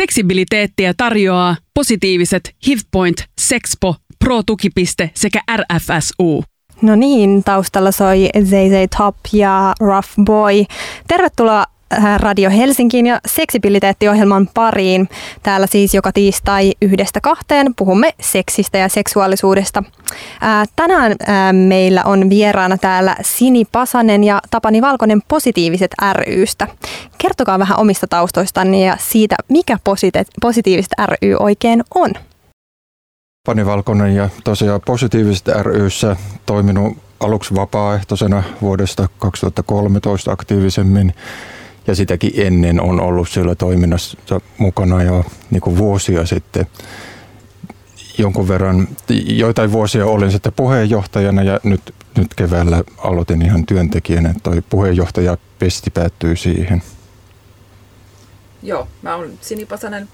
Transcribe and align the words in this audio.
Seksibiliteettiä 0.00 0.94
tarjoaa 0.96 1.56
positiiviset 1.74 2.54
HIVPoint, 2.66 3.16
Sexpo, 3.40 3.94
Pro-tukipiste 4.18 5.10
sekä 5.14 5.40
RFSU. 5.56 6.44
No 6.82 6.96
niin, 6.96 7.44
taustalla 7.44 7.92
soi 7.92 8.28
ZZ 8.42 8.96
Top 8.98 9.16
ja 9.32 9.74
Rough 9.80 10.08
Boy. 10.24 10.64
Tervetuloa 11.08 11.64
Radio 12.16 12.50
Helsinkiin 12.50 13.06
ja 13.06 13.20
seksibiliteettiohjelman 13.26 14.48
pariin. 14.54 15.08
Täällä 15.42 15.66
siis 15.66 15.94
joka 15.94 16.12
tiistai 16.12 16.72
yhdestä 16.82 17.20
kahteen 17.20 17.74
puhumme 17.76 18.14
seksistä 18.20 18.78
ja 18.78 18.88
seksuaalisuudesta. 18.88 19.82
Äh, 20.42 20.68
tänään 20.76 21.14
ää, 21.26 21.48
äh, 21.48 21.54
meillä 21.54 22.02
on 22.04 22.30
vieraana 22.30 22.78
täällä 22.78 23.16
Sini 23.22 23.64
Pasanen 23.72 24.24
ja 24.24 24.40
Tapani 24.50 24.82
Valkonen 24.82 25.22
Positiiviset 25.28 25.90
rystä. 26.12 26.66
Kertokaa 27.18 27.58
vähän 27.58 27.78
omista 27.78 28.06
taustoistanne 28.06 28.80
ja 28.80 28.96
siitä, 29.00 29.36
mikä 29.48 29.76
positi- 29.84 30.30
Positiiviset 30.40 30.92
ry 31.06 31.36
oikein 31.38 31.84
on. 31.94 32.10
Pani 33.46 33.66
Valkonen 33.66 34.14
ja 34.14 34.28
tosiaan 34.44 34.80
Positiiviset 34.86 35.48
ryssä 35.48 36.16
toiminut 36.46 36.98
aluksi 37.20 37.54
vapaaehtoisena 37.54 38.42
vuodesta 38.62 39.08
2013 39.18 40.32
aktiivisemmin 40.32 41.14
ja 41.86 41.94
sitäkin 41.94 42.32
ennen 42.34 42.80
on 42.80 43.00
ollut 43.00 43.28
siellä 43.28 43.54
toiminnassa 43.54 44.18
mukana 44.58 45.02
jo 45.02 45.24
niin 45.50 45.60
kuin 45.60 45.76
vuosia 45.76 46.26
sitten. 46.26 46.66
Jonkun 48.18 48.48
verran, 48.48 48.88
joitain 49.24 49.72
vuosia 49.72 50.06
olin 50.06 50.32
sitten 50.32 50.52
puheenjohtajana 50.52 51.42
ja 51.42 51.60
nyt, 51.64 51.94
nyt 52.16 52.34
keväällä 52.34 52.84
aloitin 52.98 53.42
ihan 53.42 53.66
työntekijänä. 53.66 54.34
Toi 54.42 54.62
puheenjohtaja 54.70 55.36
pesti 55.58 55.90
päättyy 55.90 56.36
siihen. 56.36 56.82
Joo, 58.62 58.88
mä 59.02 59.14
olen 59.14 59.38
Sini 59.40 59.66
Pasanen 59.66 60.08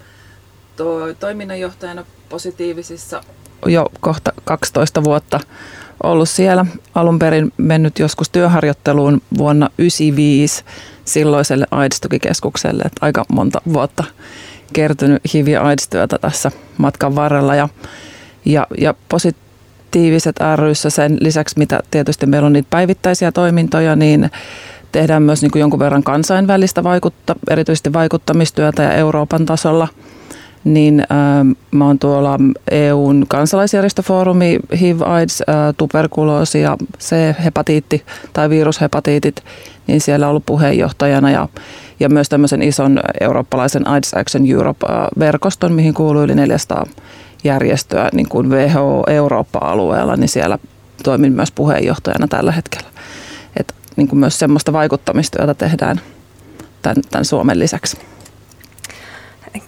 to, 0.75 1.13
toiminnanjohtajana 1.13 2.05
positiivisissa 2.29 3.23
jo 3.65 3.89
kohta 3.99 4.33
12 4.43 5.03
vuotta 5.03 5.39
ollut 6.03 6.29
siellä. 6.29 6.65
Alun 6.95 7.19
perin 7.19 7.53
mennyt 7.57 7.99
joskus 7.99 8.29
työharjoitteluun 8.29 9.21
vuonna 9.37 9.65
1995 9.65 10.63
silloiselle 11.07 11.65
AIDS-tukikeskukselle. 11.71 12.83
Että 12.85 13.05
aika 13.05 13.25
monta 13.33 13.61
vuotta 13.73 14.03
kertynyt 14.73 15.21
HIV- 15.33 15.47
ja 15.47 15.61
AIDS-työtä 15.61 16.17
tässä 16.21 16.51
matkan 16.77 17.15
varrella. 17.15 17.55
Ja, 17.55 17.69
ja, 18.45 18.67
ja 18.77 18.93
positiiviset 19.09 20.35
ryssä 20.55 20.89
sen 20.89 21.17
lisäksi, 21.21 21.59
mitä 21.59 21.79
tietysti 21.91 22.25
meillä 22.25 22.45
on 22.45 22.53
niitä 22.53 22.67
päivittäisiä 22.69 23.31
toimintoja, 23.31 23.95
niin 23.95 24.31
tehdään 24.91 25.23
myös 25.23 25.41
niin 25.41 25.51
kuin 25.51 25.59
jonkun 25.59 25.79
verran 25.79 26.03
kansainvälistä 26.03 26.83
vaikutta, 26.83 27.35
erityisesti 27.49 27.93
vaikuttamistyötä 27.93 28.83
ja 28.83 28.93
Euroopan 28.93 29.45
tasolla– 29.45 29.87
niin 30.63 30.99
äh, 30.99 31.57
mä 31.71 31.85
oon 31.85 31.99
tuolla 31.99 32.39
EUn 32.71 33.25
kansalaisjärjestöfoorumi 33.27 34.59
HIV, 34.79 35.01
AIDS, 35.01 35.41
äh, 35.41 35.55
tuberkuloosi 35.77 36.61
ja 36.61 36.77
C-hepatiitti 36.99 38.03
tai 38.33 38.49
virushepatiitit, 38.49 39.43
niin 39.87 40.01
siellä 40.01 40.27
ollut 40.27 40.45
puheenjohtajana 40.45 41.31
ja, 41.31 41.49
ja 41.99 42.09
myös 42.09 42.29
tämmöisen 42.29 42.61
ison 42.61 42.99
eurooppalaisen 43.21 43.87
AIDS 43.87 44.13
Action 44.13 44.51
Europe-verkoston, 44.51 45.73
mihin 45.73 45.93
kuuluu 45.93 46.23
yli 46.23 46.35
400 46.35 46.85
järjestöä 47.43 48.09
niin 48.13 48.29
kuin 48.29 48.49
WHO 48.49 49.03
Eurooppa-alueella, 49.07 50.15
niin 50.15 50.29
siellä 50.29 50.59
toimin 51.03 51.33
myös 51.33 51.51
puheenjohtajana 51.51 52.27
tällä 52.27 52.51
hetkellä. 52.51 52.89
Et 53.59 53.75
niin 53.95 54.07
kuin 54.07 54.19
myös 54.19 54.39
semmoista 54.39 54.73
vaikuttamistyötä 54.73 55.53
tehdään 55.53 56.01
tämän, 56.81 56.95
tämän 57.11 57.25
Suomen 57.25 57.59
lisäksi 57.59 57.97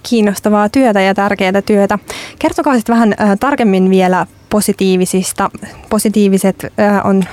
kiinnostavaa 0.09 0.69
työtä 0.69 1.01
ja 1.01 1.15
tärkeää 1.15 1.61
työtä. 1.65 1.99
Kertokaa 2.39 2.75
sitten 2.75 2.93
vähän 2.93 3.13
äh, 3.21 3.37
tarkemmin 3.39 3.89
vielä 3.89 4.25
positiivisista. 4.49 5.49
Positiiviset 5.89 6.65
on 7.03 7.23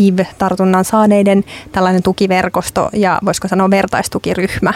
HIV-tartunnan 0.00 0.84
saaneiden 0.84 1.44
tällainen 1.72 2.02
tukiverkosto 2.02 2.90
ja 2.92 3.18
voisiko 3.24 3.48
sanoa 3.48 3.70
vertaistukiryhmä. 3.70 4.74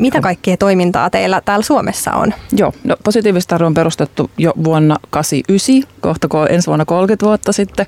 Mitä 0.00 0.20
kaikkea 0.20 0.56
toimintaa 0.56 1.10
teillä 1.10 1.40
täällä 1.44 1.62
Suomessa 1.62 2.12
on? 2.12 2.34
Joo, 2.52 2.72
no 2.84 2.96
positiivista 3.04 3.58
on 3.66 3.74
perustettu 3.74 4.30
jo 4.38 4.52
vuonna 4.64 4.96
1989, 5.10 6.00
kohta 6.00 6.54
ensi 6.54 6.66
vuonna 6.66 6.84
30 6.84 7.26
vuotta 7.26 7.52
sitten. 7.52 7.86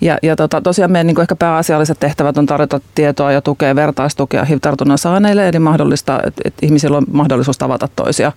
Ja, 0.00 0.18
ja 0.22 0.36
tota, 0.36 0.60
tosiaan 0.60 0.92
meidän 0.92 1.06
niin 1.06 1.20
ehkä 1.20 1.36
pääasialliset 1.36 2.00
tehtävät 2.00 2.38
on 2.38 2.46
tarjota 2.46 2.80
tietoa 2.94 3.32
ja 3.32 3.40
tukea, 3.40 3.74
vertaistukea 3.74 4.44
HIV-tartunnan 4.44 4.98
saaneille, 4.98 5.48
eli 5.48 5.58
mahdollista, 5.58 6.20
että, 6.26 6.42
että 6.44 6.66
ihmisillä 6.66 6.96
on 6.96 7.04
mahdollisuus 7.12 7.58
tavata 7.58 7.88
toisia 7.96 8.32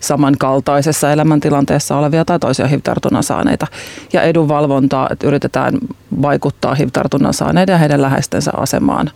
samankaltaisessa 0.00 1.12
elämäntilanteessa 1.12 1.96
olevia 1.96 2.24
tai 2.24 2.38
toisia 2.38 2.66
HIV-tartunnan 2.66 3.22
saaneita. 3.22 3.66
Ja 4.12 4.22
edunvalvontaa, 4.22 5.08
että 5.12 5.26
yritetään 5.26 5.74
vaikuttaa 6.22 6.74
HIV-tartunnan 6.74 7.34
saaneiden 7.34 7.72
ja 7.72 7.78
heidän 7.78 8.02
läheistensä 8.02 8.50
asemaan 8.56 9.10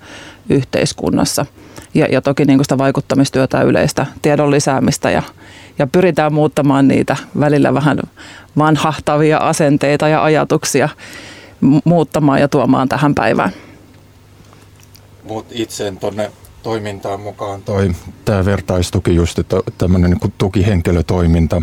yhteiskunnassa. 0.49 1.47
Ja, 1.95 2.07
ja 2.11 2.23
toki 2.23 2.45
niin 2.45 2.65
sitä 2.65 2.79
vaikuttamistyötä 2.79 3.59
ja 3.59 3.65
yleistä 3.65 4.07
tiedon 4.23 4.51
lisäämistä 4.51 5.11
ja, 5.11 5.23
ja 5.79 5.87
pyritään 5.87 6.33
muuttamaan 6.35 6.89
niitä 6.89 7.17
välillä 7.41 7.75
vähän 7.75 7.99
vanhahtavia 8.59 9.39
asenteita 9.39 10.09
ja 10.09 10.25
ajatuksia 10.25 10.89
muuttamaan 11.85 12.41
ja 12.41 12.49
tuomaan 12.49 12.89
tähän 12.89 13.15
päivään. 13.15 13.53
Mut 15.25 15.47
itse 15.51 15.93
tuonne 16.01 16.31
toimintaan 16.63 17.21
mukaan 17.21 17.63
toi 17.63 17.91
tämä 18.25 18.45
vertaistuki 18.45 19.15
just, 19.15 19.39
tämmöinen 19.79 20.11
niin 20.11 20.33
tukihenkilötoiminta, 20.39 21.63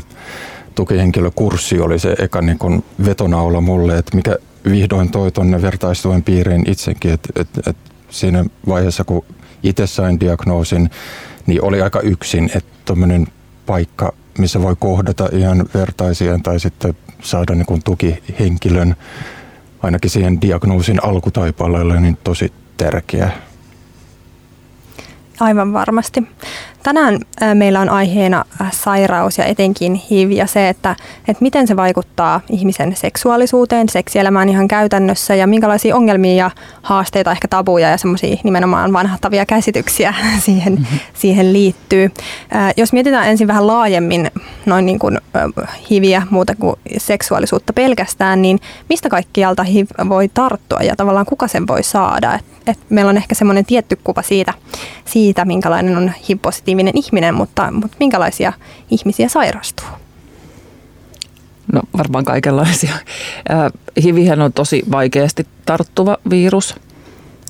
tukihenkilökurssi 0.75 1.79
oli 1.79 1.99
se 1.99 2.15
eka 2.19 2.41
niin 2.41 2.59
kuin 2.59 2.83
vetonaula 3.05 3.61
mulle, 3.61 3.97
että 3.97 4.15
mikä 4.15 4.37
vihdoin 4.69 5.11
toi 5.11 5.31
tuonne 5.31 5.61
vertaistuen 5.61 6.23
piiriin 6.23 6.63
itsekin, 6.69 7.11
että, 7.11 7.29
että, 7.35 7.61
että 7.69 7.91
siinä 8.09 8.45
vaiheessa 8.67 9.03
kun 9.03 9.25
itse 9.63 9.87
sain 9.87 10.19
diagnoosin, 10.19 10.89
niin 11.47 11.63
oli 11.63 11.81
aika 11.81 11.99
yksin, 11.99 12.51
että 12.55 12.71
tuommoinen 12.85 13.27
paikka, 13.65 14.13
missä 14.37 14.61
voi 14.61 14.75
kohdata 14.79 15.29
ihan 15.31 15.65
vertaisia 15.73 16.39
tai 16.43 16.59
sitten 16.59 16.93
saada 17.21 17.55
niin 17.55 17.65
kuin 17.65 17.83
tukihenkilön 17.83 18.95
ainakin 19.83 20.09
siihen 20.09 20.41
diagnoosin 20.41 21.05
alkutaipaleelle 21.05 21.99
niin 21.99 22.17
tosi 22.23 22.53
tärkeä. 22.77 23.31
Aivan 25.39 25.73
varmasti. 25.73 26.23
Tänään 26.83 27.19
meillä 27.53 27.79
on 27.79 27.89
aiheena 27.89 28.45
sairaus 28.71 29.37
ja 29.37 29.45
etenkin 29.45 30.01
HIV 30.09 30.31
ja 30.31 30.47
se, 30.47 30.69
että, 30.69 30.95
että 31.27 31.43
miten 31.43 31.67
se 31.67 31.75
vaikuttaa 31.75 32.41
ihmisen 32.49 32.95
seksuaalisuuteen, 32.95 33.89
seksielämään 33.89 34.49
ihan 34.49 34.67
käytännössä 34.67 35.35
ja 35.35 35.47
minkälaisia 35.47 35.95
ongelmia 35.95 36.35
ja 36.35 36.51
haasteita, 36.81 37.31
ehkä 37.31 37.47
tabuja 37.47 37.89
ja 37.89 37.97
semmoisia 37.97 38.37
nimenomaan 38.43 38.93
vanhattavia 38.93 39.45
käsityksiä 39.45 40.13
siihen, 40.45 40.73
mm-hmm. 40.73 40.99
siihen 41.13 41.53
liittyy. 41.53 42.11
Jos 42.77 42.93
mietitään 42.93 43.27
ensin 43.27 43.47
vähän 43.47 43.67
laajemmin 43.67 44.31
noin 44.65 44.85
niin 44.85 44.99
kuin 44.99 45.17
HIViä 45.89 46.21
muuta 46.29 46.55
kuin 46.55 46.75
seksuaalisuutta 46.97 47.73
pelkästään, 47.73 48.41
niin 48.41 48.59
mistä 48.89 49.09
kaikkialta 49.09 49.63
HIV 49.63 49.87
voi 50.09 50.27
tarttua 50.33 50.79
ja 50.79 50.95
tavallaan 50.95 51.25
kuka 51.25 51.47
sen 51.47 51.67
voi 51.67 51.83
saada? 51.83 52.39
Et 52.67 52.77
meillä 52.89 53.09
on 53.09 53.17
ehkä 53.17 53.35
semmoinen 53.35 53.65
tietty 53.65 53.99
kuva 54.03 54.21
siitä, 54.21 54.53
siitä 55.05 55.45
minkälainen 55.45 55.97
on 55.97 56.11
HIV-positiivinen 56.29 56.68
ihminen, 56.95 57.35
mutta, 57.35 57.71
mutta 57.71 57.97
minkälaisia 57.99 58.53
ihmisiä 58.91 59.29
sairastuu? 59.29 59.87
No 61.73 61.81
varmaan 61.97 62.25
kaikenlaisia. 62.25 62.93
HIVihän 64.03 64.41
on 64.41 64.53
tosi 64.53 64.83
vaikeasti 64.91 65.47
tarttuva 65.65 66.17
virus 66.29 66.75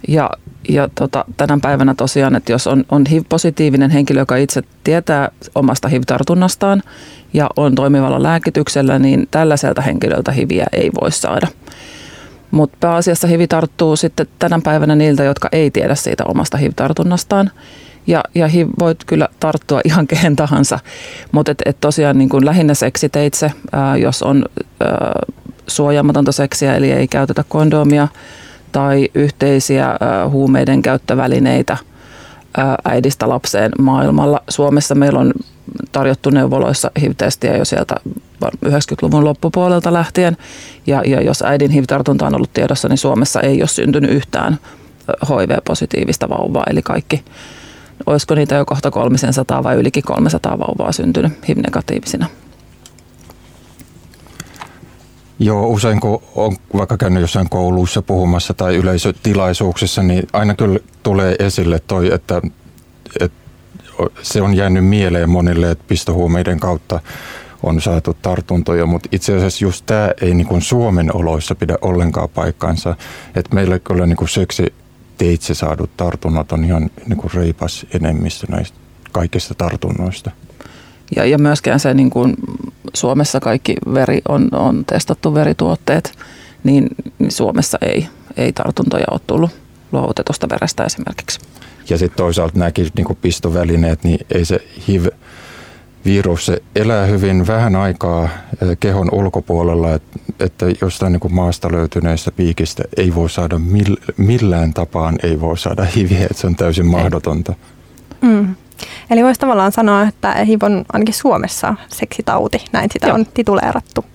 ja, 0.07 0.29
ja 0.69 0.89
tota, 0.95 1.25
tänä 1.37 1.57
päivänä 1.61 1.93
tosiaan, 1.93 2.35
että 2.35 2.51
jos 2.51 2.67
on, 2.67 2.85
on 2.89 3.03
HIV-positiivinen 3.09 3.89
henkilö, 3.89 4.21
joka 4.21 4.35
itse 4.35 4.63
tietää 4.83 5.31
omasta 5.55 5.87
HIV-tartunnastaan 5.87 6.83
ja 7.33 7.49
on 7.55 7.75
toimivalla 7.75 8.23
lääkityksellä, 8.23 8.99
niin 8.99 9.27
tällaiselta 9.31 9.81
henkilöltä 9.81 10.31
HIViä 10.31 10.65
ei 10.71 10.91
voi 11.01 11.11
saada. 11.11 11.47
Mutta 12.51 12.77
pääasiassa 12.79 13.27
HIV 13.27 13.45
tarttuu 13.49 13.95
sitten 13.95 14.27
tänä 14.39 14.59
päivänä 14.63 14.95
niiltä, 14.95 15.23
jotka 15.23 15.49
ei 15.51 15.71
tiedä 15.71 15.95
siitä 15.95 16.23
omasta 16.27 16.57
HIV-tartunnastaan. 16.57 17.51
Ja, 18.09 18.23
ja 18.35 18.47
voit 18.79 19.03
kyllä 19.05 19.27
tarttua 19.39 19.81
ihan 19.85 20.07
kehen 20.07 20.35
tahansa, 20.35 20.79
mutta 21.31 21.51
et, 21.51 21.61
et 21.65 21.77
tosiaan 21.81 22.17
niin 22.17 22.29
kuin 22.29 22.45
lähinnä 22.45 22.73
seksiteitse, 22.73 23.51
ää, 23.71 23.97
jos 23.97 24.23
on 24.23 24.45
ää, 24.79 25.21
suojaamatonta 25.67 26.31
seksiä, 26.31 26.75
eli 26.75 26.91
ei 26.91 27.07
käytetä 27.07 27.43
kondomia 27.49 28.07
tai 28.71 29.09
yhteisiä 29.15 29.87
ää, 29.87 30.29
huumeiden 30.29 30.81
käyttövälineitä 30.81 31.77
ää, 32.57 32.75
äidistä 32.85 33.29
lapseen 33.29 33.71
maailmalla. 33.79 34.41
Suomessa 34.49 34.95
meillä 34.95 35.19
on 35.19 35.33
tarjottu 35.91 36.29
neuvoloissa 36.29 36.91
HIV-testiä 37.01 37.57
jo 37.57 37.65
sieltä 37.65 37.95
90-luvun 38.45 39.25
loppupuolelta 39.25 39.93
lähtien. 39.93 40.37
Ja, 40.87 41.01
ja 41.05 41.21
jos 41.21 41.41
äidin 41.41 41.71
HIV-tartunta 41.71 42.27
on 42.27 42.35
ollut 42.35 42.53
tiedossa, 42.53 42.87
niin 42.87 42.97
Suomessa 42.97 43.41
ei 43.41 43.61
ole 43.61 43.67
syntynyt 43.67 44.11
yhtään 44.11 44.59
HIV-positiivista 45.29 46.29
vauvaa, 46.29 46.63
eli 46.69 46.81
kaikki 46.81 47.23
olisiko 48.05 48.35
niitä 48.35 48.55
jo 48.55 48.65
kohta 48.65 48.91
300 48.91 49.63
vai 49.63 49.75
ylikin 49.75 50.03
300 50.03 50.59
vauvaa 50.59 50.91
syntynyt 50.91 51.33
HIV-negatiivisina. 51.47 52.27
Joo, 55.39 55.67
usein 55.67 55.99
kun 55.99 56.21
on 56.35 56.55
vaikka 56.73 56.97
käynyt 56.97 57.21
jossain 57.21 57.49
kouluissa 57.49 58.01
puhumassa 58.01 58.53
tai 58.53 58.75
yleisötilaisuuksissa, 58.75 60.03
niin 60.03 60.27
aina 60.33 60.53
kyllä 60.53 60.79
tulee 61.03 61.35
esille 61.39 61.79
toi, 61.87 62.13
että, 62.13 62.41
että 63.19 63.37
se 64.21 64.41
on 64.41 64.55
jäänyt 64.55 64.85
mieleen 64.85 65.29
monille, 65.29 65.71
että 65.71 65.83
pistohuumeiden 65.87 66.59
kautta 66.59 66.99
on 67.63 67.81
saatu 67.81 68.17
tartuntoja, 68.21 68.85
mutta 68.85 69.09
itse 69.11 69.37
asiassa 69.37 69.65
just 69.65 69.85
tämä 69.85 70.11
ei 70.21 70.33
niin 70.33 70.47
kuin 70.47 70.61
Suomen 70.61 71.15
oloissa 71.15 71.55
pidä 71.55 71.77
ollenkaan 71.81 72.29
paikkaansa. 72.29 72.95
Että 73.35 73.55
meillä 73.55 73.79
kyllä 73.79 74.05
niin 74.05 74.17
kuin 74.17 74.29
seksi 74.29 74.73
teitse 75.19 75.53
saadut 75.53 75.97
tartunnat 75.97 76.51
on 76.51 76.65
ihan 76.65 76.89
niin 77.07 77.17
kuin 77.17 77.33
reipas 77.33 77.85
enemmistö 77.93 78.47
näistä 78.49 78.77
kaikista 79.11 79.53
tartunnoista. 79.53 80.31
Ja, 81.15 81.25
ja 81.25 81.37
myöskään 81.37 81.79
se 81.79 81.93
niin 81.93 82.09
kuin 82.09 82.35
Suomessa 82.93 83.39
kaikki 83.39 83.75
veri 83.93 84.21
on, 84.27 84.49
on 84.51 84.85
testattu 84.85 85.33
verituotteet, 85.33 86.17
niin, 86.63 86.87
niin 87.19 87.31
Suomessa 87.31 87.77
ei, 87.81 88.07
ei 88.37 88.53
tartuntoja 88.53 89.05
ole 89.11 89.19
tullut 89.27 89.51
luovutetusta 89.91 90.49
verestä 90.49 90.83
esimerkiksi. 90.83 91.39
Ja 91.89 91.97
sitten 91.97 92.17
toisaalta 92.17 92.59
nämäkin 92.59 92.87
niin 92.95 93.17
pistovälineet, 93.21 94.03
niin 94.03 94.25
ei 94.31 94.45
se 94.45 94.61
HIV 94.87 95.05
virus 96.05 96.45
se 96.45 96.61
elää 96.75 97.05
hyvin 97.05 97.47
vähän 97.47 97.75
aikaa 97.75 98.23
eh, 98.23 98.77
kehon 98.79 99.09
ulkopuolella, 99.11 99.93
että, 99.93 100.19
että 100.39 100.65
jostain 100.81 101.11
niin 101.11 101.19
kuin 101.19 101.35
maasta 101.35 101.71
löytyneestä 101.71 102.31
piikistä 102.31 102.83
ei 102.97 103.15
voi 103.15 103.29
saada 103.29 103.59
millään 104.17 104.73
tapaan 104.73 105.15
ei 105.23 105.41
voi 105.41 105.57
saada 105.57 105.83
HIViä, 105.83 106.21
että 106.21 106.41
se 106.41 106.47
on 106.47 106.55
täysin 106.55 106.85
mahdotonta. 106.85 107.53
Mm. 108.21 108.55
Eli 109.09 109.23
voisi 109.23 109.39
tavallaan 109.39 109.71
sanoa, 109.71 110.03
että 110.03 110.31
HIV 110.31 110.61
on 110.61 110.85
ainakin 110.93 111.13
Suomessa 111.13 111.75
seksitauti, 111.87 112.65
näin 112.71 112.89
sitä 112.93 113.07
Joo. 113.07 113.15
on 113.15 113.25
tituleerattu. 113.33 114.05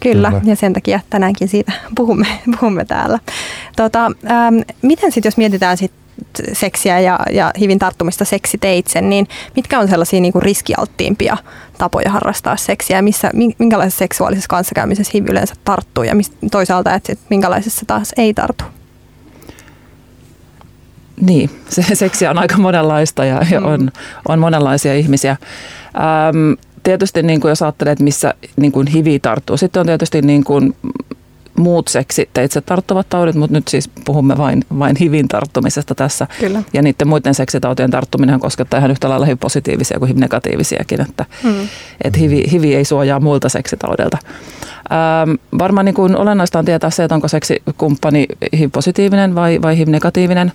Kyllä, 0.00 0.28
Kyllä, 0.28 0.42
ja 0.44 0.56
sen 0.56 0.72
takia 0.72 1.00
tänäänkin 1.10 1.48
siitä 1.48 1.72
puhumme, 1.96 2.26
puhumme 2.60 2.84
täällä. 2.84 3.18
Tota, 3.76 4.04
ähm, 4.06 4.56
miten 4.82 5.12
sitten, 5.12 5.28
jos 5.28 5.36
mietitään 5.36 5.76
sit 5.76 5.92
seksiä 6.52 7.00
ja, 7.00 7.20
ja 7.30 7.50
hivin 7.60 7.78
tarttumista 7.78 8.24
seksiteitse, 8.24 9.00
niin 9.00 9.28
mitkä 9.56 9.78
on 9.78 9.88
sellaisia 9.88 10.20
niin 10.20 10.32
kuin 10.32 10.42
riskialttiimpia 10.42 11.36
tapoja 11.78 12.10
harrastaa 12.10 12.56
seksiä 12.56 12.96
ja 12.96 13.02
missä, 13.02 13.30
minkälaisessa 13.58 13.98
seksuaalisessa 13.98 14.48
kanssakäymisessä 14.48 15.10
hiv 15.14 15.28
yleensä 15.28 15.54
tarttuu 15.64 16.04
ja 16.04 16.14
mistä, 16.14 16.36
toisaalta, 16.50 16.94
että 16.94 17.12
minkälaisessa 17.30 17.86
taas 17.86 18.12
ei 18.16 18.34
tartu? 18.34 18.64
Niin, 21.20 21.50
se 21.68 21.94
seksiä 21.94 22.30
on 22.30 22.38
aika 22.38 22.58
monenlaista 22.58 23.24
ja, 23.24 23.42
ja 23.50 23.60
mm. 23.60 23.66
on, 23.66 23.90
on 24.28 24.38
monenlaisia 24.38 24.94
ihmisiä. 24.94 25.36
Ähm, 25.96 26.52
tietysti 26.82 27.22
niin 27.22 27.40
kuin 27.40 27.48
jos 27.48 27.62
ajattelee, 27.62 27.92
että 27.92 28.04
missä 28.04 28.34
niin 28.56 28.72
kuin 28.72 28.86
hivi 28.86 29.18
tarttuu, 29.18 29.56
sitten 29.56 29.80
on 29.80 29.86
tietysti 29.86 30.22
niin 30.22 30.44
kuin 30.44 30.76
muut 31.58 31.88
seksiteitse 31.88 32.60
tarttuvat 32.60 33.08
taudit, 33.08 33.34
mutta 33.34 33.56
nyt 33.56 33.68
siis 33.68 33.90
puhumme 34.04 34.38
vain, 34.38 34.64
vain 34.78 34.96
HIVin 34.96 35.28
tarttumisesta 35.28 35.94
tässä. 35.94 36.26
Kyllä. 36.40 36.62
Ja 36.72 36.82
niiden 36.82 37.08
muiden 37.08 37.34
seksitautien 37.34 37.90
tarttuminen 37.90 38.40
koskettaa 38.40 38.78
ihan 38.78 38.90
yhtä 38.90 39.08
lailla 39.08 39.26
HIV-positiivisia 39.26 39.98
kuin 39.98 40.08
HIV-negatiivisiakin, 40.08 41.00
että 41.00 41.24
mm. 41.44 41.68
et 42.04 42.18
HIV, 42.18 42.32
HIV 42.52 42.64
ei 42.64 42.84
suojaa 42.84 43.20
muilta 43.20 43.48
seksitaudelta. 43.48 44.18
Ähm, 44.92 45.58
varmaan 45.58 45.84
niin 45.84 45.94
kuin 45.94 46.16
olennaista 46.16 46.58
on 46.58 46.64
tietää 46.64 46.90
se, 46.90 47.04
että 47.04 47.14
onko 47.14 47.28
seksikumppani 47.28 48.26
HIV-positiivinen 48.56 49.34
vai, 49.34 49.62
vai 49.62 49.78
HIV-negatiivinen. 49.78 50.52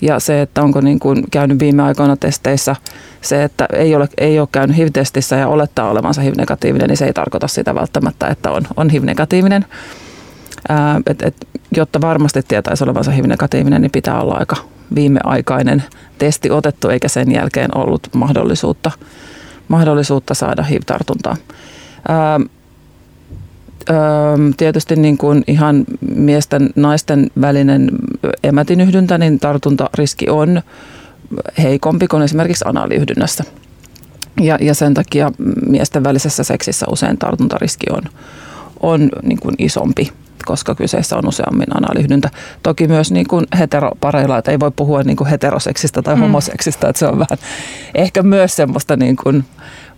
Ja 0.00 0.20
se, 0.20 0.42
että 0.42 0.62
onko 0.62 0.80
niin 0.80 0.98
kuin 0.98 1.24
käynyt 1.30 1.58
viime 1.58 1.82
aikoina 1.82 2.16
testeissä, 2.16 2.76
se, 3.20 3.44
että 3.44 3.66
ei 3.72 3.94
ole, 3.94 4.08
ei 4.18 4.40
ole 4.40 4.48
käynyt 4.52 4.76
HIV-testissä 4.76 5.36
ja 5.36 5.48
olettaa 5.48 5.90
olevansa 5.90 6.20
HIV-negatiivinen, 6.20 6.88
niin 6.88 6.96
se 6.96 7.06
ei 7.06 7.12
tarkoita 7.12 7.48
sitä 7.48 7.74
välttämättä, 7.74 8.26
että 8.26 8.50
on, 8.50 8.62
on 8.76 8.90
HIV-negatiivinen. 8.90 9.64
Ää, 10.68 11.00
et, 11.06 11.22
et, 11.22 11.48
jotta 11.76 12.00
varmasti 12.00 12.42
tietäisi 12.48 12.84
olevansa 12.84 13.10
HIV-negatiivinen, 13.10 13.82
niin 13.82 13.90
pitää 13.90 14.20
olla 14.20 14.34
aika 14.34 14.56
viimeaikainen 14.94 15.82
testi 16.18 16.50
otettu, 16.50 16.88
eikä 16.88 17.08
sen 17.08 17.32
jälkeen 17.32 17.76
ollut 17.76 18.08
mahdollisuutta, 18.14 18.90
mahdollisuutta 19.68 20.34
saada 20.34 20.62
HIV-tartuntaa. 20.62 21.36
Ää, 22.08 22.40
tietysti 24.56 24.96
niin 24.96 25.18
kuin 25.18 25.44
ihan 25.46 25.84
miesten 26.14 26.70
naisten 26.76 27.30
välinen 27.40 27.90
emätinyhdyntä, 28.44 29.18
niin 29.18 29.40
tartuntariski 29.40 30.30
on 30.30 30.62
heikompi 31.58 32.06
kuin 32.06 32.22
esimerkiksi 32.22 32.64
anaaliyhdynnässä. 32.68 33.44
Ja, 34.40 34.58
ja 34.60 34.74
sen 34.74 34.94
takia 34.94 35.32
miesten 35.66 36.04
välisessä 36.04 36.44
seksissä 36.44 36.86
usein 36.90 37.18
tartuntariski 37.18 37.86
on, 37.90 38.02
on 38.80 39.10
niin 39.22 39.40
kuin 39.40 39.54
isompi 39.58 40.12
koska 40.48 40.74
kyseessä 40.74 41.16
on 41.16 41.28
useammin 41.28 41.76
analyhdyntä. 41.76 42.30
Toki 42.62 42.88
myös 42.88 43.12
niin 43.12 43.28
kuin 43.28 43.46
heteropareilla, 43.58 44.38
että 44.38 44.50
ei 44.50 44.60
voi 44.60 44.70
puhua 44.70 45.02
niin 45.02 45.16
kuin 45.16 45.28
heteroseksista 45.28 46.02
tai 46.02 46.14
mm. 46.14 46.20
homoseksista, 46.20 46.88
että 46.88 46.98
se 46.98 47.06
on 47.06 47.18
vähän 47.18 47.38
ehkä 47.94 48.22
myös 48.22 48.56
semmoista 48.56 48.96
niin 48.96 49.16
kuin 49.16 49.44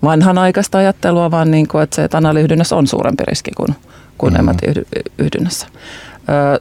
vanhanaikaista 0.03 0.79
ajattelua, 0.79 1.31
vaan 1.31 1.51
niin 1.51 1.69
kuin, 1.69 1.83
että 1.83 1.97
se, 1.97 2.05
että 2.05 2.17
analyhdynnässä 2.17 2.77
on 2.77 2.87
suurempi 2.87 3.25
riski 3.25 3.51
kuin, 3.57 3.75
kuin 4.19 4.33
mm-hmm. 4.33 4.49
emätiyhdynnässä. 4.49 5.67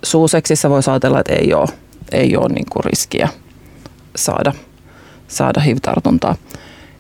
Suuseksissä 0.03 0.69
voisi 0.69 0.89
ajatella, 0.89 1.19
että 1.19 1.33
ei 1.33 1.53
ole, 1.53 1.69
ei 2.12 2.38
ole 2.38 2.50
niin 2.50 2.65
kuin 2.69 2.83
riskiä 2.83 3.30
saada, 4.15 4.53
saada 5.27 5.59
HIV-tartuntaa. 5.59 6.35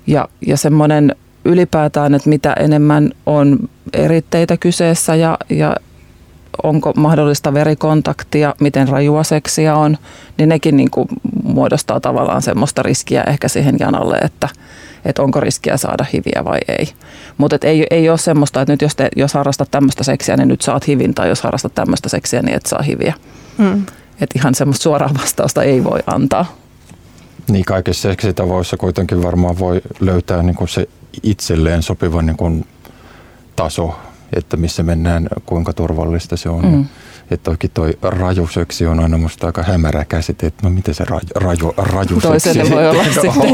Ja, 0.07 0.29
ja 0.47 0.57
semmoinen 0.57 1.15
ylipäätään, 1.45 2.15
että 2.15 2.29
mitä 2.29 2.53
enemmän 2.53 3.11
on 3.25 3.59
eritteitä 3.93 4.57
kyseessä 4.57 5.15
ja, 5.15 5.37
ja 5.49 5.75
onko 6.63 6.93
mahdollista 6.95 7.53
verikontaktia, 7.53 8.55
miten 8.59 8.87
rajua 8.87 9.23
seksiä 9.23 9.75
on, 9.75 9.97
niin 10.37 10.49
nekin 10.49 10.77
niin 10.77 10.91
kuin 10.91 11.07
muodostaa 11.43 11.99
tavallaan 11.99 12.41
semmoista 12.41 12.83
riskiä 12.83 13.23
ehkä 13.23 13.47
siihen 13.47 13.75
janalle, 13.79 14.17
että, 14.17 14.49
että 15.05 15.21
onko 15.21 15.39
riskiä 15.39 15.77
saada 15.77 16.05
hiviä 16.13 16.41
vai 16.45 16.59
ei. 16.67 16.93
Mutta 17.37 17.57
ei, 17.61 17.87
ei 17.91 18.09
ole 18.09 18.17
semmoista, 18.17 18.61
että 18.61 18.73
nyt 18.73 18.81
jos, 18.81 18.95
te, 18.95 19.09
jos 19.15 19.33
harrastat 19.33 19.71
tämmöistä 19.71 20.03
seksiä, 20.03 20.37
niin 20.37 20.47
nyt 20.47 20.61
saat 20.61 20.87
hivin, 20.87 21.13
tai 21.13 21.29
jos 21.29 21.41
harrastat 21.41 21.75
tämmöistä 21.75 22.09
seksiä, 22.09 22.41
niin 22.41 22.55
et 22.55 22.65
saa 22.65 22.81
hiviä. 22.81 23.13
Hmm. 23.57 23.85
Että 24.21 24.39
ihan 24.39 24.55
semmoista 24.55 24.83
suoraa 24.83 25.09
vastausta 25.21 25.63
ei 25.63 25.83
voi 25.83 25.99
antaa. 26.07 26.45
Niin 27.49 27.65
kaikissa 27.65 28.09
seksitavoissa 28.09 28.77
kuitenkin 28.77 29.23
varmaan 29.23 29.59
voi 29.59 29.81
löytää 29.99 30.43
niin 30.43 30.55
kuin 30.55 30.67
se 30.67 30.89
itselleen 31.23 31.83
sopiva 31.83 32.21
niin 32.21 32.37
kuin 32.37 32.65
taso 33.55 33.95
että 34.33 34.57
missä 34.57 34.83
mennään, 34.83 35.27
kuinka 35.45 35.73
turvallista 35.73 36.37
se 36.37 36.49
on. 36.49 36.65
Mm. 36.65 36.85
Että 37.31 37.51
toki 37.51 37.67
toi 37.67 37.97
rajuseksi 38.01 38.85
on 38.85 38.99
aina 38.99 39.17
musta 39.17 39.47
aika 39.47 39.63
hämärä 39.63 40.05
käsite, 40.05 40.47
että 40.47 40.63
no 40.63 40.69
miten 40.69 40.93
se 40.93 41.05
raju, 41.05 41.29
raju, 41.35 41.73
rajuseksi 41.77 42.27
Toiselle 42.27 42.69
voi 42.69 42.89
olla 42.89 43.03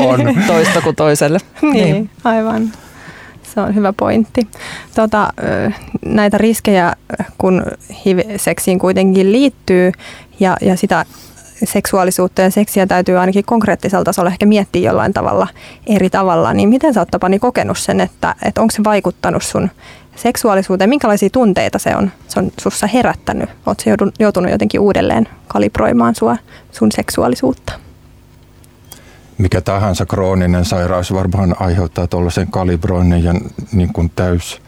on. 0.08 0.36
toista 0.48 0.82
kuin 0.82 0.96
toiselle. 0.96 1.40
niin, 1.62 1.74
niin, 1.74 2.10
aivan. 2.24 2.72
Se 3.56 3.62
on 3.62 3.76
hyvä 3.76 3.94
pointti. 3.94 4.48
Tota, 4.96 5.34
näitä 6.06 6.38
riskejä, 6.38 6.94
kun 7.38 7.64
HIV-seksiin 8.06 8.80
kuitenkin 8.80 9.32
liittyy 9.32 9.92
ja, 10.40 10.58
ja 10.62 10.78
sitä 10.78 11.06
seksuaalisuutta 11.64 12.42
ja 12.42 12.52
seksiä 12.52 12.88
täytyy 12.88 13.18
ainakin 13.18 13.46
konkreettisella 13.46 14.04
tasolla 14.04 14.30
ehkä 14.30 14.46
miettiä 14.46 14.90
jollain 14.90 15.14
tavalla 15.14 15.48
eri 15.88 16.10
tavalla, 16.10 16.54
niin 16.54 16.70
miten 16.70 16.94
sä 16.94 17.02
oot 17.02 17.12
Tapani 17.12 17.40
kokenut 17.40 17.78
sen, 17.78 18.02
että, 18.02 18.36
että 18.46 18.62
onko 18.62 18.72
se 18.72 18.84
vaikuttanut 18.84 19.44
sun 19.44 19.70
seksuaalisuuteen, 20.16 20.90
minkälaisia 20.90 21.30
tunteita 21.30 21.80
se 21.80 21.96
on, 21.96 22.12
se 22.28 22.40
on 22.40 22.52
sussa 22.62 22.88
herättänyt? 22.88 23.50
Oletko 23.66 23.90
joutunut 24.20 24.52
jotenkin 24.52 24.82
uudelleen 24.82 25.28
kalibroimaan 25.48 26.16
sua, 26.16 26.38
sun 26.72 26.92
seksuaalisuutta? 26.92 27.74
Mikä 29.38 29.62
tahansa 29.62 30.06
krooninen 30.06 30.66
sairaus 30.66 31.14
varmaan 31.14 31.56
aiheuttaa 31.60 32.08
tuollaisen 32.08 32.52
kalibroinnin 32.52 33.24
ja 33.24 33.34
niin 33.72 33.94
kuin 33.94 34.12
täys, 34.16 34.62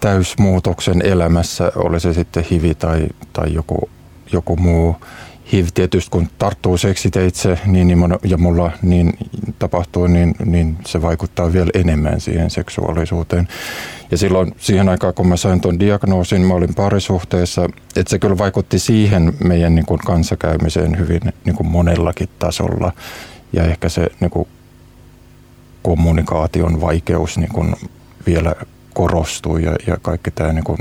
täysmuutoksen 0.00 1.02
elämässä, 1.06 1.72
oli 1.76 2.00
se 2.00 2.12
sitten 2.12 2.44
hivi 2.50 2.74
tai, 2.74 3.06
tai 3.32 3.54
joku, 3.54 3.90
joku 4.32 4.56
muu. 4.56 4.96
HIV 5.52 5.66
tietysti 5.74 6.10
kun 6.10 6.28
tarttuu 6.38 6.78
seksiteitse 6.78 7.58
niin, 7.66 7.86
niin, 7.86 7.98
ja 8.24 8.38
mulla 8.38 8.70
niin 8.82 9.12
tapahtuu, 9.58 10.06
niin, 10.06 10.34
niin 10.44 10.76
se 10.86 11.02
vaikuttaa 11.02 11.52
vielä 11.52 11.70
enemmän 11.74 12.20
siihen 12.20 12.50
seksuaalisuuteen. 12.50 13.48
Ja 14.10 14.18
silloin 14.18 14.54
siihen 14.58 14.88
aikaan, 14.88 15.14
kun 15.14 15.28
mä 15.28 15.36
sain 15.36 15.60
tuon 15.60 15.80
diagnoosin, 15.80 16.42
mä 16.42 16.54
olin 16.54 16.74
parisuhteessa, 16.74 17.64
että 17.96 18.10
se 18.10 18.18
kyllä 18.18 18.38
vaikutti 18.38 18.78
siihen 18.78 19.32
meidän 19.44 19.74
niin 19.74 19.86
kuin 19.86 19.98
kanssakäymiseen 19.98 20.98
hyvin 20.98 21.20
niin 21.44 21.56
kuin 21.56 21.66
monellakin 21.66 22.28
tasolla. 22.38 22.92
Ja 23.52 23.64
ehkä 23.64 23.88
se 23.88 24.06
niin 24.20 24.30
kuin 24.30 24.48
kommunikaation 25.82 26.80
vaikeus 26.80 27.38
niin 27.38 27.52
kuin 27.52 27.74
vielä 28.26 28.54
korostui 28.94 29.64
ja, 29.64 29.76
ja 29.86 29.96
kaikki 30.02 30.30
tämä 30.30 30.52
niin 30.52 30.64
kuin 30.64 30.78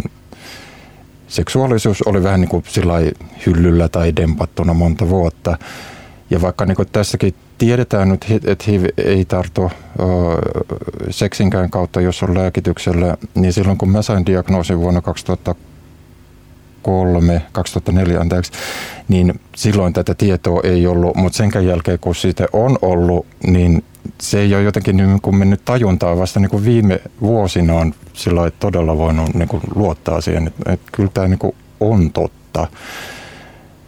seksuaalisuus 1.32 2.02
oli 2.02 2.24
vähän 2.24 2.42
niin 2.42 2.50
kuin 2.50 2.64
hyllyllä 3.46 3.90
tai 3.90 4.16
dempattuna 4.16 4.74
monta 4.74 5.10
vuotta. 5.10 5.58
Ja 6.30 6.42
vaikka 6.42 6.66
niin 6.66 6.78
tässäkin 6.92 7.34
tiedetään 7.58 8.10
nyt, 8.10 8.26
että 8.46 8.64
HIV 8.68 8.86
ei 8.98 9.26
tartu 9.26 9.72
seksinkään 11.10 11.70
kautta, 11.70 12.02
jos 12.02 12.24
on 12.24 12.38
lääkityksellä, 12.38 13.18
niin 13.36 13.54
silloin 13.54 13.78
kun 13.78 13.90
mä 13.90 14.02
sain 14.02 14.26
diagnoosin 14.26 14.80
vuonna 14.80 15.02
2003, 15.02 17.42
2004 17.52 18.20
anteeksi, 18.20 18.52
niin 19.08 19.40
silloin 19.56 19.94
tätä 19.94 20.16
tietoa 20.16 20.62
ei 20.64 20.88
ollut, 20.88 21.16
mutta 21.16 21.38
sen 21.38 21.52
jälkeen 21.68 22.00
kun 22.00 22.16
siitä 22.16 22.46
on 22.54 22.78
ollut, 22.82 23.26
niin 23.48 23.84
se 24.22 24.40
ei 24.40 24.56
ole 24.56 24.64
jotenkin 24.64 24.98
niin 24.98 25.22
kuin 25.22 25.36
mennyt 25.36 25.66
tajuntaan 25.66 26.18
vasta 26.18 26.40
niin 26.40 26.50
kuin 26.50 26.66
viime 26.66 27.02
vuosina 27.22 27.74
on 27.74 27.94
sillä 28.14 28.52
todella 28.60 28.98
voinut 28.98 29.34
niin 29.34 29.48
kuin 29.48 29.64
luottaa 29.76 30.22
siihen, 30.22 30.48
että, 30.48 30.74
että 30.74 30.92
kyllä 30.92 31.10
tämä 31.14 31.28
niin 31.28 31.40
kuin 31.40 31.56
on 31.80 32.12
totta. 32.12 32.68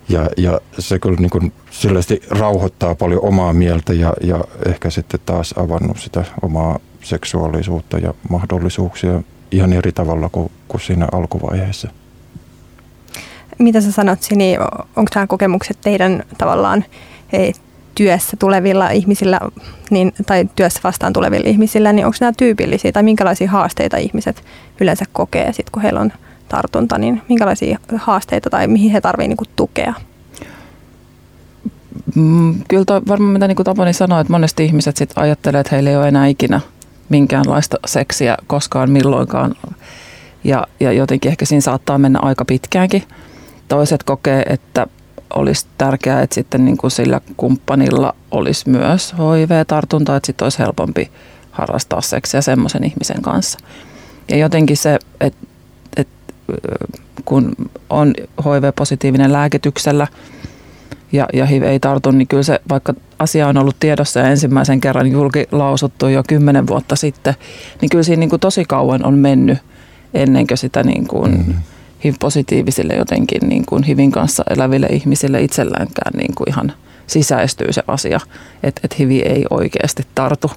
Ja, 0.09 0.29
ja 0.37 0.61
se 0.79 0.99
kyllä 0.99 1.17
niin 1.19 1.29
kuin 1.29 1.53
rauhoittaa 2.29 2.95
paljon 2.95 3.23
omaa 3.23 3.53
mieltä 3.53 3.93
ja, 3.93 4.13
ja 4.21 4.43
ehkä 4.65 4.89
sitten 4.89 5.19
taas 5.25 5.53
avannut 5.57 5.97
sitä 5.99 6.23
omaa 6.41 6.79
seksuaalisuutta 7.01 7.97
ja 7.97 8.13
mahdollisuuksia 8.29 9.21
ihan 9.51 9.73
eri 9.73 9.91
tavalla 9.91 10.29
kuin, 10.29 10.51
kuin 10.67 10.81
siinä 10.81 11.07
alkuvaiheessa. 11.11 11.89
Mitä 13.59 13.81
sä 13.81 13.91
sanot, 13.91 14.21
Sini, 14.21 14.57
onko 14.95 15.11
nämä 15.15 15.27
kokemukset 15.27 15.77
teidän 15.81 16.23
tavallaan 16.37 16.85
työssä 17.95 18.37
tulevilla 18.37 18.89
ihmisillä 18.89 19.39
niin, 19.89 20.13
tai 20.25 20.49
työssä 20.55 20.79
vastaan 20.83 21.13
tulevilla 21.13 21.49
ihmisillä, 21.49 21.93
niin 21.93 22.05
onko 22.05 22.17
nämä 22.19 22.33
tyypillisiä 22.37 22.91
tai 22.91 23.03
minkälaisia 23.03 23.51
haasteita 23.51 23.97
ihmiset 23.97 24.43
yleensä 24.81 25.05
kokee 25.13 25.53
sit, 25.53 25.69
kun 25.69 25.81
heillä 25.81 25.99
on 25.99 26.11
tartunta, 26.49 26.97
niin 26.97 27.21
minkälaisia 27.29 27.79
haasteita 27.95 28.49
tai 28.49 28.67
mihin 28.67 28.91
he 28.91 29.01
tarvitsevat 29.01 29.39
niin 29.39 29.53
tukea? 29.55 29.93
Mm, 32.15 32.55
kyllä 32.67 32.85
toi, 32.85 33.01
varmaan 33.07 33.33
mitä 33.33 33.47
niin 33.47 33.55
Tapani 33.63 33.93
sanoi, 33.93 34.21
että 34.21 34.33
monesti 34.33 34.65
ihmiset 34.65 34.97
sit 34.97 35.13
ajattelee, 35.15 35.61
että 35.61 35.75
heillä 35.75 35.89
ei 35.89 35.97
ole 35.97 36.07
enää 36.07 36.27
ikinä 36.27 36.61
minkäänlaista 37.09 37.77
seksiä 37.85 38.37
koskaan 38.47 38.91
milloinkaan. 38.91 39.55
Ja, 40.43 40.67
ja 40.79 40.91
jotenkin 40.91 41.29
ehkä 41.29 41.45
siinä 41.45 41.61
saattaa 41.61 41.97
mennä 41.97 42.19
aika 42.21 42.45
pitkäänkin. 42.45 43.03
Toiset 43.67 44.03
kokee, 44.03 44.43
että 44.49 44.87
olisi 45.35 45.65
tärkeää, 45.77 46.21
että 46.21 46.33
sitten 46.33 46.65
niin 46.65 46.77
kuin 46.77 46.91
sillä 46.91 47.21
kumppanilla 47.37 48.15
olisi 48.31 48.69
myös 48.69 49.13
HIV-tartunta, 49.13 50.15
että 50.15 50.27
sitten 50.27 50.45
olisi 50.45 50.59
helpompi 50.59 51.11
harrastaa 51.51 52.01
seksiä 52.01 52.41
semmoisen 52.41 52.83
ihmisen 52.83 53.21
kanssa. 53.21 53.59
Ja 54.29 54.37
jotenkin 54.37 54.77
se, 54.77 54.99
että, 55.21 55.47
että 55.97 56.13
kun 57.25 57.55
on 57.89 58.13
HIV-positiivinen 58.43 59.33
lääkityksellä 59.33 60.07
ja, 61.11 61.27
ja 61.33 61.45
HIV 61.45 61.63
ei 61.63 61.79
tartu, 61.79 62.11
niin 62.11 62.27
kyllä 62.27 62.43
se, 62.43 62.59
vaikka 62.69 62.93
asia 63.19 63.47
on 63.47 63.57
ollut 63.57 63.75
tiedossa 63.79 64.19
ja 64.19 64.29
ensimmäisen 64.29 64.81
kerran 64.81 65.11
julkilausuttu 65.11 66.07
jo 66.07 66.23
kymmenen 66.27 66.67
vuotta 66.67 66.95
sitten, 66.95 67.35
niin 67.81 67.89
kyllä 67.89 68.03
siinä 68.03 68.19
niin 68.19 68.29
kuin 68.29 68.39
tosi 68.39 68.65
kauan 68.65 69.05
on 69.05 69.13
mennyt 69.13 69.57
ennen 70.13 70.47
kuin 70.47 70.57
sitä 70.57 70.83
niin 70.83 71.07
kuin 71.07 71.31
mm-hmm 71.31 71.72
HIV-positiivisille 72.03 72.93
jotenkin 72.93 73.49
niin 73.49 73.65
kuin 73.65 73.83
HIVin 73.83 74.11
kanssa 74.11 74.43
eläville 74.49 74.87
ihmisille 74.87 75.41
itselläänkään 75.41 76.13
niin 76.17 76.35
kuin 76.35 76.49
ihan 76.49 76.73
sisäistyy 77.07 77.73
se 77.73 77.83
asia, 77.87 78.19
että, 78.63 78.81
että 78.83 78.95
HIV 78.99 79.09
ei 79.09 79.45
oikeasti 79.49 80.03
tartu, 80.15 80.51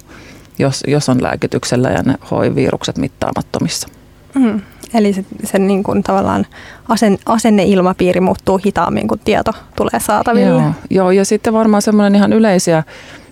jos, 0.59 0.83
jos 0.87 1.09
on 1.09 1.23
lääkityksellä 1.23 1.89
ja 1.89 2.03
ne 2.03 2.15
HIV-virukset 2.31 2.97
mittaamattomissa. 2.97 3.87
Mm. 4.35 4.61
Eli 4.93 5.13
se, 5.13 5.25
se 5.43 5.59
niin 5.59 5.83
kuin 5.83 6.03
tavallaan 6.03 6.45
asen, 6.89 7.17
asenneilmapiiri 7.25 8.21
muuttuu 8.21 8.59
hitaammin, 8.65 9.07
kun 9.07 9.19
tieto 9.19 9.51
tulee 9.75 9.99
saataville. 9.99 10.49
Joo, 10.49 10.71
joo 10.89 11.11
ja 11.11 11.25
sitten 11.25 11.53
varmaan 11.53 11.81
semmoinen 11.81 12.15
ihan 12.15 12.33
yleisiä, 12.33 12.83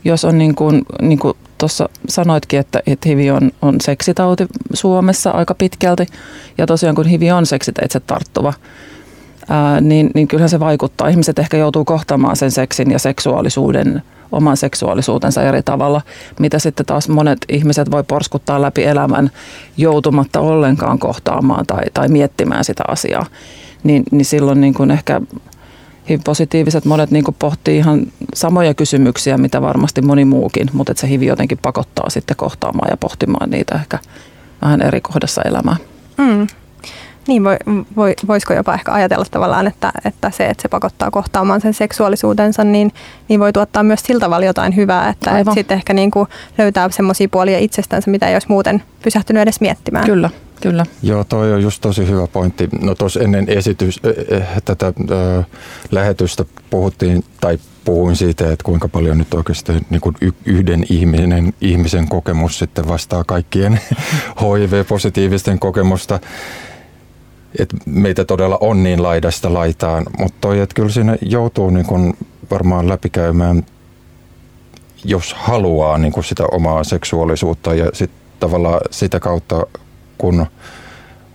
jos 0.05 0.25
on 0.25 0.38
niin 0.38 0.55
kuin, 0.55 0.81
niin 1.01 1.19
kuin 1.19 1.38
tuossa 1.57 1.89
sanoitkin, 2.09 2.59
että, 2.59 2.81
että 2.88 3.09
HIV 3.09 3.33
on, 3.33 3.51
on 3.62 3.75
seksitauti 3.81 4.45
Suomessa 4.74 5.31
aika 5.31 5.55
pitkälti. 5.55 6.05
Ja 6.57 6.67
tosiaan 6.67 6.95
kun 6.95 7.05
HIV 7.05 7.31
on 7.35 7.45
seksiteitse 7.45 8.00
tarttuva, 8.00 8.53
ää, 9.50 9.81
niin, 9.81 10.12
niin 10.15 10.27
kyllähän 10.27 10.50
se 10.50 10.59
vaikuttaa. 10.59 11.07
Ihmiset 11.07 11.39
ehkä 11.39 11.57
joutuu 11.57 11.85
kohtaamaan 11.85 12.35
sen 12.35 12.51
seksin 12.51 12.91
ja 12.91 13.00
seksuaalisuuden, 13.00 14.03
oman 14.31 14.57
seksuaalisuutensa 14.57 15.43
eri 15.43 15.63
tavalla, 15.63 16.01
mitä 16.39 16.59
sitten 16.59 16.85
taas 16.85 17.09
monet 17.09 17.39
ihmiset 17.50 17.91
voi 17.91 18.03
porskuttaa 18.03 18.62
läpi 18.62 18.83
elämän 18.83 19.31
joutumatta 19.77 20.39
ollenkaan 20.39 21.00
kohtaamaan 21.00 21.65
tai, 21.65 21.83
tai 21.93 22.07
miettimään 22.07 22.63
sitä 22.63 22.83
asiaa. 22.88 23.25
Niin, 23.83 24.03
niin 24.12 24.25
silloin 24.25 24.62
niin 24.62 24.74
kuin 24.74 24.91
ehkä 24.91 25.21
HIV-positiiviset 26.09 26.85
monet 26.85 27.12
niin 27.12 27.25
pohtii 27.39 27.77
ihan 27.77 28.01
samoja 28.33 28.74
kysymyksiä, 28.74 29.38
mitä 29.38 29.62
varmasti 29.62 30.01
moni 30.01 30.25
muukin, 30.25 30.67
mutta 30.74 30.91
että 30.91 31.01
se 31.01 31.09
HIV 31.09 31.21
jotenkin 31.21 31.57
pakottaa 31.62 32.09
sitten 32.09 32.38
kohtaamaan 32.38 32.88
ja 32.91 32.97
pohtimaan 32.97 33.50
niitä 33.50 33.75
ehkä 33.75 34.00
vähän 34.62 34.81
eri 34.81 35.01
kohdassa 35.01 35.41
elämää. 35.41 35.75
Mm. 36.17 36.47
Niin, 37.27 37.43
voi, 37.43 37.57
voi, 37.95 38.13
voisiko 38.27 38.53
jopa 38.53 38.74
ehkä 38.74 38.91
ajatella 38.91 39.25
tavallaan, 39.31 39.67
että, 39.67 39.91
että 40.05 40.31
se, 40.31 40.45
että 40.45 40.62
se 40.62 40.67
pakottaa 40.67 41.12
kohtaamaan 41.12 41.62
sen 41.62 41.74
seksuaalisuutensa, 41.74 42.63
niin, 42.63 42.91
niin 43.29 43.39
voi 43.39 43.53
tuottaa 43.53 43.83
myös 43.83 44.00
sillä 44.03 44.19
tavalla 44.19 44.45
jotain 44.45 44.75
hyvää, 44.75 45.09
että, 45.09 45.39
että 45.39 45.53
sitten 45.53 45.77
ehkä 45.77 45.93
niin 45.93 46.12
kuin 46.12 46.27
löytää 46.57 46.89
semmoisia 46.89 47.29
puolia 47.29 47.59
itsestänsä, 47.59 48.12
mitä 48.12 48.27
ei 48.27 48.35
olisi 48.35 48.50
muuten 48.50 48.83
pysähtynyt 49.03 49.41
edes 49.41 49.62
miettimään. 49.62 50.05
Kyllä. 50.05 50.29
Kyllä. 50.65 50.86
Joo, 51.03 51.24
toi 51.24 51.53
on 51.53 51.62
just 51.62 51.81
tosi 51.81 52.07
hyvä 52.07 52.27
pointti. 52.27 52.69
No 52.81 52.95
tuossa 52.95 53.19
ennen 53.19 53.50
esitys, 53.50 54.00
äh, 54.34 54.62
tätä 54.65 54.88
äh, 54.88 55.45
lähetystä 55.91 56.45
puhuttiin, 56.69 57.24
tai 57.41 57.60
puhuin 57.84 58.15
siitä, 58.15 58.51
että 58.51 58.63
kuinka 58.63 58.88
paljon 58.88 59.17
nyt 59.17 59.34
oikeasti 59.34 59.74
niin 59.89 60.01
kuin 60.01 60.15
yhden 60.45 60.86
ihminen, 60.89 61.53
ihmisen 61.62 62.07
kokemus 62.07 62.60
sitten 62.60 62.88
vastaa 62.88 63.24
kaikkien 63.24 63.79
HIV-positiivisten 64.41 65.60
kokemusta. 65.60 66.19
Et 67.60 67.74
meitä 67.86 68.25
todella 68.25 68.57
on 68.62 68.84
niin 68.84 69.03
laidasta 69.03 69.53
laitaan, 69.53 70.05
mutta 70.19 70.38
toi, 70.41 70.60
että 70.60 70.74
kyllä 70.75 70.89
siinä 70.89 71.17
joutuu 71.22 71.69
niin 71.69 71.86
kuin 71.86 72.17
varmaan 72.51 72.89
läpikäymään, 72.89 73.65
jos 75.03 75.34
haluaa 75.34 75.98
niin 75.98 76.13
kuin 76.13 76.24
sitä 76.24 76.43
omaa 76.51 76.84
seksuaalisuutta 76.84 77.74
ja 77.74 77.89
sitten 77.93 78.19
tavallaan 78.39 78.81
sitä 78.91 79.19
kautta 79.19 79.65
kun 80.17 80.48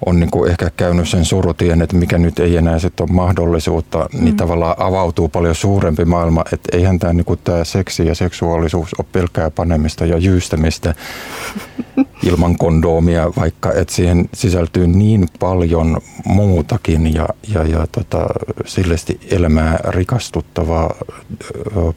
on 0.06 0.20
niin 0.20 0.30
kuin 0.30 0.50
ehkä 0.50 0.70
käynyt 0.76 1.08
sen 1.08 1.24
surutien, 1.24 1.82
että 1.82 1.96
mikä 1.96 2.18
nyt 2.18 2.38
ei 2.38 2.56
enää 2.56 2.78
sitten 2.78 3.04
ole 3.04 3.14
mahdollisuutta, 3.14 4.08
niin 4.12 4.34
mm. 4.34 4.36
tavallaan 4.36 4.74
avautuu 4.78 5.28
paljon 5.28 5.54
suurempi 5.54 6.04
maailma, 6.04 6.44
että 6.52 6.76
eihän 6.76 6.98
tämä, 6.98 7.12
niin 7.12 7.24
kuin 7.24 7.40
tämä 7.44 7.64
seksi 7.64 8.06
ja 8.06 8.14
seksuaalisuus 8.14 8.88
ole 8.98 9.06
pelkkää 9.12 9.50
panemista 9.50 10.06
ja 10.06 10.18
jyystämistä 10.18 10.94
ilman 12.28 12.58
kondoomia, 12.58 13.32
vaikka 13.36 13.72
että 13.72 13.94
siihen 13.94 14.28
sisältyy 14.34 14.86
niin 14.86 15.28
paljon 15.38 16.00
muutakin 16.24 17.14
ja, 17.14 17.28
ja, 17.54 17.62
ja 17.62 17.86
tota, 17.92 18.26
sillesti 18.66 19.20
elämää 19.30 19.78
rikastuttavaa 19.88 20.94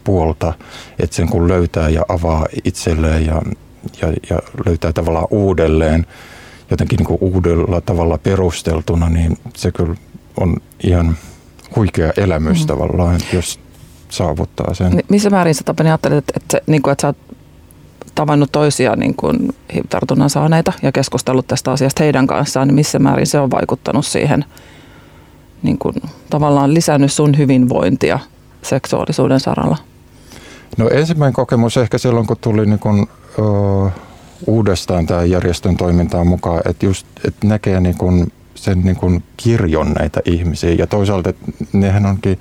puolta, 0.03 0.53
että 0.99 1.15
sen 1.15 1.29
kun 1.29 1.47
löytää 1.47 1.89
ja 1.89 2.05
avaa 2.09 2.45
itselleen 2.63 3.25
ja, 3.25 3.41
ja, 4.01 4.13
ja 4.29 4.39
löytää 4.65 4.93
tavallaan 4.93 5.27
uudelleen, 5.29 6.05
jotenkin 6.71 6.97
niin 6.97 7.07
kuin 7.07 7.17
uudella 7.21 7.81
tavalla 7.81 8.17
perusteltuna, 8.17 9.09
niin 9.09 9.37
se 9.55 9.71
kyllä 9.71 9.95
on 10.39 10.57
ihan 10.83 11.17
huikea 11.75 12.11
elämys 12.17 12.61
mm. 12.61 12.67
tavallaan, 12.67 13.19
jos 13.33 13.59
saavuttaa 14.09 14.73
sen. 14.73 15.03
Missä 15.09 15.29
määrin 15.29 15.55
sä 15.55 15.63
Tapani 15.63 15.89
ajattelet, 15.89 16.17
että, 16.17 16.33
että, 16.35 16.61
niin 16.67 16.81
kuin, 16.81 16.91
että 16.91 17.01
sä 17.01 17.07
oot 17.07 17.17
tavannut 18.15 18.51
toisia 18.51 18.95
niin 18.95 19.15
kuin 19.15 19.55
tartunnan 19.89 20.29
saaneita 20.29 20.73
ja 20.81 20.91
keskustellut 20.91 21.47
tästä 21.47 21.71
asiasta 21.71 22.03
heidän 22.03 22.27
kanssaan, 22.27 22.67
niin 22.67 22.75
missä 22.75 22.99
määrin 22.99 23.27
se 23.27 23.39
on 23.39 23.51
vaikuttanut 23.51 24.05
siihen, 24.05 24.45
niin 25.63 25.77
kuin, 25.77 25.95
tavallaan 26.29 26.73
lisännyt 26.73 27.11
sun 27.13 27.37
hyvinvointia 27.37 28.19
seksuaalisuuden 28.61 29.39
saralla? 29.39 29.77
No 30.77 30.89
ensimmäinen 30.89 31.33
kokemus 31.33 31.77
ehkä 31.77 31.97
silloin, 31.97 32.27
kun 32.27 32.37
tuli 32.41 32.65
niin 32.65 32.79
kuin, 32.79 33.07
uh, 33.37 33.91
uudestaan 34.47 35.05
tämä 35.05 35.23
järjestön 35.23 35.77
toimintaan 35.77 36.27
mukaan, 36.27 36.61
että 36.69 36.85
just 36.85 37.07
että 37.27 37.47
näkee 37.47 37.79
niin 37.79 37.97
kuin 37.97 38.31
sen 38.55 38.81
niin 38.81 38.95
kuin 38.95 39.23
kirjon 39.37 39.91
näitä 39.91 40.21
ihmisiä 40.25 40.73
ja 40.73 40.87
toisaalta 40.87 41.29
että 41.29 41.45
nehän 41.73 42.05
onkin 42.05 42.39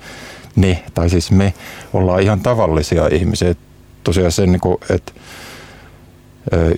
ne, 0.55 0.83
tai 0.93 1.09
siis 1.09 1.31
me 1.31 1.53
ollaan 1.93 2.21
ihan 2.21 2.39
tavallisia 2.39 3.07
ihmisiä. 3.07 3.55
Tosiaan 4.03 4.31
sen, 4.31 4.51
niin 4.51 4.59
kuin, 4.59 4.77
että 4.89 5.11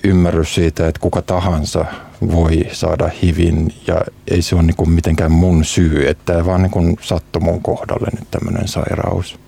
ymmärrys 0.04 0.54
siitä, 0.54 0.88
että 0.88 1.00
kuka 1.00 1.22
tahansa 1.22 1.84
voi 2.32 2.66
saada 2.72 3.10
hivin 3.22 3.74
ja 3.86 4.00
ei 4.30 4.42
se 4.42 4.54
ole 4.54 4.62
niin 4.62 4.76
kuin 4.76 4.90
mitenkään 4.90 5.32
mun 5.32 5.64
syy, 5.64 6.08
että 6.08 6.32
tämä 6.32 6.46
vaan 6.46 6.62
niin 6.62 6.70
kuin 6.70 6.96
sattui 7.00 7.42
mun 7.42 7.62
kohdalle 7.62 8.08
nyt 8.18 8.30
tämmöinen 8.30 8.68
sairaus. 8.68 9.38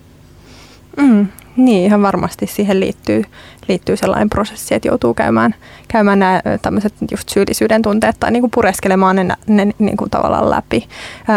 Mm, 0.96 1.26
niin, 1.58 1.84
ihan 1.84 2.02
varmasti 2.02 2.46
siihen 2.46 2.80
liittyy, 2.80 3.24
liittyy 3.68 3.96
sellainen 3.96 4.30
prosessi, 4.30 4.74
että 4.74 4.88
joutuu 4.88 5.14
käymään, 5.14 5.54
käymään 5.88 6.18
nämä 6.18 6.42
tämmöiset 6.62 6.94
just 7.10 7.28
syyllisyyden 7.28 7.82
tunteet 7.82 8.16
tai 8.20 8.30
niin 8.30 8.42
kuin 8.42 8.50
pureskelemaan 8.50 9.16
ne, 9.16 9.28
ne 9.46 9.68
niin 9.78 9.96
kuin 9.96 10.10
tavallaan 10.10 10.50
läpi. 10.50 10.88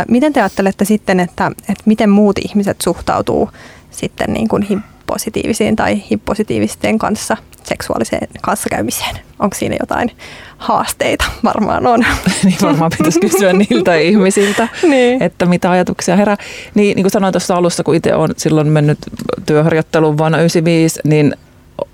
Miten 0.08 0.34
te 0.34 0.42
ajattelette 0.42 0.86
sitten, 0.86 1.20
että, 1.20 1.52
että 1.70 1.84
miten 1.86 2.10
muut 2.10 2.40
ihmiset 2.46 2.82
suhtautuu 2.82 3.50
sitten 3.92 4.34
niin 4.34 4.48
kuin 4.48 4.84
HIV-positiivisiin 5.12 5.76
tai 5.76 6.04
HIV-positiivisten 6.10 6.98
kanssa 6.98 7.38
seksuaaliseen 7.64 8.28
kanssakäymiseen? 8.42 9.16
Onko 9.40 9.56
siinä 9.56 9.76
jotain 9.80 10.12
haasteita? 10.58 11.26
Varmaan 11.44 11.88
on. 11.88 12.00
niin 12.44 12.58
varmaan 12.62 12.92
pitäisi 12.98 13.20
kysyä 13.20 13.54
niiltä 13.54 13.96
ihmisiltä, 13.96 14.68
niin. 14.88 15.24
että 15.24 15.46
mitä 15.46 15.72
ajatuksia 15.72 16.16
herää. 16.16 16.38
Niin, 16.76 16.96
niin 16.96 17.04
kuin 17.04 17.12
sanoin 17.12 17.32
tuossa 17.34 17.56
alussa, 17.56 17.84
kun 17.84 17.96
itse 17.96 18.16
olen 18.16 18.32
silloin 18.38 18.68
mennyt 18.68 19.00
työharjoitteluun 19.46 20.18
vuonna 20.18 20.38
1995, 20.38 21.00
niin 21.04 21.36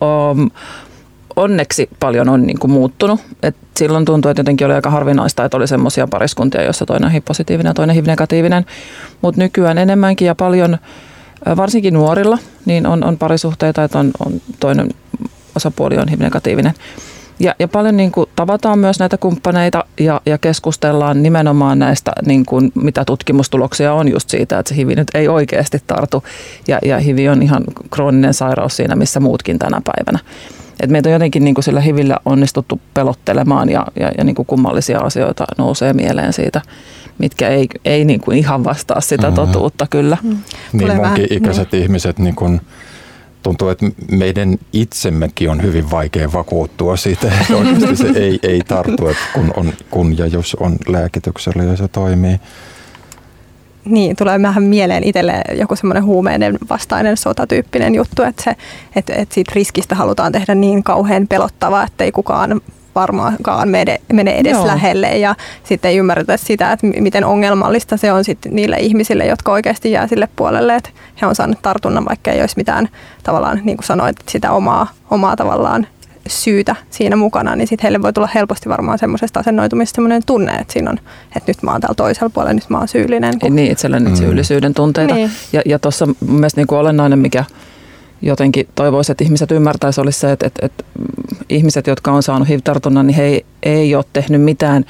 um, 0.02 0.52
onneksi 1.36 1.90
paljon 2.00 2.30
on 2.30 2.48
niin 2.48 2.60
kuin 2.60 2.72
muuttunut. 2.72 3.20
Et 3.44 3.56
silloin 3.78 4.06
tuntui, 4.06 4.32
että 4.32 4.40
jotenkin 4.40 4.68
oli 4.68 4.74
aika 4.74 4.90
harvinaista, 4.90 5.46
että 5.46 5.58
oli 5.58 5.68
semmoisia 5.68 6.08
pariskuntia, 6.08 6.64
joissa 6.64 6.86
toinen 6.86 7.06
on 7.06 7.12
HIV-positiivinen 7.12 7.70
ja 7.70 7.74
toinen 7.74 7.96
HIV-negatiivinen. 7.96 8.66
Mutta 9.22 9.42
nykyään 9.42 9.78
enemmänkin 9.78 10.26
ja 10.26 10.36
paljon, 10.36 10.78
varsinkin 11.58 11.94
nuorilla, 11.94 12.38
niin 12.66 12.88
on, 12.88 13.04
on 13.04 13.18
parisuhteita, 13.18 13.84
että 13.84 14.00
on, 14.00 14.12
on 14.26 14.42
toinen 14.60 14.90
osapuoli 15.56 15.98
on 15.98 16.08
HIV-negatiivinen. 16.08 16.74
Ja, 17.40 17.56
ja 17.60 17.68
paljon 17.68 17.98
niin 17.98 18.12
kuin 18.12 18.30
tavataan 18.36 18.80
myös 18.80 19.00
näitä 19.00 19.18
kumppaneita 19.18 19.84
ja, 20.00 20.22
ja 20.26 20.38
keskustellaan 20.38 21.24
nimenomaan 21.24 21.80
näistä, 21.80 22.12
niin 22.26 22.46
kuin, 22.46 22.72
mitä 22.76 23.06
tutkimustuloksia 23.06 23.94
on 23.94 24.08
just 24.08 24.30
siitä, 24.30 24.60
että 24.60 24.70
se 24.70 24.76
HIV 24.76 24.88
nyt 24.98 25.08
ei 25.14 25.28
oikeasti 25.28 25.82
tartu. 25.88 26.24
Ja, 26.68 26.80
ja 26.86 27.00
HIV 27.00 27.28
on 27.32 27.44
ihan 27.44 27.64
krooninen 27.92 28.34
sairaus 28.34 28.76
siinä, 28.76 28.96
missä 28.96 29.20
muutkin 29.20 29.60
tänä 29.60 29.82
päivänä. 29.86 30.20
Et 30.84 30.90
meitä 30.90 31.10
on 31.10 31.14
jotenkin 31.14 31.44
niin 31.44 31.56
kuin 31.56 31.64
sillä 31.64 31.82
HIVillä 31.82 32.18
onnistuttu 32.26 32.82
pelottelemaan 32.94 33.70
ja, 33.70 33.86
ja, 34.00 34.12
ja 34.18 34.24
niin 34.24 34.36
kuin 34.36 34.46
kummallisia 34.46 35.00
asioita 35.00 35.46
nousee 35.58 35.94
mieleen 35.94 36.34
siitä, 36.34 36.62
mitkä 37.18 37.50
ei, 37.50 37.68
ei 37.86 38.06
niin 38.06 38.20
kuin 38.20 38.38
ihan 38.38 38.64
vastaa 38.64 39.02
sitä 39.02 39.28
mm-hmm. 39.28 39.36
totuutta 39.36 39.88
kyllä. 39.90 40.18
Mm. 40.24 40.38
Niin 40.74 40.96
munkin 40.96 41.28
ikäiset 41.30 41.72
niin. 41.72 41.84
ihmiset 41.84 42.20
niin 42.20 42.36
kuin 42.36 42.62
tuntuu, 43.44 43.70
että 43.70 43.86
meidän 44.12 44.58
itsemmekin 44.74 45.50
on 45.50 45.64
hyvin 45.64 45.92
vaikea 45.92 46.34
vakuuttua 46.34 46.98
siitä, 46.98 47.32
että 47.42 47.56
oikeasti 47.56 47.96
se 47.96 48.08
ei, 48.26 48.40
ei 48.44 48.62
tartu, 48.68 49.08
että 49.08 49.24
kun, 49.34 49.54
on, 49.56 49.74
kun 49.92 50.18
ja 50.18 50.28
jos 50.28 50.56
on 50.56 50.76
lääkityksellä 50.88 51.64
ja 51.64 51.78
se 51.78 51.88
toimii. 51.88 52.40
Niin, 53.88 54.16
tulee 54.16 54.42
vähän 54.42 54.64
mieleen 54.64 55.04
itselle 55.04 55.42
joku 55.54 55.76
semmoinen 55.76 56.04
huumeiden 56.04 56.58
vastainen 56.70 57.18
sotatyyppinen 57.18 57.96
juttu, 57.96 58.24
että, 58.24 58.44
se, 58.44 58.56
että, 58.96 59.14
että 59.14 59.36
siitä 59.36 59.52
riskistä 59.56 59.96
halutaan 59.96 60.32
tehdä 60.32 60.56
niin 60.56 60.84
kauhean 60.84 61.28
pelottavaa, 61.28 61.84
että 61.84 62.04
ei 62.04 62.12
kukaan 62.12 62.62
varmaankaan 62.96 63.70
mene, 63.70 64.02
mene 64.14 64.32
edes 64.32 64.52
Joo. 64.52 64.68
lähelle 64.68 65.18
ja 65.18 65.36
sitten 65.64 65.92
ei 65.92 65.98
ymmärretä 65.98 66.38
sitä, 66.38 66.72
että 66.72 66.88
miten 66.88 67.26
ongelmallista 67.26 67.98
se 67.98 68.12
on 68.12 68.24
sitten 68.24 68.56
niille 68.56 68.78
ihmisille, 68.80 69.26
jotka 69.26 69.52
oikeasti 69.52 69.92
jää 69.92 70.08
sille 70.08 70.30
puolelle, 70.36 70.76
että 70.76 70.90
he 71.22 71.26
on 71.26 71.36
saanut 71.36 71.62
tartunnan, 71.62 72.06
vaikka 72.06 72.32
ei 72.32 72.42
olisi 72.42 72.58
mitään 72.58 72.90
tavallaan, 73.24 73.62
niin 73.64 73.78
kuin 73.78 73.86
sanoit, 73.86 74.16
sitä 74.30 74.52
omaa, 74.52 74.88
omaa 75.12 75.36
tavallaan 75.36 75.88
syytä 76.30 76.76
siinä 76.90 77.16
mukana, 77.16 77.56
niin 77.56 77.68
sitten 77.68 77.84
heille 77.84 78.02
voi 78.02 78.14
tulla 78.14 78.30
helposti 78.36 78.70
varmaan 78.70 79.00
semmoisesta 79.00 79.40
asennoitumista 79.40 79.96
semmoinen 79.96 80.22
tunne, 80.26 80.56
että 80.56 80.74
siinä 80.74 80.92
on, 80.92 80.98
että 81.36 81.50
nyt 81.50 81.64
mä 81.64 81.72
oon 81.72 81.82
täällä 81.82 81.96
toisella 81.96 82.30
puolella, 82.30 82.54
nyt 82.54 82.70
mä 82.70 82.78
oon 82.78 82.88
syyllinen. 82.88 83.40
Kun... 83.40 83.56
Niin, 83.56 83.72
itsellä 83.72 84.00
mm. 84.00 84.16
syyllisyyden 84.16 84.74
tunteita. 84.74 85.14
Niin. 85.14 85.32
Ja, 85.54 85.62
ja 85.66 85.80
tuossa 85.80 86.08
mielestäni 86.28 86.62
niin 86.62 86.68
kuin 86.68 86.80
olennainen, 86.80 87.20
mikä 87.20 87.46
jotenkin 88.22 88.68
toivoisi, 88.76 89.12
että 89.12 89.24
ihmiset 89.24 89.52
ymmärtäisivät, 89.52 90.06
olisi 90.06 90.20
se, 90.20 90.32
että, 90.32 90.48
että, 90.48 90.66
että 90.66 90.84
ihmiset, 91.50 91.88
jotka 91.88 92.12
on 92.12 92.24
saanut 92.24 92.48
HIV-tartunnan, 92.48 93.08
niin 93.08 93.16
he 93.16 93.24
ei, 93.24 93.46
ei 93.64 93.96
ole 93.96 94.06
tehnyt 94.14 94.42
mitään 94.42 94.86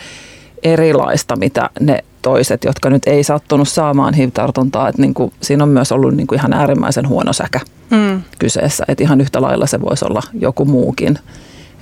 erilaista, 0.63 1.35
mitä 1.35 1.69
ne 1.79 2.03
toiset, 2.27 2.63
jotka 2.63 2.89
nyt 2.89 3.03
ei 3.05 3.23
sattunut 3.23 3.67
saamaan 3.67 4.13
HIV-tartuntaa. 4.13 4.89
Että 4.89 5.01
niin 5.01 5.13
kuin, 5.13 5.33
siinä 5.41 5.63
on 5.63 5.69
myös 5.69 5.91
ollut 5.91 6.13
niin 6.13 6.27
kuin 6.27 6.39
ihan 6.39 6.53
äärimmäisen 6.53 7.07
huono 7.07 7.33
säkä 7.33 7.59
mm. 7.89 8.21
kyseessä. 8.39 8.85
Että 8.87 9.03
ihan 9.03 9.21
yhtä 9.21 9.41
lailla 9.41 9.65
se 9.65 9.81
voisi 9.81 10.05
olla 10.05 10.21
joku 10.39 10.65
muukin. 10.65 11.19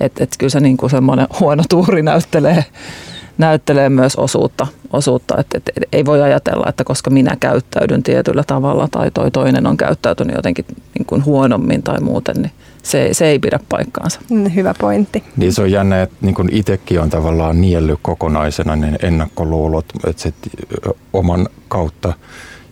Että 0.00 0.24
et 0.24 0.30
kyllä 0.38 0.50
se 0.50 0.60
niin 0.60 0.76
kuin 0.76 0.90
semmoinen 0.90 1.26
huono 1.40 1.62
tuuri 1.68 2.02
näyttelee, 2.02 2.64
näyttelee 3.38 3.88
myös 3.88 4.16
osuutta. 4.16 4.66
osuutta. 4.92 5.34
Että 5.38 5.58
et, 5.58 5.70
et, 5.76 5.82
ei 5.92 6.04
voi 6.04 6.22
ajatella, 6.22 6.66
että 6.68 6.84
koska 6.84 7.10
minä 7.10 7.36
käyttäydyn 7.40 8.02
tietyllä 8.02 8.44
tavalla 8.46 8.88
tai 8.90 9.10
toi 9.10 9.30
toinen 9.30 9.66
on 9.66 9.76
käyttäytynyt 9.76 10.36
jotenkin 10.36 10.64
niin 10.98 11.06
kuin 11.06 11.24
huonommin 11.24 11.82
tai 11.82 12.00
muuten, 12.00 12.36
niin 12.36 12.52
se, 12.86 13.08
se 13.12 13.26
ei 13.26 13.38
pidä 13.38 13.60
paikkaansa. 13.68 14.20
Mm, 14.30 14.54
hyvä 14.54 14.74
pointti. 14.80 15.24
Niin 15.36 15.52
se 15.52 15.62
on 15.62 15.70
jännä, 15.70 16.02
että 16.02 16.16
niin 16.20 16.34
kun 16.34 16.48
itsekin 16.52 17.00
on 17.00 17.10
tavallaan 17.10 17.60
niellyt 17.60 17.98
kokonaisena 18.02 18.76
niin 18.76 18.98
ennakkoluulot, 19.02 19.84
että 20.06 20.22
se 20.22 20.32
oman 21.12 21.48
kautta 21.68 22.12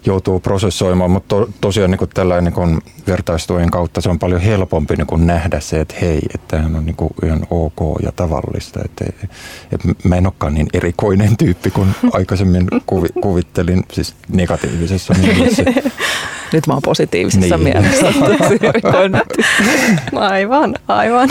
joutuu 0.07 0.41
prosessoimaan, 0.41 1.11
mutta 1.11 1.37
to, 1.37 1.49
tosiaan 1.61 1.91
niin 1.91 2.09
tällainen 2.15 2.53
niin 2.57 2.83
vertaistuen 3.07 3.71
kautta 3.71 4.01
se 4.01 4.09
on 4.09 4.19
paljon 4.19 4.41
helpompi 4.41 4.95
niin 4.97 5.27
nähdä 5.27 5.61
se, 5.61 5.81
että 5.81 5.95
hei, 6.01 6.21
että 6.35 6.57
tämä 6.57 6.79
on 6.79 6.87
niin 6.87 6.97
ihan 7.25 7.47
ok 7.51 8.03
ja 8.03 8.13
tavallista. 8.13 8.81
Että, 8.85 9.05
että 9.73 9.89
mä 10.05 10.17
en 10.17 10.27
olekaan 10.27 10.55
niin 10.55 10.67
erikoinen 10.73 11.37
tyyppi 11.37 11.71
kuin 11.71 11.95
aikaisemmin 12.13 12.67
kuvi, 12.87 13.09
kuvittelin, 13.21 13.83
siis 13.93 14.15
negatiivisessa 14.29 15.15
mielessä. 15.23 15.65
Nyt 16.53 16.67
mä 16.67 16.73
oon 16.73 16.83
positiivisessa 16.83 17.57
niin. 17.57 17.63
mielessä. 17.63 18.07
aivan, 20.17 20.75
aivan. 20.89 21.29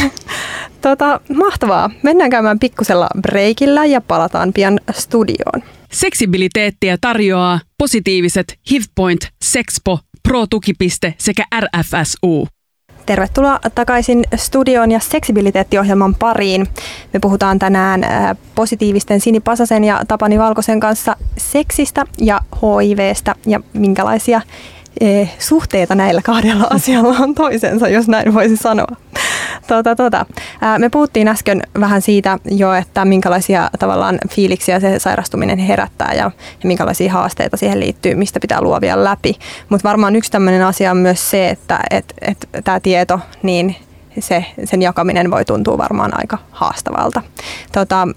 Tota, 0.82 1.20
mahtavaa. 1.36 1.90
Mennään 2.04 2.30
käymään 2.30 2.60
pikkusella 2.60 3.08
breikillä 3.22 3.86
ja 3.86 4.02
palataan 4.02 4.54
pian 4.54 4.80
studioon. 4.92 5.64
Seksibiliteettiä 5.94 6.98
tarjoaa 7.02 7.60
positiiviset 7.78 8.60
HIVPoint, 8.72 9.28
Sexpo, 9.44 10.00
Pro-tukipiste 10.24 11.14
sekä 11.18 11.44
RFSU. 11.60 12.48
Tervetuloa 13.06 13.60
takaisin 13.76 14.24
studioon 14.36 14.92
ja 14.92 15.00
seksibiliteettiohjelman 15.00 16.16
pariin. 16.16 16.68
Me 17.14 17.20
puhutaan 17.20 17.60
tänään 17.60 18.04
äh, 18.04 18.38
positiivisten 18.56 19.20
Sini 19.20 19.40
Pasasen 19.40 19.84
ja 19.84 20.02
Tapani 20.08 20.40
Valkosen 20.40 20.80
kanssa 20.80 21.16
seksistä 21.38 22.06
ja 22.18 22.42
HIVstä 22.82 23.36
ja 23.46 23.60
minkälaisia 23.74 24.42
suhteita 25.40 25.96
näillä 25.96 26.22
kahdella 26.22 26.68
asialla 26.76 27.16
on 27.20 27.36
toisensa, 27.36 27.88
jos 27.88 28.08
näin 28.08 28.34
voisi 28.34 28.58
sanoa. 28.58 28.96
Tota, 29.68 29.96
tota. 29.96 30.26
Me 30.78 30.90
puhuttiin 30.90 31.28
äsken 31.28 31.62
vähän 31.80 32.02
siitä 32.02 32.40
jo, 32.52 32.74
että 32.74 33.06
minkälaisia 33.06 33.70
tavallaan 33.80 34.18
fiiliksiä 34.30 34.80
se 34.80 35.00
sairastuminen 35.00 35.60
herättää 35.60 36.14
ja, 36.14 36.24
ja 36.24 36.68
minkälaisia 36.68 37.14
haasteita 37.14 37.58
siihen 37.58 37.80
liittyy, 37.80 38.16
mistä 38.16 38.40
pitää 38.40 38.62
luovia 38.62 39.04
läpi. 39.04 39.36
Mutta 39.70 39.90
varmaan 39.90 40.16
yksi 40.16 40.32
tämmöinen 40.32 40.66
asia 40.66 40.92
on 40.92 40.98
myös 40.98 41.30
se, 41.32 41.50
että 41.50 41.80
et, 41.90 42.14
et, 42.22 42.50
tämä 42.64 42.80
tieto, 42.80 43.20
niin 43.44 43.76
se, 44.20 44.46
sen 44.64 44.82
jakaminen 44.82 45.32
voi 45.32 45.46
tuntua 45.46 45.78
varmaan 45.78 46.12
aika 46.18 46.38
haastavalta. 46.52 47.22
Tota, 47.72 48.08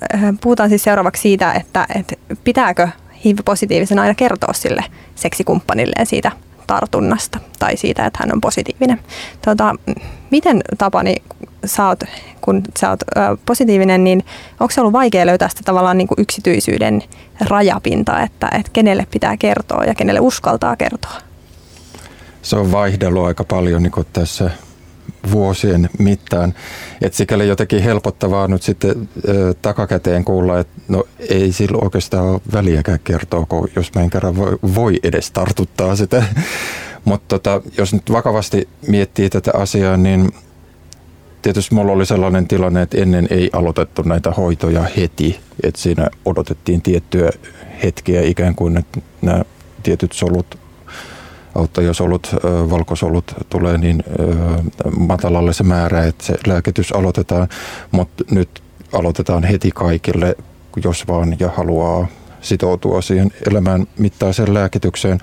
puhutaan 0.41 0.69
siis 0.69 0.85
seuraavaksi 0.85 1.23
siitä, 1.23 1.53
että, 1.53 1.87
että 1.95 2.15
pitääkö 2.45 2.89
HIV-positiivisen 3.25 3.99
aina 3.99 4.15
kertoa 4.15 4.53
sille 4.53 4.85
seksikumppanilleen 5.15 6.07
siitä 6.07 6.33
tartunnasta 6.67 7.39
tai 7.59 7.77
siitä, 7.77 8.07
että 8.07 8.19
hän 8.23 8.33
on 8.33 8.41
positiivinen. 8.41 9.01
Tota, 9.45 9.75
miten 10.31 10.63
Tapani, 10.79 11.15
sä 11.65 11.89
oot, 11.89 12.01
kun 12.41 12.63
sä 12.79 12.91
oot 12.91 13.03
ö, 13.03 13.37
positiivinen, 13.47 14.05
niin 14.05 14.25
onko 14.61 14.71
se 14.71 14.81
ollut 14.81 14.93
vaikea 14.93 15.27
löytää 15.27 15.49
sitä 15.49 15.63
tavallaan 15.65 15.99
niin 15.99 16.09
kuin 16.09 16.21
yksityisyyden 16.21 17.03
rajapinta, 17.41 18.21
että, 18.21 18.49
että 18.59 18.71
kenelle 18.73 19.07
pitää 19.11 19.37
kertoa 19.37 19.85
ja 19.85 19.95
kenelle 19.95 20.21
uskaltaa 20.21 20.77
kertoa? 20.77 21.15
Se 22.43 22.57
on 22.57 22.73
vaihdellut 22.73 23.27
aika 23.27 23.45
paljon 23.45 23.83
niin 23.83 23.91
kuin 23.91 24.07
tässä 24.13 24.51
vuosien 25.31 25.91
mittaan. 25.99 26.55
Et 27.03 27.15
sikäli 27.15 27.49
jotenkin 27.49 27.83
helpottavaa 27.83 28.49
nyt 28.49 28.63
sitten 28.63 29.09
ö, 29.29 29.55
takakäteen 29.63 30.25
kuulla, 30.25 30.59
että 30.59 30.81
no 30.89 31.05
ei 31.19 31.53
sillä 31.53 31.79
oikeastaan 31.83 32.25
ole 32.25 32.41
väliäkään 32.53 33.01
kertoa, 33.05 33.47
kun 33.47 33.69
jos 33.77 33.95
mä 33.95 34.03
en 34.03 34.11
kerran 34.11 34.37
voi, 34.37 34.59
voi 34.75 35.01
edes 35.03 35.31
tartuttaa 35.31 35.97
sitä. 35.97 36.25
Mutta 37.05 37.39
tota, 37.39 37.63
jos 37.79 37.93
nyt 37.93 38.13
vakavasti 38.13 38.69
miettii 38.89 39.31
tätä 39.31 39.51
asiaa, 39.55 39.97
niin 39.97 40.33
tietysti 41.43 41.75
mulla 41.75 41.93
oli 41.93 42.07
sellainen 42.07 42.49
tilanne, 42.49 42.83
että 42.83 42.99
ennen 43.01 43.27
ei 43.31 43.51
aloitettu 43.53 44.03
näitä 44.03 44.31
hoitoja 44.31 44.85
heti. 44.97 45.41
Että 45.63 45.81
siinä 45.81 46.09
odotettiin 46.25 46.83
tiettyä 46.83 47.31
hetkiä 47.83 48.23
ikään 48.23 48.55
kuin, 48.55 48.77
että 48.77 49.01
nämä 49.23 49.43
tietyt 49.83 50.13
solut 50.13 50.59
auttajasolut, 51.57 52.35
valkosolut 52.71 53.35
tulee 53.49 53.79
niin 53.79 54.05
matalalle 54.99 55.53
se 55.53 55.65
määrä, 55.65 56.05
että 56.05 56.25
se 56.25 56.35
lääkitys 56.47 56.93
aloitetaan, 56.93 57.49
mutta 57.91 58.25
nyt 58.31 58.63
aloitetaan 58.93 59.45
heti 59.45 59.71
kaikille, 59.71 60.37
jos 60.85 61.09
vaan 61.09 61.37
ja 61.41 61.51
haluaa 61.57 62.07
sitoutua 62.41 63.03
siihen 63.03 63.31
elämään 63.51 63.87
mittaiseen 63.99 64.55
lääkitykseen. 64.55 65.19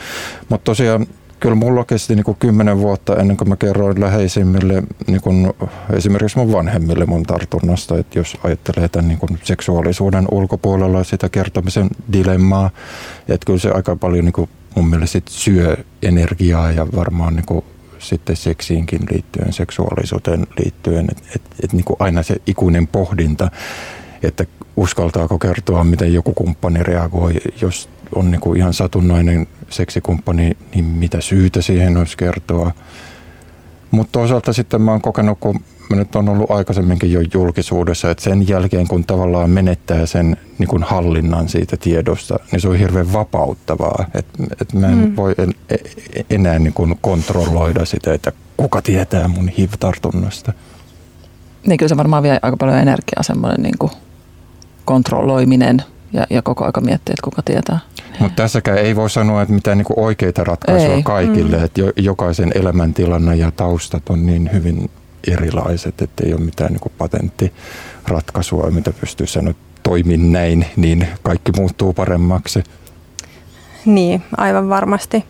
Mutta 0.50 0.65
tosiaan 0.65 1.08
kyllä 1.39 1.56
mulla 1.56 1.86
kesti 1.86 2.15
niin 2.15 2.36
kymmenen 2.39 2.80
vuotta 2.80 3.15
ennen 3.15 3.38
kuin 3.38 3.50
mä 3.50 3.56
kerroin 3.56 4.02
läheisimmille, 4.02 4.84
niin 5.08 5.22
kuin 5.22 5.54
esimerkiksi 5.93 6.38
mun 6.38 6.52
vanhemmille 6.52 7.06
mun 7.06 7.24
tartunnasta, 7.24 7.98
että 7.98 8.19
jos 8.19 8.38
ajattelee 8.43 8.88
tämän 8.88 9.08
niin 9.08 9.19
kuin 9.19 9.39
seksuaalisuuden 9.43 10.26
ulkopuolella 10.32 11.04
sitä 11.04 11.30
kertomisen 11.30 11.88
dilemmaa, 12.13 12.69
että 13.28 13.46
kyllä 13.46 13.60
se 13.60 13.72
aika 13.72 13.96
paljon 13.96 14.26
niin 14.26 14.34
kuin 14.34 14.50
mun 14.76 14.90
mielestä 14.90 15.12
sit 15.12 15.28
syö 15.28 15.78
energiaa 16.02 16.72
ja 16.72 16.88
varmaan 16.96 17.36
niin 17.36 17.64
sitten 18.00 18.36
seksiinkin 18.36 19.00
liittyen, 19.12 19.54
seksuaalisuuteen 19.54 20.48
liittyen, 20.60 21.08
että 21.12 21.24
et, 21.36 21.42
et 21.64 21.74
niin 21.74 21.86
aina 22.00 22.24
se 22.24 22.36
ikuinen 22.48 22.88
pohdinta, 22.88 23.52
että 24.24 24.46
uskaltaako 24.76 25.40
kertoa, 25.40 25.84
miten 25.84 26.14
joku 26.14 26.34
kumppani 26.34 26.84
reagoi, 26.84 27.34
jos 27.62 27.90
on 28.16 28.32
niin 28.32 28.42
kuin 28.42 28.58
ihan 28.58 28.74
satunnainen 28.74 29.48
seksikumppani, 29.70 30.58
niin 30.76 30.86
mitä 30.86 31.22
syytä 31.22 31.62
siihen 31.62 31.98
olisi 31.98 32.18
kertoa. 32.18 32.72
Mutta 33.92 34.12
toisaalta 34.12 34.54
sitten 34.54 34.82
mä 34.82 34.92
oon 34.92 35.02
kokenut, 35.02 35.40
kun 35.40 35.60
mä 35.93 35.99
nyt 35.99 36.15
on 36.15 36.29
ollut 36.29 36.51
aikaisemminkin 36.51 37.12
jo 37.12 37.21
julkisuudessa, 37.34 38.12
että 38.12 38.23
sen 38.23 38.47
jälkeen 38.47 38.88
kun 38.88 39.03
tavallaan 39.03 39.49
menettää 39.49 40.06
sen 40.06 40.38
niin 40.58 40.67
kuin 40.67 40.84
hallinnan 40.84 41.49
siitä 41.49 41.77
tiedosta, 41.77 42.39
niin 42.51 42.62
se 42.62 42.67
on 42.67 42.75
hirveän 42.75 43.13
vapauttavaa. 43.13 44.06
Että 44.13 44.43
et 44.62 44.73
mä 44.73 44.88
en 44.88 44.97
mm. 44.97 45.15
voi 45.15 45.36
en, 45.38 45.53
e, 45.69 45.75
enää 46.29 46.60
niin 46.60 46.73
kuin 46.73 46.97
kontrolloida 47.01 47.86
sitä, 47.86 48.13
että 48.13 48.32
kuka 48.58 48.82
tietää 48.82 49.27
mun 49.27 49.49
HIV-tartunnasta. 49.49 50.53
Niin 51.67 51.77
kyllä 51.77 51.89
se 51.89 51.97
varmaan 51.97 52.23
vie 52.23 52.39
aika 52.41 52.58
paljon 52.58 52.77
energiaa 52.77 53.23
semmoinen 53.23 53.62
niin 53.62 53.77
kuin 53.79 53.91
kontrolloiminen 54.86 55.84
ja, 56.13 56.27
ja 56.29 56.41
koko 56.41 56.65
aika 56.65 56.82
miettiä, 56.82 57.13
että 57.13 57.23
kuka 57.23 57.41
tietää. 57.41 57.79
Mutta 58.19 58.36
tässäkään 58.36 58.77
ei 58.77 58.95
voi 58.95 59.10
sanoa, 59.10 59.41
että 59.41 59.53
mitään 59.53 59.77
niinku 59.77 59.93
oikeita 59.97 60.43
ratkaisuja 60.43 60.93
ei. 60.93 61.03
kaikille. 61.03 61.58
Mm. 61.58 61.63
Että 61.63 61.82
jokaisen 61.95 62.51
elämäntilanne 62.56 63.36
ja 63.36 63.51
taustat 63.51 64.10
on 64.10 64.25
niin 64.25 64.49
hyvin 64.53 64.89
erilaiset, 65.28 66.02
että 66.02 66.24
ei 66.26 66.34
ole 66.34 66.42
mitään 66.42 66.72
niinku 66.72 66.92
patenttiratkaisua, 66.98 68.72
mitä 68.72 68.94
pystyy 69.02 69.28
sanoa, 69.28 69.54
toimin 69.84 70.32
näin, 70.32 70.66
niin 70.76 71.08
kaikki 71.24 71.52
muuttuu 71.58 71.94
paremmaksi. 71.94 72.64
Niin, 73.86 74.24
aivan 74.38 74.70
varmasti. 74.70 75.26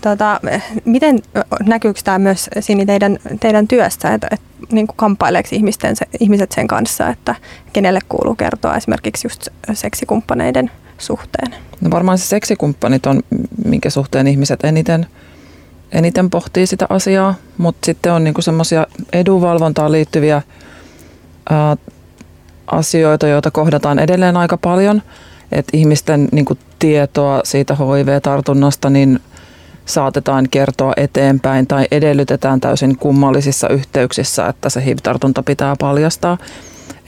Tota, 0.00 0.40
miten 0.84 1.22
näkyykö 1.66 2.00
tämä 2.04 2.18
myös 2.18 2.50
siinä 2.60 2.84
teidän, 2.84 3.18
teidän 3.40 3.68
työssä, 3.68 4.14
että, 4.14 4.28
että 4.30 4.46
niin 4.72 4.86
kuin 4.86 4.96
kamppaileeko 4.96 5.48
ihmisten, 5.52 5.96
ihmiset 6.20 6.52
sen 6.52 6.66
kanssa, 6.66 7.08
että 7.08 7.34
kenelle 7.72 8.00
kuuluu 8.08 8.34
kertoa 8.34 8.76
esimerkiksi 8.76 9.26
just 9.26 9.48
seksikumppaneiden 9.72 10.70
suhteen? 10.98 11.54
No 11.80 11.90
varmaan 11.90 12.18
se 12.18 12.26
seksikumppanit 12.26 13.06
on, 13.06 13.22
minkä 13.64 13.90
suhteen 13.90 14.26
ihmiset 14.26 14.64
eniten, 14.64 15.06
eniten 15.94 16.30
pohtii 16.30 16.66
sitä 16.66 16.86
asiaa, 16.88 17.34
mutta 17.58 17.86
sitten 17.86 18.12
on 18.12 18.24
niinku 18.24 18.42
semmoisia 18.42 18.86
edunvalvontaan 19.12 19.92
liittyviä 19.92 20.42
ää, 21.50 21.76
asioita, 22.66 23.26
joita 23.26 23.50
kohdataan 23.50 23.98
edelleen 23.98 24.36
aika 24.36 24.56
paljon, 24.56 25.02
että 25.52 25.76
ihmisten 25.76 26.28
niinku 26.32 26.58
tietoa 26.78 27.40
siitä 27.44 27.74
HIV-tartunnasta 27.74 28.90
niin 28.90 29.20
saatetaan 29.86 30.48
kertoa 30.50 30.92
eteenpäin 30.96 31.66
tai 31.66 31.86
edellytetään 31.90 32.60
täysin 32.60 32.96
kummallisissa 32.96 33.68
yhteyksissä, 33.68 34.46
että 34.46 34.68
se 34.70 34.84
HIV-tartunta 34.84 35.42
pitää 35.42 35.74
paljastaa. 35.80 36.38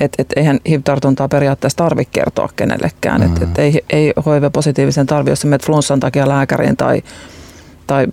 Että 0.00 0.22
et 0.22 0.32
eihän 0.36 0.60
HIV-tartuntaa 0.68 1.28
periaatteessa 1.28 1.76
tarvitse 1.76 2.10
kertoa 2.12 2.48
kenellekään. 2.56 3.20
Mm. 3.20 3.26
Että 3.26 3.44
et 3.44 3.58
ei, 3.58 3.82
ei 3.90 4.12
HIV-positiivisen 4.16 5.06
tarvi, 5.06 5.30
jos 5.30 5.44
menet 5.44 5.66
flunssan 5.66 6.00
takia 6.00 6.28
lääkäriin 6.28 6.76
tai, 6.76 7.02
tai 7.86 8.06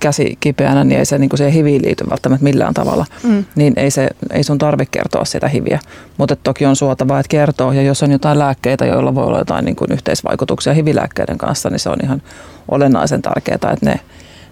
käsi 0.00 0.36
kipeänä, 0.40 0.84
niin 0.84 0.98
ei 0.98 1.04
se 1.04 1.18
niin 1.18 1.30
siihen 1.34 1.52
HIViin 1.52 1.82
liity 1.82 2.10
välttämättä 2.10 2.44
millään 2.44 2.74
tavalla. 2.74 3.06
Mm. 3.22 3.44
Niin 3.54 3.72
ei, 3.76 3.90
se, 3.90 4.08
ei 4.32 4.44
sun 4.44 4.58
tarvitse 4.58 4.90
kertoa 4.90 5.24
sitä 5.24 5.48
HIViä. 5.48 5.80
Mutta 6.16 6.36
toki 6.36 6.66
on 6.66 6.76
suotavaa, 6.76 7.20
että 7.20 7.30
kertoo. 7.30 7.72
Ja 7.72 7.82
jos 7.82 8.02
on 8.02 8.10
jotain 8.10 8.38
lääkkeitä, 8.38 8.86
joilla 8.86 9.14
voi 9.14 9.24
olla 9.24 9.38
jotain 9.38 9.64
niin 9.64 9.76
kuin 9.76 9.92
yhteisvaikutuksia 9.92 10.74
HIV-lääkkeiden 10.74 11.38
kanssa, 11.38 11.70
niin 11.70 11.80
se 11.80 11.88
on 11.88 11.98
ihan 12.02 12.22
olennaisen 12.68 13.22
tärkeää, 13.22 13.54
että 13.54 13.76
ne, 13.82 14.00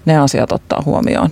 ne 0.05 0.19
asiat 0.19 0.53
ottaa 0.53 0.83
huomioon. 0.87 1.31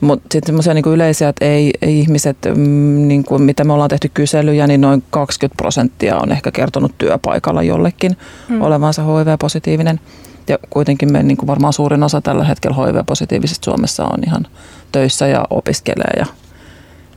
Mutta 0.00 0.26
sitten 0.32 0.46
semmoisia 0.46 0.74
niinku 0.74 0.90
yleisiä, 0.90 1.28
että 1.28 1.44
ei, 1.44 1.70
ei 1.82 2.00
ihmiset, 2.00 2.36
mm, 2.56 3.08
niinku, 3.08 3.38
mitä 3.38 3.64
me 3.64 3.72
ollaan 3.72 3.90
tehty 3.90 4.10
kyselyjä, 4.14 4.66
niin 4.66 4.80
noin 4.80 5.02
20 5.10 5.56
prosenttia 5.56 6.16
on 6.16 6.32
ehkä 6.32 6.50
kertonut 6.50 6.92
työpaikalla 6.98 7.62
jollekin 7.62 8.16
mm. 8.48 8.62
olevansa 8.62 9.02
HIV-positiivinen. 9.02 10.00
Ja 10.48 10.58
kuitenkin 10.70 11.12
me 11.12 11.22
niinku 11.22 11.46
varmaan 11.46 11.72
suurin 11.72 12.02
osa 12.02 12.20
tällä 12.20 12.44
hetkellä 12.44 12.76
HIV-positiivisista 12.76 13.64
Suomessa 13.64 14.04
on 14.04 14.18
ihan 14.26 14.46
töissä 14.92 15.26
ja 15.26 15.44
opiskelee 15.50 16.12
ja 16.16 16.26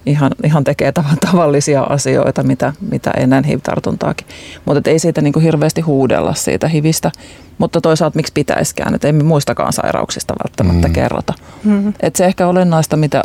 ihan, 0.05 0.31
ihan 0.43 0.63
tekee 0.63 0.91
tavallisia 1.31 1.81
asioita, 1.81 2.43
mitä, 2.43 2.73
mitä 2.89 3.11
ennen 3.11 3.43
HIV-tartuntaakin. 3.43 4.27
Mutta 4.65 4.89
ei 4.89 4.99
siitä 4.99 5.21
niin 5.21 5.33
kuin 5.33 5.43
hirveästi 5.43 5.81
huudella 5.81 6.33
siitä 6.33 6.67
HIVistä, 6.67 7.11
mutta 7.57 7.81
toisaalta 7.81 8.15
miksi 8.15 8.33
pitäisikään, 8.33 8.95
että 8.95 9.07
emme 9.07 9.23
muistakaan 9.23 9.73
sairauksista 9.73 10.33
välttämättä 10.43 10.87
mm. 10.87 10.93
kerrota. 10.93 11.33
Mm. 11.63 11.93
Et 11.99 12.15
se 12.15 12.25
ehkä 12.25 12.47
olennaista, 12.47 12.97
mitä 12.97 13.23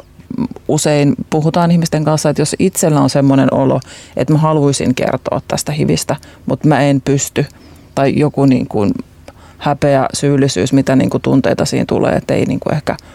usein 0.68 1.14
puhutaan 1.30 1.70
ihmisten 1.70 2.04
kanssa, 2.04 2.30
että 2.30 2.42
jos 2.42 2.56
itsellä 2.58 3.00
on 3.00 3.10
semmoinen 3.10 3.54
olo, 3.54 3.80
että 4.16 4.32
mä 4.32 4.38
haluaisin 4.38 4.94
kertoa 4.94 5.40
tästä 5.48 5.72
HIVistä, 5.72 6.16
mutta 6.46 6.68
mä 6.68 6.80
en 6.80 7.00
pysty, 7.00 7.46
tai 7.94 8.18
joku 8.18 8.44
niin 8.44 8.68
kuin 8.68 8.92
häpeä, 9.58 10.06
syyllisyys, 10.14 10.72
mitä 10.72 10.96
niin 10.96 11.10
kuin 11.10 11.22
tunteita 11.22 11.64
siinä 11.64 11.84
tulee, 11.88 12.12
että 12.12 12.34
ei 12.34 12.44
niin 12.44 12.60
kuin 12.60 12.74
ehkä– 12.74 12.96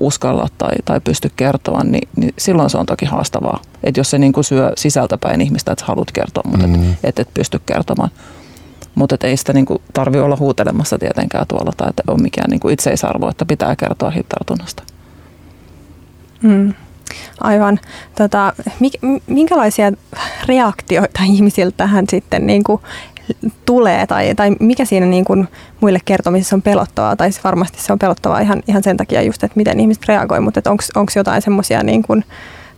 uskalla 0.00 0.48
tai, 0.58 0.72
tai 0.84 1.00
pysty 1.00 1.30
kertoa, 1.36 1.84
niin, 1.84 2.08
niin 2.16 2.34
silloin 2.38 2.70
se 2.70 2.78
on 2.78 2.86
toki 2.86 3.06
haastavaa. 3.06 3.62
Että 3.82 4.00
jos 4.00 4.10
se 4.10 4.18
niin 4.18 4.32
kuin 4.32 4.44
syö 4.44 4.72
sisältäpäin 4.76 5.40
ihmistä, 5.40 5.72
että 5.72 5.84
haluat 5.84 6.12
kertoa, 6.12 6.42
mutta 6.46 6.66
mm. 6.66 6.90
et, 6.92 6.98
et, 7.02 7.18
et 7.18 7.34
pysty 7.34 7.60
kertomaan. 7.66 8.10
Mutta 8.94 9.16
ei 9.22 9.36
sitä 9.36 9.52
niin 9.52 9.66
tarvitse 9.92 10.22
olla 10.22 10.36
huutelemassa 10.36 10.98
tietenkään 10.98 11.46
tuolla 11.46 11.72
tai 11.76 11.90
että 11.90 12.02
on 12.06 12.22
mikään 12.22 12.50
niin 12.50 12.60
kuin 12.60 12.74
itseisarvo, 12.74 13.28
että 13.28 13.46
pitää 13.46 13.76
kertoa 13.76 14.10
hiv-tartunnasta. 14.10 14.82
Mm. 16.42 16.74
Aivan. 17.40 17.80
Tota, 18.14 18.52
minkälaisia 19.26 19.92
reaktioita 20.46 21.20
ihmisiltä 21.34 21.76
tähän 21.76 22.04
sitten 22.10 22.46
niin 22.46 22.64
kuin 22.64 22.80
tulee 23.64 24.06
tai, 24.06 24.34
tai 24.34 24.50
mikä 24.60 24.84
siinä 24.84 25.06
niin 25.06 25.24
kuin 25.24 25.48
muille 25.80 25.98
kertomisessa 26.04 26.56
on 26.56 26.62
pelottavaa, 26.62 27.16
tai 27.16 27.32
siis 27.32 27.44
varmasti 27.44 27.82
se 27.82 27.92
on 27.92 27.98
pelottavaa 27.98 28.40
ihan, 28.40 28.62
ihan 28.68 28.82
sen 28.82 28.96
takia 28.96 29.22
just, 29.22 29.44
että 29.44 29.56
miten 29.56 29.80
ihmiset 29.80 30.08
reagoi, 30.08 30.40
mutta 30.40 30.70
onko 30.70 31.12
jotain 31.16 31.42
semmoisia 31.42 31.82
niin 31.82 32.02
kuin 32.02 32.24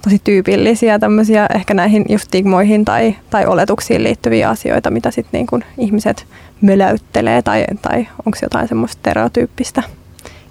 tosi 0.05 0.21
tyypillisiä 0.25 0.99
tämmöisiä 0.99 1.47
ehkä 1.55 1.75
näihin 1.75 2.05
just 2.09 2.25
stigmoihin 2.25 2.85
tai, 2.85 3.17
tai 3.31 3.47
oletuksiin 3.47 4.03
liittyviä 4.03 4.49
asioita, 4.49 4.91
mitä 4.91 5.11
sitten 5.11 5.39
niin 5.39 5.47
kuin 5.47 5.65
ihmiset 5.79 6.27
möläyttelee 6.61 7.43
tai, 7.43 7.65
tai 7.83 8.09
onko 8.27 8.39
jotain 8.43 8.69
semmoista 8.69 8.99
stereotyyppistä 8.99 9.83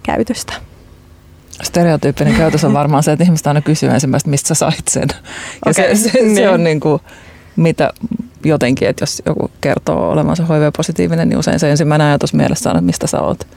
käytöstä? 0.04 0.54
Stereotyyppinen 1.64 2.36
käytös 2.36 2.64
on 2.64 2.74
varmaan 2.74 3.04
se, 3.04 3.12
että 3.12 3.24
ihmiset 3.24 3.48
aina 3.48 3.62
kysyy 3.62 3.90
ensimmäistä, 3.90 4.30
mistä 4.30 4.48
sä 4.48 4.56
sait 4.56 4.88
sen. 4.90 5.08
Ja 5.66 5.72
okay. 5.72 5.96
se, 5.96 5.96
se, 5.96 6.10
se 6.12 6.22
niin. 6.24 6.50
on 6.50 6.64
niin 6.64 6.80
kuin, 6.80 7.02
mitä 7.56 7.94
jotenkin, 8.46 8.88
että 8.88 9.04
jos 9.04 9.22
joku 9.26 9.52
kertoo 9.62 10.10
olevansa 10.10 10.44
HIV-positiivinen, 10.44 11.30
niin 11.30 11.40
usein 11.40 11.60
se 11.60 11.72
ensimmäinen 11.72 12.08
ajatus 12.08 12.34
mielessä 12.34 12.70
on, 12.70 12.76
että 12.76 12.86
mistä 12.86 13.08
sä 13.08 13.22
oot 13.22 13.48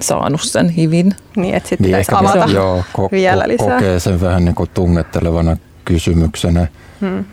saanut 0.00 0.40
sen 0.40 0.68
hivin. 0.68 1.14
Niin, 1.36 1.54
että 1.54 1.68
sitten 1.68 1.84
niin 1.90 1.98
pitäisi 1.98 2.12
avata 2.14 2.52
joo, 2.52 2.84
ko- 2.98 3.08
vielä 3.10 3.44
lisää. 3.46 3.74
kokee 3.74 4.00
sen 4.00 4.20
vähän 4.20 4.44
niin 4.44 4.54
kuin 4.54 4.70
tungettelevana 4.74 5.56
kysymyksenä. 5.84 6.66
Hmm. 7.00 7.24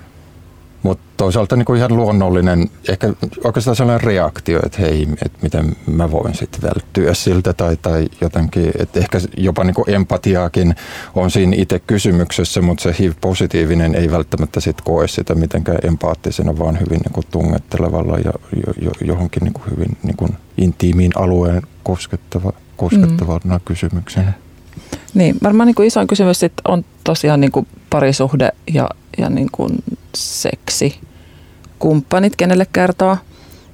Mutta 0.84 1.04
toisaalta 1.18 1.56
niin 1.56 1.66
kuin 1.66 1.78
ihan 1.78 1.96
luonnollinen, 1.96 2.70
ehkä 2.90 3.14
oikeastaan 3.44 3.76
sellainen 3.76 4.08
reaktio, 4.08 4.60
että 4.66 4.82
hei, 4.82 5.08
että 5.26 5.40
miten 5.42 5.76
mä 5.88 6.12
voin 6.12 6.36
sitten 6.36 6.62
välttyä 6.62 7.14
siltä 7.14 7.54
tai, 7.54 7.78
tai 7.82 8.08
jotenkin, 8.22 8.72
että 8.80 9.00
ehkä 9.00 9.20
jopa 9.38 9.64
niin 9.64 9.74
kuin 9.74 9.90
empatiaakin 9.90 10.76
on 11.16 11.32
siinä 11.32 11.56
itse 11.56 11.80
kysymyksessä, 11.80 12.62
mutta 12.62 12.84
se 12.84 12.96
HIV-positiivinen 13.00 13.96
ei 13.96 14.12
välttämättä 14.12 14.60
sit 14.60 14.82
koe 14.82 15.08
sitä 15.08 15.36
mitenkään 15.36 15.80
empaattisena, 15.84 16.60
vaan 16.60 16.80
hyvin 16.80 17.00
niin 17.00 17.14
kuin 17.14 17.28
tungettelevalla 17.32 18.18
ja 18.18 18.34
jo, 18.82 18.92
johonkin 19.02 19.44
niin 19.44 19.54
kuin 19.54 19.66
hyvin 19.72 19.98
niin 20.04 20.18
kuin 20.18 20.38
intiimiin 20.58 21.12
alueen 21.16 21.62
koskettava, 21.84 22.54
koskettavana 22.78 23.58
mm. 23.58 23.62
kysymyksenä. 23.66 24.34
Niin, 25.14 25.36
varmaan 25.44 25.68
niin 25.68 25.76
kuin 25.76 25.88
isoin 25.88 26.08
kysymys 26.08 26.40
sit 26.40 26.54
on 26.68 26.86
tosiaan 27.04 27.42
niin 27.42 27.52
kuin 27.52 27.68
parisuhde 27.90 28.52
ja, 28.74 28.90
ja 29.18 29.30
niin 29.30 29.50
kuin 29.52 29.84
seksi. 30.16 31.00
Kumppanit, 31.80 32.36
kenelle 32.36 32.68
kertoo. 32.74 33.18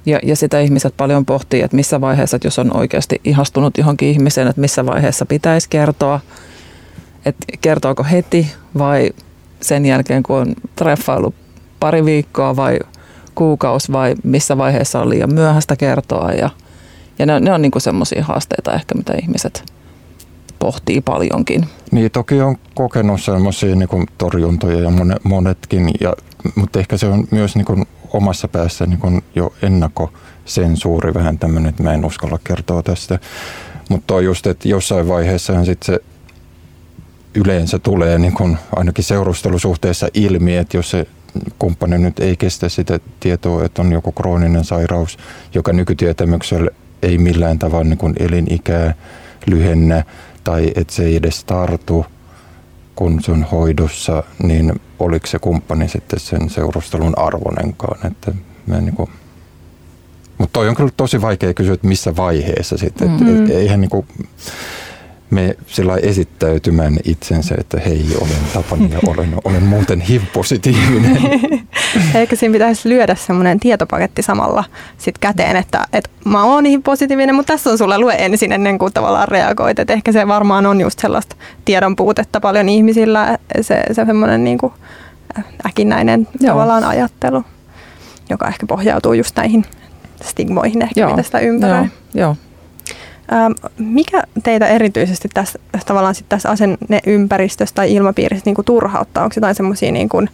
Ja, 0.06 0.18
ja 0.22 0.36
sitä 0.36 0.60
ihmiset 0.60 0.94
paljon 0.96 1.26
pohtii, 1.26 1.62
että 1.62 1.76
missä 1.76 2.00
vaiheessa, 2.00 2.36
että 2.36 2.46
jos 2.46 2.58
on 2.58 2.76
oikeasti 2.76 3.20
ihastunut 3.24 3.78
johonkin 3.78 4.08
ihmiseen, 4.08 4.48
että 4.48 4.60
missä 4.60 4.86
vaiheessa 4.86 5.26
pitäisi 5.26 5.68
kertoa. 5.70 6.20
Että 7.24 7.46
kertooko 7.60 8.04
heti 8.04 8.52
vai 8.78 9.10
sen 9.60 9.86
jälkeen, 9.86 10.22
kun 10.22 10.36
on 10.38 10.54
treffailu 10.76 11.34
pari 11.80 12.04
viikkoa 12.04 12.56
vai 12.56 12.78
kuukausi 13.34 13.92
vai 13.92 14.14
missä 14.24 14.58
vaiheessa 14.58 15.00
on 15.00 15.10
liian 15.10 15.34
myöhäistä 15.34 15.76
kertoa. 15.76 16.32
Ja, 16.32 16.50
ja 17.18 17.26
ne, 17.26 17.40
ne 17.40 17.52
on 17.52 17.62
niin 17.62 17.72
semmoisia 17.78 18.24
haasteita 18.24 18.74
ehkä, 18.74 18.94
mitä 18.94 19.14
ihmiset 19.22 19.64
pohtii 20.60 21.00
paljonkin. 21.00 21.66
Niin, 21.90 22.10
toki 22.10 22.40
on 22.40 22.56
kokenut 22.74 23.22
sellaisia 23.22 23.76
niin 23.76 24.06
torjuntoja 24.18 24.80
ja 24.80 24.90
monetkin, 25.22 25.90
ja, 26.00 26.12
mutta 26.54 26.78
ehkä 26.78 26.96
se 26.96 27.06
on 27.06 27.28
myös 27.30 27.56
niin 27.56 27.64
kuin 27.64 27.86
omassa 28.12 28.48
päässä 28.48 28.86
niin 28.86 28.98
kuin 28.98 29.22
jo 29.34 29.52
ennakkosensuuri 29.62 31.14
vähän 31.14 31.38
tämmöinen, 31.38 31.70
että 31.70 31.82
mä 31.82 31.94
en 31.94 32.04
uskalla 32.04 32.38
kertoa 32.44 32.82
tästä. 32.82 33.18
Mutta 33.88 34.14
on 34.14 34.24
just, 34.24 34.46
että 34.46 34.68
jossain 34.68 35.08
vaiheessa 35.08 35.64
sitten 35.64 35.86
se 35.86 36.00
yleensä 37.34 37.78
tulee 37.78 38.18
niin 38.18 38.34
kuin 38.34 38.58
ainakin 38.76 39.04
seurustelusuhteessa 39.04 40.08
ilmi, 40.14 40.56
että 40.56 40.76
jos 40.76 40.90
se 40.90 41.06
kumppani 41.58 41.98
nyt 41.98 42.18
ei 42.18 42.36
kestä 42.36 42.68
sitä 42.68 43.00
tietoa, 43.20 43.64
että 43.64 43.82
on 43.82 43.92
joku 43.92 44.12
krooninen 44.12 44.64
sairaus, 44.64 45.18
joka 45.54 45.72
nykytietämyksellä 45.72 46.70
ei 47.02 47.18
millään 47.18 47.58
tavalla 47.58 47.84
niin 47.84 47.98
kuin 47.98 48.14
elinikää 48.20 48.94
lyhennä 49.46 50.04
tai 50.44 50.72
että 50.74 50.94
se 50.94 51.04
ei 51.04 51.16
edes 51.16 51.44
tartu, 51.44 52.06
kun 52.96 53.22
se 53.22 53.32
on 53.32 53.46
hoidossa, 53.52 54.22
niin 54.42 54.80
oliko 54.98 55.26
se 55.26 55.38
kumppani 55.38 55.88
sitten 55.88 56.20
sen 56.20 56.50
seurustelun 56.50 57.18
arvonenkaan. 57.18 58.06
Että 58.06 58.32
mä 58.66 58.80
niin 58.80 58.94
kuin, 58.94 59.10
mutta 60.38 60.52
toi 60.52 60.68
on 60.68 60.74
kyllä 60.74 60.90
tosi 60.96 61.22
vaikea 61.22 61.54
kysyä, 61.54 61.74
että 61.74 61.88
missä 61.88 62.16
vaiheessa 62.16 62.78
sitten. 62.78 63.10
Mm. 63.10 63.44
Et, 63.44 63.50
eihän 63.50 63.80
niin 63.80 63.90
kuin, 63.90 64.06
me 65.30 65.56
sillä 65.66 65.96
esittäytymään 65.96 66.96
itsensä, 67.04 67.54
että 67.58 67.80
hei, 67.86 68.06
olen 68.20 68.36
Tapani 68.52 68.90
ja 68.92 68.98
olen, 69.12 69.34
olen 69.44 69.62
muuten 69.62 70.00
HIV-positiivinen. 70.00 71.18
Eikö 72.14 72.36
siinä 72.36 72.52
pitäisi 72.52 72.88
lyödä 72.88 73.14
semmoinen 73.14 73.60
tietopaketti 73.60 74.22
samalla 74.22 74.64
sit 74.98 75.18
käteen, 75.18 75.56
että, 75.56 75.86
että 75.92 76.10
mä 76.24 76.44
oon 76.44 76.64
HIV-positiivinen, 76.64 77.34
mutta 77.34 77.52
tässä 77.52 77.70
on 77.70 77.78
sulle 77.78 77.98
lue 77.98 78.14
ensin 78.18 78.52
ennen 78.52 78.78
kuin 78.78 78.92
tavallaan 78.92 79.28
reagoit. 79.28 79.78
Et 79.78 79.90
ehkä 79.90 80.12
se 80.12 80.28
varmaan 80.28 80.66
on 80.66 80.80
just 80.80 80.98
sellaista 80.98 81.36
tiedon 81.64 81.96
puutetta 81.96 82.40
paljon 82.40 82.68
ihmisillä, 82.68 83.38
se, 83.60 83.82
se 83.92 84.04
semmoinen 84.06 84.44
niin 84.44 84.58
kuin 84.58 84.72
äkinnäinen 85.66 86.28
Joo. 86.40 86.52
tavallaan 86.52 86.84
ajattelu, 86.84 87.44
joka 88.30 88.48
ehkä 88.48 88.66
pohjautuu 88.66 89.12
just 89.12 89.36
näihin 89.36 89.64
stigmoihin 90.22 90.82
ehkä, 90.82 91.00
Joo. 91.00 91.10
mitä 91.10 91.22
sitä 91.22 91.38
ympäröi. 91.38 91.84
Joo. 91.84 91.88
Joo. 92.14 92.36
Ähm, 93.32 93.52
mikä 93.78 94.22
teitä 94.42 94.66
erityisesti 94.66 95.28
tässä, 95.34 95.58
tavallaan 95.86 96.14
sit 96.14 96.28
tässä 96.28 96.50
asenneympäristössä 96.50 97.74
tai 97.74 97.94
ilmapiirissä 97.94 98.42
niin 98.44 98.54
kuin 98.54 98.64
turhauttaa? 98.64 99.24
Onko 99.24 99.32
jotain 99.36 99.54
sellaisia 99.54 99.92
niin 99.92 100.08
kuin 100.08 100.30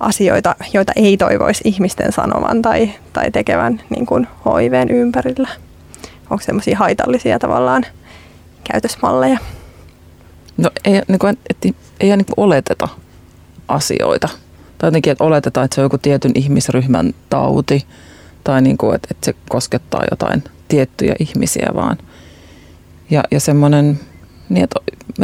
asioita, 0.00 0.54
joita 0.74 0.92
ei 0.96 1.16
toivoisi 1.16 1.60
ihmisten 1.64 2.12
sanovan 2.12 2.62
tai, 2.62 2.90
tai 3.12 3.30
tekevän 3.30 3.80
niin 3.90 4.06
kuin 4.06 4.28
HIVn 4.44 4.90
ympärillä? 4.90 5.48
Onko 6.30 6.42
sellaisia 6.42 6.78
haitallisia 6.78 7.38
tavallaan 7.38 7.86
käytösmalleja? 8.72 9.38
No 10.56 10.70
ei, 10.84 11.02
niin 11.08 11.18
kuin, 11.18 11.38
et, 11.50 11.56
ei 12.00 12.16
niin 12.16 12.26
kuin 12.26 12.34
oleteta 12.36 12.88
asioita. 13.68 14.28
Tai 14.78 14.88
jotenkin, 14.88 15.10
että 15.10 15.24
oletetaan, 15.24 15.64
että 15.64 15.74
se 15.74 15.80
on 15.80 15.84
joku 15.84 15.98
tietyn 15.98 16.32
ihmisryhmän 16.34 17.14
tauti 17.30 17.86
tai 18.44 18.62
niin 18.62 18.78
kuin, 18.78 18.94
että, 18.94 19.08
että 19.10 19.24
se 19.24 19.34
koskettaa 19.48 20.02
jotain 20.10 20.44
tiettyjä 20.68 21.14
ihmisiä 21.18 21.70
vaan– 21.74 21.96
ja, 23.10 23.24
ja 23.30 23.40
semmoinen, 23.40 24.00
niin 24.48 24.64
että 24.64 24.80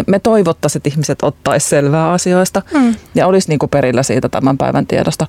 me 0.06 0.18
toivottaisiin, 0.18 0.80
että 0.80 0.88
ihmiset 0.88 1.22
ottaisi 1.22 1.68
selvää 1.68 2.12
asioista 2.12 2.62
mm. 2.74 2.94
ja 3.14 3.26
olisi 3.26 3.48
niin 3.48 3.58
kuin 3.58 3.70
perillä 3.70 4.02
siitä 4.02 4.28
tämän 4.28 4.58
päivän 4.58 4.86
tiedosta. 4.86 5.26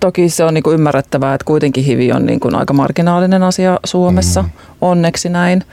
Toki 0.00 0.28
se 0.28 0.44
on 0.44 0.54
niin 0.54 0.62
kuin 0.62 0.74
ymmärrettävää, 0.74 1.34
että 1.34 1.44
kuitenkin 1.44 1.84
hivi 1.84 2.12
on 2.12 2.26
niin 2.26 2.40
kuin 2.40 2.54
aika 2.54 2.72
marginaalinen 2.72 3.42
asia 3.42 3.80
Suomessa, 3.84 4.42
mm. 4.42 4.48
onneksi 4.80 5.28
näin. 5.28 5.64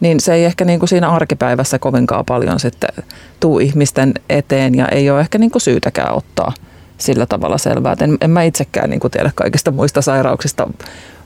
Niin 0.00 0.20
se 0.20 0.34
ei 0.34 0.44
ehkä 0.44 0.64
niin 0.64 0.78
kuin 0.78 0.88
siinä 0.88 1.10
arkipäivässä 1.10 1.78
kovinkaan 1.78 2.24
paljon 2.24 2.60
sitten 2.60 3.04
tuu 3.40 3.58
ihmisten 3.58 4.14
eteen 4.30 4.74
ja 4.74 4.88
ei 4.88 5.10
ole 5.10 5.20
ehkä 5.20 5.38
niin 5.38 5.50
kuin 5.50 5.62
syytäkään 5.62 6.14
ottaa 6.14 6.52
sillä 6.98 7.26
tavalla 7.26 7.58
selvää. 7.58 7.96
En, 8.00 8.18
en 8.20 8.30
mä 8.30 8.42
itsekään 8.42 8.90
niin 8.90 9.00
kuin 9.00 9.10
tiedä 9.10 9.32
kaikista 9.34 9.70
muista 9.70 10.02
sairauksista 10.02 10.68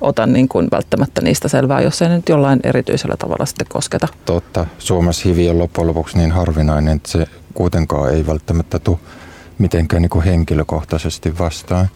ota 0.01 0.27
niin 0.27 0.49
kuin 0.49 0.69
välttämättä 0.73 1.21
niistä 1.21 1.49
selvää, 1.49 1.81
jos 1.81 2.03
ei 2.03 2.09
nyt 2.09 2.29
jollain 2.29 2.61
erityisellä 2.63 3.17
tavalla 3.19 3.47
sitten 3.47 3.67
kosketa. 3.71 4.09
Totta. 4.25 4.67
Suomessa 4.79 5.29
hivi 5.29 5.51
on 5.51 5.59
loppujen 5.59 5.89
lopuksi 5.89 6.19
niin 6.19 6.33
harvinainen, 6.33 6.97
että 6.97 7.11
se 7.11 7.27
kuitenkaan 7.55 8.15
ei 8.15 8.27
välttämättä 8.27 8.79
tule 8.79 8.99
mitenkään 9.59 10.03
niin 10.03 10.11
kuin 10.11 10.25
henkilökohtaisesti 10.25 11.39
vastaan. 11.39 11.89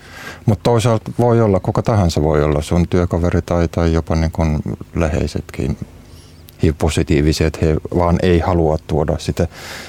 Mutta 0.47 0.63
toisaalta 0.63 1.11
voi 1.19 1.41
olla, 1.41 1.61
kuka 1.61 1.83
tahansa 1.83 2.23
voi 2.23 2.45
olla, 2.45 2.63
sun 2.63 2.89
työkaveri 2.89 3.43
tai, 3.43 3.69
tai 3.69 3.93
jopa 3.93 4.17
niin 4.17 4.31
kuin 4.31 4.59
läheisetkin 4.95 5.77
HIV-positiivisia, 6.63 7.47
että 7.47 7.59
he 7.63 7.77
vaan 7.97 8.19
ei 8.23 8.39
halua 8.39 8.79
tuoda 8.87 9.19
sitä 9.19 9.49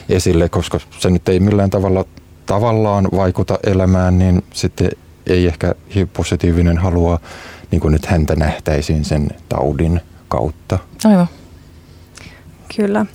esille, 0.09 0.49
koska 0.49 0.79
se 0.99 1.09
nyt 1.09 1.29
ei 1.29 1.39
millään 1.39 1.69
tavalla 1.69 2.05
tavallaan 2.51 3.07
vaikuta 3.15 3.59
elämään, 3.63 4.19
niin 4.19 4.43
sitten 4.53 4.91
ei 5.27 5.47
ehkä 5.47 5.75
HIV-positiivinen 5.95 6.77
halua 6.77 7.19
niin 7.71 7.81
kuin 7.81 7.91
nyt 7.91 8.05
häntä 8.05 8.35
nähtäisiin 8.35 9.05
sen 9.05 9.27
taudin 9.49 10.01
kautta. 10.27 10.79
Aivan. 11.05 11.27
Kyllä. 12.75 13.05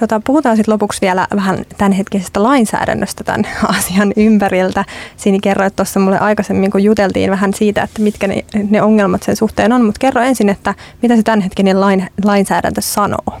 Tota, 0.00 0.20
puhutaan 0.24 0.56
sitten 0.56 0.72
lopuksi 0.72 1.00
vielä 1.00 1.26
vähän 1.36 1.64
tämänhetkisestä 1.78 2.42
lainsäädännöstä 2.42 3.24
tämän 3.24 3.46
asian 3.78 4.12
ympäriltä. 4.16 4.84
Siinä 5.16 5.38
kerroit 5.42 5.76
tuossa 5.76 6.00
mulle 6.00 6.18
aikaisemmin, 6.18 6.70
kun 6.70 6.84
juteltiin 6.84 7.30
vähän 7.30 7.54
siitä, 7.54 7.82
että 7.82 8.02
mitkä 8.02 8.26
ne, 8.26 8.44
ne 8.70 8.82
ongelmat 8.82 9.22
sen 9.22 9.36
suhteen 9.36 9.72
on, 9.72 9.84
mutta 9.84 9.98
kerro 9.98 10.20
ensin, 10.20 10.48
että 10.48 10.74
mitä 11.02 11.16
se 11.16 11.22
tämänhetkinen 11.22 11.80
lain, 11.80 12.08
lainsäädäntö 12.24 12.80
sanoo. 12.80 13.40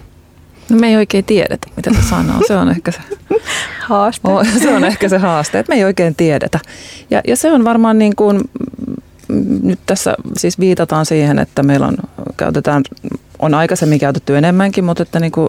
No 0.68 0.78
me 0.78 0.88
ei 0.88 0.96
oikein 0.96 1.24
tiedetä, 1.24 1.66
mitä 1.76 1.90
se 1.94 2.08
sanoo. 2.08 2.40
Se 2.46 2.56
on 2.56 2.68
ehkä 2.68 2.92
se 2.92 2.98
haaste. 3.88 4.28
se 4.62 4.74
on 4.74 4.84
ehkä 4.84 5.08
se 5.08 5.18
haaste, 5.18 5.58
että 5.58 5.72
me 5.72 5.76
ei 5.76 5.84
oikein 5.84 6.14
tiedetä. 6.14 6.58
Ja, 7.10 7.20
ja 7.28 7.36
se 7.36 7.52
on 7.52 7.64
varmaan 7.64 7.98
niin 7.98 8.16
kuin 8.16 8.40
nyt 9.62 9.78
tässä 9.86 10.16
siis 10.36 10.58
viitataan 10.58 11.06
siihen, 11.06 11.38
että 11.38 11.62
meillä 11.62 11.86
on, 11.86 11.96
käytetään, 12.36 12.82
on 13.38 13.54
aikaisemmin 13.54 13.98
käytetty 13.98 14.36
enemmänkin, 14.36 14.84
mutta 14.84 15.02
että 15.02 15.20
niin 15.20 15.32
kuin 15.32 15.48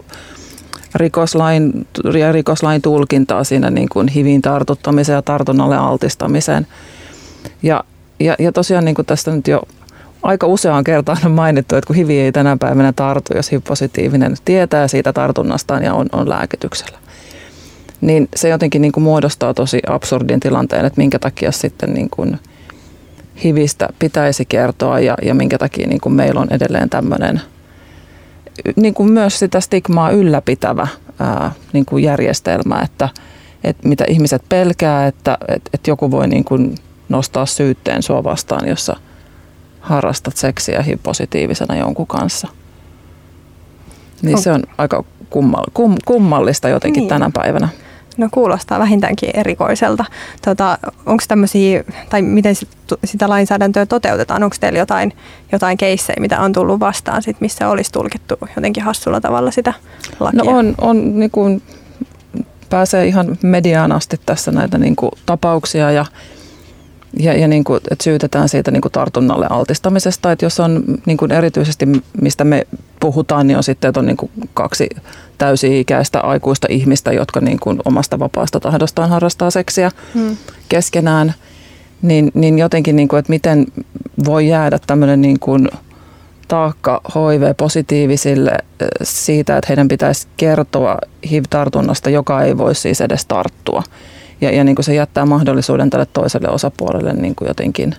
rikoslain, 0.94 1.86
ja 2.18 2.32
rikoslain 2.32 2.82
tulkintaa 2.82 3.44
siinä 3.44 3.70
niin 3.70 3.88
kuin 3.88 4.08
hivin 4.08 4.42
tartuttamiseen 4.42 5.16
ja 5.16 5.22
tartunnalle 5.22 5.76
altistamiseen. 5.76 6.66
Ja, 7.62 7.84
ja, 8.20 8.36
ja 8.38 8.52
tosiaan 8.52 8.84
niin 8.84 8.94
kuin 8.94 9.06
tästä 9.06 9.30
nyt 9.30 9.48
jo 9.48 9.62
aika 10.22 10.46
useaan 10.46 10.84
kertaan 10.84 11.18
on 11.24 11.30
mainittu, 11.32 11.76
että 11.76 11.86
kun 11.86 11.96
hivi 11.96 12.20
ei 12.20 12.32
tänä 12.32 12.56
päivänä 12.60 12.92
tartu, 12.92 13.36
jos 13.36 13.52
HIV-positiivinen 13.52 14.34
tietää 14.44 14.88
siitä 14.88 15.12
tartunnastaan 15.12 15.82
ja 15.82 15.94
on, 15.94 16.06
on 16.12 16.28
lääkityksellä. 16.28 16.98
Niin 18.00 18.28
se 18.36 18.48
jotenkin 18.48 18.82
niin 18.82 18.92
kuin 18.92 19.04
muodostaa 19.04 19.54
tosi 19.54 19.80
absurdin 19.86 20.40
tilanteen, 20.40 20.84
että 20.84 21.00
minkä 21.00 21.18
takia 21.18 21.52
sitten 21.52 21.94
niin 21.94 22.10
kuin– 22.10 22.38
hivistä 23.44 23.88
pitäisi 23.98 24.44
kertoa 24.44 25.00
ja, 25.00 25.14
ja 25.22 25.34
minkä 25.34 25.58
takia 25.58 25.86
niin 25.86 26.00
kuin 26.00 26.12
meillä 26.12 26.40
on 26.40 26.48
edelleen 26.50 26.90
tämmöinen 26.90 27.40
niin 28.76 28.94
kuin 28.94 29.12
myös 29.12 29.38
sitä 29.38 29.60
stigmaa 29.60 30.10
ylläpitävä 30.10 30.86
ää, 31.18 31.52
niin 31.72 31.84
kuin 31.86 32.04
järjestelmä, 32.04 32.80
että, 32.84 33.08
että 33.64 33.88
mitä 33.88 34.04
ihmiset 34.08 34.42
pelkää, 34.48 35.06
että, 35.06 35.38
että, 35.48 35.70
että 35.74 35.90
joku 35.90 36.10
voi 36.10 36.28
niin 36.28 36.44
kuin 36.44 36.74
nostaa 37.08 37.46
syytteen 37.46 38.02
sua 38.02 38.24
vastaan, 38.24 38.68
jossa 38.68 38.96
harrastat 39.88 40.36
seksiä 40.36 40.82
HIV-positiivisena 40.82 41.76
jonkun 41.76 42.06
kanssa. 42.06 42.48
Niin 44.22 44.36
on. 44.36 44.42
se 44.42 44.52
on 44.52 44.62
aika 44.78 45.04
kummal, 45.30 45.64
kum, 45.74 45.96
kummallista 46.04 46.68
jotenkin 46.68 47.00
niin. 47.00 47.08
tänä 47.08 47.30
päivänä. 47.34 47.68
No 48.16 48.28
kuulostaa 48.30 48.78
vähintäänkin 48.78 49.30
erikoiselta. 49.34 50.04
Tota, 50.44 50.78
Onko 51.06 51.24
tämmöisiä, 51.28 51.84
tai 52.10 52.22
miten 52.22 52.54
sit, 52.54 52.68
sitä 53.04 53.28
lainsäädäntöä 53.28 53.86
toteutetaan? 53.86 54.42
Onko 54.42 54.56
teillä 54.60 54.78
jotain, 54.78 55.12
jotain 55.52 55.78
keissejä, 55.78 56.16
mitä 56.20 56.40
on 56.40 56.52
tullut 56.52 56.80
vastaan, 56.80 57.22
sit, 57.22 57.40
missä 57.40 57.68
olisi 57.68 57.92
tulkittu 57.92 58.36
jotenkin 58.56 58.82
hassulla 58.82 59.20
tavalla 59.20 59.50
sitä 59.50 59.74
lakia? 60.20 60.44
No 60.44 60.58
on, 60.58 60.74
on 60.80 61.18
niin 61.18 61.30
kuin, 61.30 61.62
pääsee 62.70 63.06
ihan 63.06 63.38
mediaan 63.42 63.92
asti 63.92 64.20
tässä 64.26 64.52
näitä 64.52 64.78
niin 64.78 64.96
kuin, 64.96 65.12
tapauksia 65.26 65.90
ja 65.90 66.06
ja, 67.18 67.38
ja 67.38 67.48
niin 67.48 67.64
kuin, 67.64 67.80
että 67.90 68.04
syytetään 68.04 68.48
siitä 68.48 68.70
niin 68.70 68.80
kuin 68.80 68.92
tartunnalle 68.92 69.46
altistamisesta, 69.50 70.32
että 70.32 70.44
jos 70.44 70.60
on 70.60 70.84
niin 71.06 71.16
kuin 71.16 71.32
erityisesti, 71.32 71.86
mistä 72.22 72.44
me 72.44 72.66
puhutaan, 73.00 73.46
niin 73.46 73.56
on 73.56 73.62
sitten, 73.62 73.88
että 73.88 74.00
on 74.00 74.06
niin 74.06 74.16
kuin 74.16 74.30
kaksi 74.54 74.88
täysi-ikäistä 75.38 76.20
aikuista 76.20 76.66
ihmistä, 76.70 77.12
jotka 77.12 77.40
niin 77.40 77.60
kuin 77.60 77.78
omasta 77.84 78.18
vapaasta 78.18 78.60
tahdostaan 78.60 79.10
harrastaa 79.10 79.50
seksiä 79.50 79.90
hmm. 80.14 80.36
keskenään, 80.68 81.34
niin, 82.02 82.30
niin 82.34 82.58
jotenkin, 82.58 82.96
niin 82.96 83.08
kuin, 83.08 83.18
että 83.18 83.32
miten 83.32 83.66
voi 84.24 84.48
jäädä 84.48 84.78
tämmöinen 84.86 85.20
niin 85.20 85.38
kuin 85.38 85.68
taakka 86.48 87.00
HIV-positiivisille 87.14 88.58
siitä, 89.02 89.56
että 89.56 89.68
heidän 89.68 89.88
pitäisi 89.88 90.26
kertoa 90.36 90.98
HIV-tartunnasta, 91.30 92.10
joka 92.10 92.42
ei 92.42 92.58
voi 92.58 92.74
siis 92.74 93.00
edes 93.00 93.26
tarttua. 93.26 93.82
Ja, 94.40 94.50
ja 94.50 94.64
niin 94.64 94.74
kuin 94.74 94.84
se 94.84 94.94
jättää 94.94 95.26
mahdollisuuden 95.26 95.90
tälle 95.90 96.06
toiselle 96.06 96.48
osapuolelle 96.48 97.12
niin 97.12 97.34
kuin 97.34 97.48
jotenkin 97.48 97.94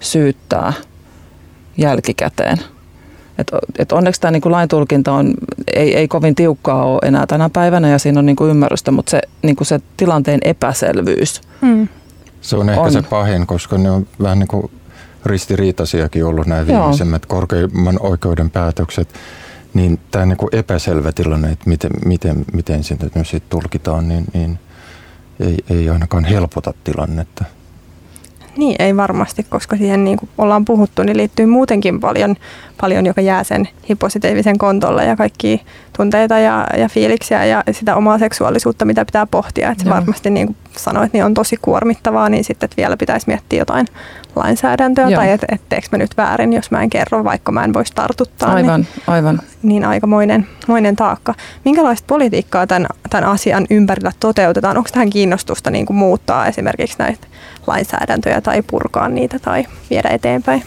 syyttää 0.00 0.72
jälkikäteen. 1.76 2.58
Et, 3.38 3.50
et 3.78 3.92
onneksi 3.92 4.20
tämä 4.20 4.30
niin 4.30 4.42
lain 4.44 4.68
tulkinta 4.68 5.12
on, 5.12 5.34
ei, 5.74 5.96
ei 5.96 6.08
kovin 6.08 6.34
tiukkaa 6.34 6.84
ole 6.84 6.98
enää 7.02 7.26
tänä 7.26 7.50
päivänä 7.50 7.88
ja 7.88 7.98
siinä 7.98 8.18
on 8.18 8.26
niin 8.26 8.36
kuin 8.36 8.50
ymmärrystä, 8.50 8.90
mutta 8.90 9.10
se, 9.10 9.20
niin 9.42 9.56
kuin 9.56 9.66
se 9.66 9.80
tilanteen 9.96 10.40
epäselvyys 10.42 11.40
mm. 11.60 11.88
Se 12.40 12.56
on 12.56 12.68
ehkä 12.68 12.82
on. 12.82 12.92
se 12.92 13.02
pahin, 13.02 13.46
koska 13.46 13.78
ne 13.78 13.90
on 13.90 14.06
vähän 14.22 14.38
niin 14.38 14.48
kuin 14.48 14.70
ristiriitaisiakin 15.26 16.24
ollut 16.24 16.46
nämä 16.46 16.66
viimeisemmät 16.66 17.22
Joo. 17.22 17.40
korkeimman 17.40 17.96
oikeuden 18.00 18.50
päätökset. 18.50 19.08
Niin 19.74 20.00
tämä 20.10 20.26
niin 20.26 20.36
kuin 20.36 20.48
epäselvä 20.52 21.12
tilanne, 21.12 21.52
että 21.52 21.70
miten, 21.70 21.90
miten, 22.04 22.44
miten 22.52 22.84
sitä 22.84 23.06
nyt 23.14 23.42
tulkitaan, 23.48 24.08
niin, 24.08 24.24
niin– 24.34 24.58
ei, 25.42 25.58
ei 25.70 25.90
ainakaan 25.90 26.24
helpota 26.24 26.74
tilannetta. 26.84 27.44
Niin, 28.56 28.76
ei 28.78 28.96
varmasti, 28.96 29.46
koska 29.48 29.76
siihen 29.76 30.04
niin 30.04 30.18
kuin 30.18 30.28
ollaan 30.38 30.64
puhuttu, 30.64 31.02
niin 31.02 31.16
liittyy 31.16 31.46
muutenkin 31.46 32.00
paljon, 32.00 32.36
paljon 32.80 33.06
joka 33.06 33.20
jää 33.20 33.44
sen 33.44 33.68
hipositiivisen 33.88 34.58
kontolle 34.58 35.04
ja 35.04 35.16
kaikki 35.16 35.62
tunteita 35.96 36.38
ja, 36.38 36.66
ja 36.78 36.88
fiiliksiä 36.88 37.44
ja 37.44 37.62
sitä 37.70 37.96
omaa 37.96 38.18
seksuaalisuutta, 38.18 38.84
mitä 38.84 39.04
pitää 39.04 39.26
pohtia. 39.26 39.70
Että 39.70 39.90
varmasti 39.90 40.30
niin 40.30 40.46
kuin 40.46 40.56
sanoit, 40.76 41.12
niin 41.12 41.24
on 41.24 41.34
tosi 41.34 41.56
kuormittavaa, 41.62 42.28
niin 42.28 42.44
sitten 42.44 42.66
että 42.66 42.76
vielä 42.76 42.96
pitäisi 42.96 43.26
miettiä 43.26 43.58
jotain 43.58 43.86
lainsäädäntöä 44.36 45.08
Joo. 45.08 45.20
tai 45.20 45.30
että 45.30 45.46
et 45.52 45.60
teekö 45.68 45.86
mä 45.92 45.98
nyt 45.98 46.16
väärin, 46.16 46.52
jos 46.52 46.70
mä 46.70 46.82
en 46.82 46.90
kerro, 46.90 47.24
vaikka 47.24 47.52
mä 47.52 47.64
en 47.64 47.74
voisi 47.74 47.92
tartuttaa. 47.94 48.52
Aivan, 48.52 48.80
niin, 48.80 49.02
aivan. 49.06 49.40
Niin 49.62 49.84
aikamoinen 49.84 50.46
moinen 50.68 50.96
taakka. 50.96 51.34
Minkälaista 51.64 52.06
politiikkaa 52.06 52.66
tämän, 52.66 52.86
tämän 53.10 53.30
asian 53.30 53.66
ympärillä 53.70 54.12
toteutetaan? 54.20 54.76
Onko 54.76 54.90
tähän 54.92 55.10
kiinnostusta 55.10 55.70
niin 55.70 55.86
kuin 55.86 55.96
muuttaa 55.96 56.46
esimerkiksi 56.46 56.98
näitä 56.98 57.26
lainsäädäntöjä 57.66 58.40
tai 58.40 58.62
purkaa 58.70 59.08
niitä 59.08 59.38
tai 59.38 59.64
viedä 59.90 60.08
eteenpäin? 60.08 60.62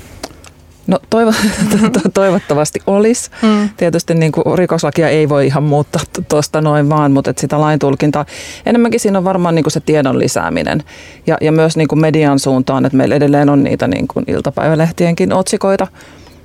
No 0.88 1.00
toivo, 1.10 1.34
toivottavasti 2.14 2.80
olisi. 2.88 3.30
Mm. 3.42 3.70
Tietysti 3.78 4.14
niin 4.14 4.32
kuin 4.32 4.58
rikoslakia 4.58 5.10
ei 5.10 5.30
voi 5.30 5.46
ihan 5.46 5.64
muuttaa 5.64 6.02
tuosta 6.30 6.62
noin 6.62 6.90
vaan, 6.90 7.12
mutta 7.12 7.30
että 7.30 7.42
sitä 7.42 7.62
lain 7.62 7.80
tulkintaa. 7.80 8.26
Enemmänkin 8.66 9.00
siinä 9.00 9.18
on 9.18 9.24
varmaan 9.24 9.56
niin 9.56 9.64
kuin 9.64 9.72
se 9.72 9.80
tiedon 9.80 10.20
lisääminen 10.20 10.84
ja, 11.28 11.38
ja 11.42 11.52
myös 11.52 11.78
niin 11.78 11.88
kuin 11.88 12.00
median 12.00 12.40
suuntaan, 12.40 12.86
että 12.86 12.98
meillä 12.98 13.16
edelleen 13.16 13.50
on 13.50 13.64
niitä 13.64 13.88
niin 13.88 14.08
kuin 14.08 14.26
iltapäivälehtienkin 14.28 15.34
otsikoita, 15.34 15.88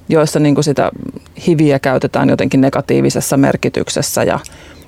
joissa 0.09 0.41
niin 0.41 0.55
kuin 0.55 0.65
sitä 0.65 0.91
hiviä 1.47 1.79
käytetään 1.79 2.29
jotenkin 2.29 2.61
negatiivisessa 2.61 3.37
merkityksessä 3.37 4.23
ja, 4.23 4.41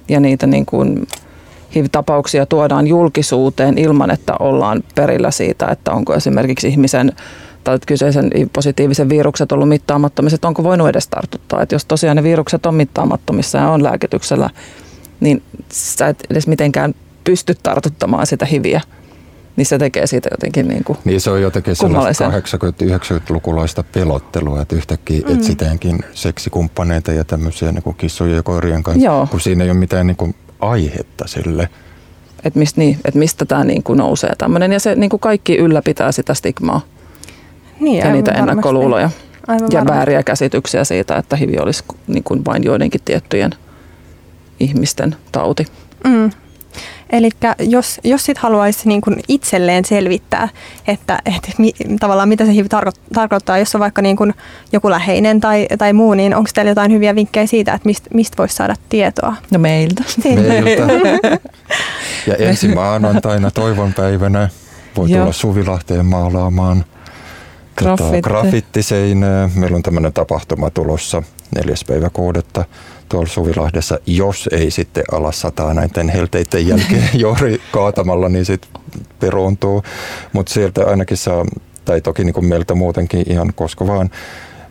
ja 0.09 0.21
niitä 0.21 0.47
niin 0.47 0.67
kuin 0.67 1.07
HIV-tapauksia 1.75 2.47
tuodaan 2.47 2.87
julkisuuteen 2.87 3.79
ilman, 3.79 4.11
että 4.11 4.35
ollaan 4.41 4.83
perillä 4.95 5.31
siitä, 5.31 5.67
että 5.67 5.93
onko 5.93 6.15
esimerkiksi 6.15 6.69
ihmisen 6.69 7.13
tai 7.65 7.79
kyseisen 7.87 8.31
positiivisen 8.53 9.09
virukset 9.09 9.53
ollut 9.53 9.69
mittaamattomissa, 9.69 10.35
että 10.35 10.49
onko 10.49 10.63
voinut 10.63 10.89
edes 10.89 11.09
tartuttaa. 11.09 11.63
Että 11.63 11.75
jos 11.75 11.85
tosiaan 11.85 12.17
ne 12.17 12.23
virukset 12.23 12.67
on 12.67 12.75
mittaamattomissa 12.75 13.59
ja 13.59 13.69
on 13.69 13.83
lääkityksellä, 13.83 14.51
niin 15.21 15.43
sä 15.73 16.09
et 16.09 16.27
edes 16.31 16.47
mitenkään 16.47 16.95
pysty 17.25 17.55
tartuttamaan 17.63 18.27
sitä 18.27 18.47
hiviä. 18.47 18.81
Niin 19.57 19.67
se 19.67 19.79
tekee 19.79 20.07
siitä 20.07 20.29
jotenkin 20.33 20.69
niin 20.69 20.85
kuin 20.85 20.99
Niin 21.05 21.21
se 21.21 21.31
on 21.31 21.43
jotenkin 21.43 21.77
sellaista 21.77 22.29
80-90-lukulaista 22.29 23.85
pelottelua, 23.93 24.63
että 24.63 24.77
yhtäkkiä 24.77 25.21
mm. 25.27 25.35
etsiteänkin 25.35 25.99
seksikumppaneita 26.13 27.13
ja 27.13 27.25
tämmöisiä 27.25 27.73
niin 27.73 27.83
kuin 27.83 27.97
kissojen 27.97 28.37
ja 28.37 28.43
koirien 28.43 28.83
kanssa, 28.83 29.05
Joo. 29.05 29.27
kun 29.31 29.41
siinä 29.41 29.65
ei 29.65 29.71
ole 29.71 29.79
mitään 29.79 30.07
niin 30.07 30.17
kuin 30.17 30.35
aihetta 30.63 31.27
sille. 31.27 31.69
Että 32.45 32.59
mistä, 32.59 32.81
niin, 32.81 32.99
et 33.05 33.15
mistä 33.15 33.45
tämä 33.45 33.65
niin 33.65 33.83
kuin 33.83 33.97
nousee 33.97 34.33
tämmöinen. 34.39 34.73
Ja 34.73 34.81
se 34.81 34.95
niin 34.95 35.11
kuin 35.11 35.21
kaikki 35.21 35.57
ylläpitää 35.57 36.13
sitä 36.13 36.35
stigmaa 36.35 36.81
niin, 37.81 37.99
ja 37.99 38.13
niitä 38.13 38.31
varmasti. 38.31 38.51
ennakkoluuloja 38.51 39.11
aivan 39.47 39.69
ja 39.73 39.79
varmasti. 39.79 39.99
vääriä 39.99 40.23
käsityksiä 40.23 40.85
siitä, 40.85 41.17
että 41.17 41.37
HIV 41.37 41.55
olisi 41.61 41.85
niin 42.07 42.25
kuin 42.25 42.45
vain 42.45 42.65
joidenkin 42.65 43.01
tiettyjen 43.05 43.51
ihmisten 44.61 45.17
tauti. 45.33 45.67
Mm. 46.05 46.31
Eli 47.13 47.31
jos, 47.59 48.01
jos 48.05 48.25
sit 48.25 48.39
haluaisi 48.39 48.89
niin 48.89 49.01
kuin 49.01 49.17
itselleen 49.29 49.85
selvittää, 49.85 50.49
että, 50.89 51.19
että 51.25 51.53
mi, 51.59 51.73
tavallaan 52.01 52.29
mitä 52.29 52.47
se 52.47 52.55
HIV 52.55 52.67
tarko, 52.69 52.91
tarkoittaa, 53.15 53.59
jos 53.59 53.75
on 53.75 53.81
vaikka 53.81 54.03
niin 54.03 54.17
kuin 54.17 54.35
joku 54.73 54.91
läheinen 54.91 55.41
tai, 55.41 55.67
tai 55.79 55.93
muu, 55.93 56.15
niin 56.15 56.35
onko 56.35 56.51
teillä 56.55 56.71
jotain 56.71 56.93
hyviä 56.93 57.15
vinkkejä 57.15 57.47
siitä, 57.47 57.75
että 57.75 57.87
mistä 57.87 58.09
mist 58.15 58.39
voisi 58.39 58.57
saada 58.57 58.75
tietoa? 58.89 59.37
No 59.51 59.59
meiltä. 59.59 60.05
Meiltä. 60.25 60.83
Ja 62.27 62.37
ensi 62.37 62.69
maanantaina 62.69 63.51
toivon 63.51 63.93
päivänä 63.93 64.49
voi 64.97 65.09
tulla 65.09 65.33
Suvilahteen 65.33 66.07
maalaamaan 66.07 66.85
Grafitti. 67.77 68.05
Tota, 68.05 68.21
grafittiseinää. 68.21 69.51
Meillä 69.55 69.77
on 69.77 69.83
tämmöinen 69.83 70.13
tapahtuma 70.13 70.71
tulossa 70.71 71.23
neljäs 71.57 71.85
päivä 71.85 72.11
kuudetta 72.13 72.65
tuolla 73.13 73.29
Suvilahdessa. 73.29 73.99
Jos 74.07 74.49
ei 74.53 74.71
sitten 74.71 75.05
ala 75.13 75.33
sataa 75.33 75.75
näiden 75.75 76.09
helteiden 76.09 76.69
jälkeen 76.69 77.09
juuri 77.21 77.61
kaatamalla, 77.73 78.29
niin 78.29 78.45
sitten 78.45 78.83
peruuntuu. 79.21 79.83
Mutta 80.33 80.53
sieltä 80.53 80.87
ainakin 80.87 81.17
saa, 81.17 81.45
tai 81.85 82.01
toki 82.01 82.25
niin 82.25 82.35
kuin 82.35 82.47
meiltä 82.47 82.75
muutenkin 82.75 83.25
ihan 83.27 83.53
koska 83.55 83.87
vaan 83.87 84.11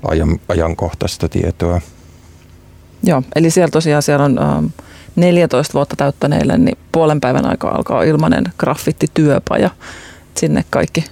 ajan, 0.08 0.40
ajankohtaista 0.50 1.30
tietoa. 1.30 1.82
Joo, 3.04 3.24
eli 3.36 3.50
siellä 3.50 3.72
tosiaan 3.72 4.04
siellä 4.04 4.26
on 4.26 4.40
ähm, 4.40 4.66
14 5.16 5.74
vuotta 5.74 5.96
täyttäneille, 5.96 6.58
niin 6.58 6.78
puolen 6.92 7.22
päivän 7.22 7.46
aikaa 7.46 7.76
alkaa 7.76 8.04
ilmainen 8.04 8.44
graffittityöpaja. 8.58 9.70
Sinne 10.36 10.66
kaikki 10.70 11.06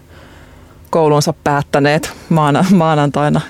koulunsa 0.90 1.34
päättäneet 1.44 2.14
maana, 2.30 2.66
maanantaina 2.74 3.42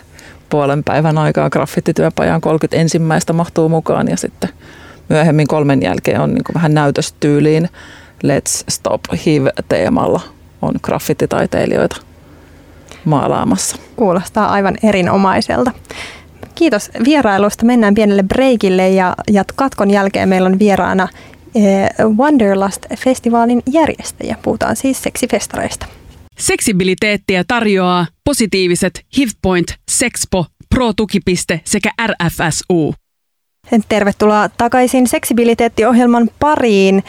puolen 0.50 0.84
päivän 0.84 1.18
aikaa 1.18 1.50
graffitityöpajaan 1.50 2.42
30 2.42 2.78
ensimmäistä 2.78 3.34
mahtuu 3.34 3.70
mukaan 3.70 4.08
ja 4.08 4.18
sitten 4.18 4.50
myöhemmin 5.10 5.48
kolmen 5.48 5.82
jälkeen 5.82 6.22
on 6.22 6.34
niin 6.34 6.44
vähän 6.54 6.74
näytöstyyliin 6.74 7.70
Let's 8.24 8.64
Stop 8.70 9.02
HIV-teemalla 9.26 10.22
on 10.62 10.74
graffititaiteilijoita 10.84 11.96
maalaamassa. 13.06 13.76
Kuulostaa 13.96 14.50
aivan 14.50 14.78
erinomaiselta. 14.84 15.72
Kiitos 16.56 16.92
vierailusta. 17.06 17.66
Mennään 17.66 17.96
pienelle 17.96 18.24
breikille 18.24 18.90
ja, 18.90 19.16
ja 19.32 19.44
katkon 19.56 19.92
jälkeen 19.92 20.30
meillä 20.30 20.48
on 20.48 20.60
vieraana 20.60 21.08
eh, 21.56 21.90
Wanderlust-festivaalin 22.18 23.62
järjestäjä. 23.72 24.36
Puhutaan 24.42 24.76
siis 24.76 25.04
seksifestareista. 25.04 25.86
Seksibiliteettiä 26.40 27.44
tarjoaa 27.48 28.06
positiiviset 28.24 29.06
HIVPoint, 29.18 29.68
Sexpo, 29.92 30.46
Pro-tukipiste 30.70 31.62
sekä 31.66 31.90
RFSU. 32.08 32.94
Tervetuloa 33.90 34.50
takaisin 34.50 35.08
Seksibiliteetti-ohjelman 35.08 36.30
pariin. 36.40 37.04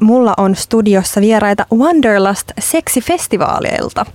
Mulla 0.00 0.34
on 0.36 0.56
studiossa 0.56 1.20
vieraita 1.20 1.66
Wanderlust 1.74 2.52
Seksifestivaaleilta. 2.58 4.06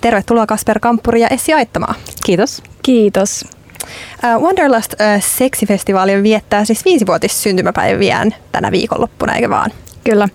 Tervetuloa 0.00 0.46
Kasper 0.46 0.78
Kampuri 0.80 1.20
ja 1.20 1.28
Essi 1.28 1.52
Aittamaa. 1.52 1.94
Kiitos. 2.26 2.62
Kiitos. 2.82 3.44
Wanderlust 4.40 4.94
Seksifestivaali 5.20 6.22
viettää 6.22 6.64
siis 6.64 6.84
viisivuotis 6.84 7.42
syntymäpäiviään 7.42 8.34
tänä 8.52 8.72
viikonloppuna, 8.72 9.34
eikö 9.34 9.50
vaan? 9.50 9.70
Kyllä. 10.10 10.28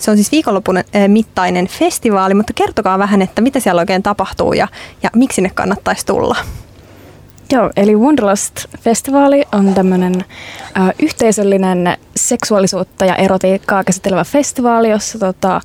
Se 0.00 0.10
on 0.10 0.16
siis 0.16 0.32
viikonlopun 0.32 0.78
eh, 0.78 1.08
mittainen 1.08 1.66
festivaali, 1.66 2.34
mutta 2.34 2.52
kertokaa 2.52 2.98
vähän, 2.98 3.22
että 3.22 3.42
mitä 3.42 3.60
siellä 3.60 3.80
oikein 3.80 4.02
tapahtuu 4.02 4.52
ja, 4.52 4.68
ja 5.02 5.10
miksi 5.16 5.34
sinne 5.34 5.50
kannattaisi 5.54 6.06
tulla. 6.06 6.36
Joo, 7.52 7.70
eli 7.76 7.94
Wonderlust-festivaali 7.94 9.44
on 9.52 9.74
tämmöinen 9.74 10.24
äh, 10.78 10.90
yhteisöllinen 11.02 11.96
seksuaalisuutta 12.16 13.04
ja 13.04 13.16
erotiikkaa 13.16 13.84
käsittelevä 13.84 14.24
festivaali, 14.24 14.90
jossa 14.90 15.18
tota, 15.18 15.56
äh, 15.56 15.62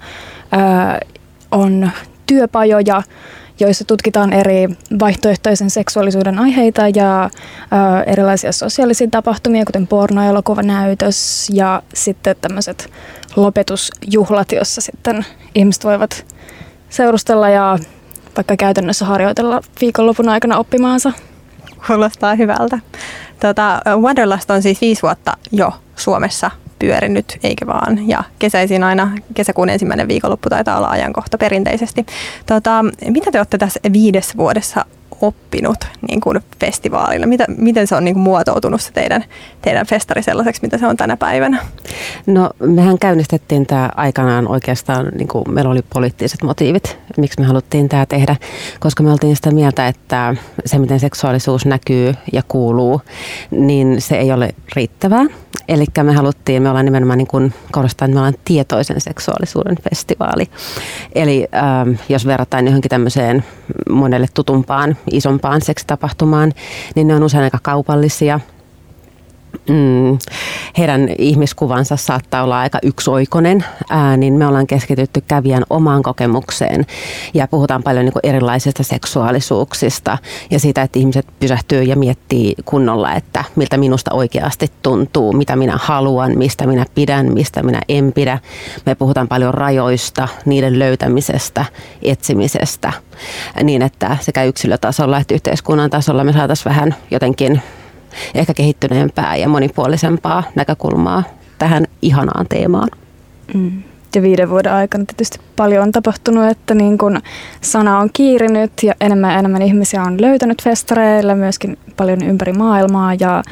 on 1.52 1.92
työpajoja, 2.26 3.02
joissa 3.60 3.86
tutkitaan 3.86 4.34
eri 4.34 4.68
vaihtoehtoisen 5.00 5.70
seksuaalisuuden 5.70 6.40
aiheita 6.40 6.82
ja 6.96 7.24
äh, 7.24 7.30
erilaisia 8.08 8.52
sosiaalisia 8.52 9.08
tapahtumia, 9.12 9.66
kuten 9.66 9.88
pornoelokuvanäytös 9.88 11.50
ja 11.54 11.84
sitten 11.94 12.36
tämmöiset 12.42 12.90
lopetusjuhlat, 13.36 14.52
jossa 14.52 14.82
sitten 14.82 15.26
ihmiset 15.56 15.84
voivat 15.84 16.26
seurustella 16.90 17.50
ja 17.50 17.78
vaikka 18.36 18.58
käytännössä 18.58 19.06
harjoitella 19.06 19.62
viikonlopun 19.82 20.30
aikana 20.30 20.58
oppimaansa. 20.58 21.12
Kuulostaa 21.88 22.36
hyvältä. 22.36 22.80
Tota, 23.40 23.82
Wanderlust 24.02 24.52
on 24.52 24.62
siis 24.62 24.82
viisi 24.82 25.02
vuotta 25.02 25.38
jo 25.52 25.72
Suomessa 25.96 26.52
pyörinyt, 26.80 27.40
eikä 27.44 27.68
vaan. 27.68 28.10
Ja 28.10 28.24
kesäisin 28.40 28.84
aina, 28.84 29.12
kesäkuun 29.34 29.70
ensimmäinen 29.70 30.08
viikonloppu 30.08 30.50
taitaa 30.50 30.78
olla 30.78 30.88
ajankohta 30.88 31.38
perinteisesti. 31.38 32.06
Tota, 32.46 32.86
mitä 33.08 33.32
te 33.32 33.40
olette 33.40 33.58
tässä 33.58 33.80
viides 33.94 34.38
vuodessa 34.38 34.86
oppinut 35.24 35.86
niin 36.10 36.22
kuin 36.22 36.40
festivaalilla? 36.60 37.28
Mitä, 37.28 37.46
miten 37.58 37.88
se 37.88 37.96
on 37.96 38.06
niin 38.06 38.16
kuin 38.16 38.24
muotoutunut 38.24 38.82
se 38.82 38.92
teidän, 38.92 39.24
teidän 39.62 39.86
festari 39.86 40.24
sellaiseksi, 40.24 40.62
mitä 40.62 40.78
se 40.78 40.88
on 40.88 40.98
tänä 40.98 41.18
päivänä? 41.18 41.66
No 42.26 42.50
mehän 42.60 43.00
käynnistettiin 43.00 43.66
tämä 43.66 43.90
aikanaan 43.96 44.48
oikeastaan, 44.48 45.12
niin 45.18 45.28
kuin 45.28 45.44
meillä 45.50 45.72
oli 45.72 45.82
poliittiset 45.94 46.44
motiivit, 46.44 46.98
miksi 47.18 47.42
me 47.42 47.48
haluttiin 47.48 47.90
tämä 47.90 48.06
tehdä, 48.06 48.36
koska 48.80 49.04
me 49.04 49.12
oltiin 49.12 49.36
sitä 49.36 49.52
mieltä, 49.52 49.88
että 49.88 50.36
se 50.66 50.78
miten 50.78 51.00
seksuaalisuus 51.00 51.66
näkyy 51.66 52.14
ja 52.34 52.44
kuuluu, 52.48 53.02
niin 53.52 54.02
se 54.02 54.16
ei 54.16 54.32
ole 54.32 54.56
riittävää. 54.76 55.26
Eli 55.68 55.86
me 56.04 56.14
haluttiin, 56.14 56.64
me 56.64 56.70
ollaan 56.70 56.86
nimenomaan 56.86 57.18
niin 57.18 57.28
kuin 57.28 57.54
korostaa, 57.72 58.06
että 58.06 58.14
me 58.14 58.20
ollaan 58.20 58.34
tietoisen 58.46 59.02
seksuaalisuuden 59.02 59.78
festivaali. 59.90 60.50
Eli 61.16 61.48
ähm, 61.56 61.90
jos 62.10 62.26
verrataan 62.26 62.66
johonkin 62.66 62.90
tämmöiseen 62.90 63.44
monelle 63.90 64.28
tutumpaan, 64.34 64.98
isompaan 65.12 65.62
seksitapahtumaan, 65.62 66.54
niin 66.96 67.08
ne 67.08 67.16
on 67.16 67.24
usein 67.24 67.44
aika 67.44 67.60
kaupallisia. 67.62 68.40
Mm, 69.70 70.18
heidän 70.78 71.10
ihmiskuvansa 71.18 71.96
saattaa 71.96 72.44
olla 72.44 72.60
aika 72.60 72.80
yksioikoinen, 72.84 73.66
ää, 73.90 74.18
niin 74.18 74.34
me 74.34 74.48
ollaan 74.48 74.68
keskitytty 74.68 75.22
kävijän 75.28 75.64
omaan 75.70 76.04
kokemukseen 76.04 76.86
ja 77.34 77.48
puhutaan 77.48 77.84
paljon 77.84 78.06
niin 78.06 78.14
erilaisista 78.24 78.84
seksuaalisuuksista 78.84 80.18
ja 80.50 80.60
siitä, 80.60 80.82
että 80.82 81.00
ihmiset 81.00 81.28
pysähtyy 81.40 81.84
ja 81.84 81.96
miettii 81.96 82.56
kunnolla, 82.66 83.14
että 83.14 83.44
miltä 83.56 83.78
minusta 83.78 84.14
oikeasti 84.14 84.72
tuntuu, 84.82 85.34
mitä 85.34 85.56
minä 85.56 85.78
haluan, 85.82 86.38
mistä 86.38 86.68
minä 86.68 86.86
pidän, 86.96 87.34
mistä 87.34 87.64
minä 87.64 87.82
en 87.90 88.14
pidä. 88.14 88.40
Me 88.86 88.96
puhutaan 88.96 89.28
paljon 89.28 89.54
rajoista, 89.54 90.28
niiden 90.46 90.80
löytämisestä, 90.80 91.66
etsimisestä, 92.02 92.94
niin 93.64 93.82
että 93.82 94.18
sekä 94.22 94.44
yksilötasolla 94.44 95.18
että 95.18 95.34
yhteiskunnan 95.34 95.90
tasolla 95.90 96.24
me 96.24 96.34
saataisiin 96.34 96.70
vähän 96.70 96.96
jotenkin 97.12 97.62
ehkä 98.36 98.54
kehittyneempää 98.54 99.36
ja 99.36 99.50
monipuolisempaa 99.50 100.44
näkökulmaa 100.56 101.24
tähän 101.60 101.86
ihanaan 102.02 102.46
teemaan. 102.50 102.90
Mm. 103.54 103.84
Ja 104.16 104.22
viiden 104.22 104.50
vuoden 104.50 104.74
aikana 104.74 105.06
tietysti 105.06 105.40
paljon 105.56 105.84
on 105.84 105.92
tapahtunut, 105.92 106.52
että 106.52 106.74
niin 106.74 106.98
kun 106.98 107.20
sana 107.62 108.00
on 108.00 108.10
kiirinyt 108.14 108.72
ja 108.84 108.94
enemmän 109.02 109.32
ja 109.32 109.40
enemmän 109.40 109.62
ihmisiä 109.62 110.04
on 110.04 110.22
löytänyt 110.22 110.64
festareilla 110.64 111.36
myöskin 111.36 111.78
paljon 111.98 112.24
ympäri 112.24 112.54
maailmaa 112.54 113.14
ja, 113.14 113.44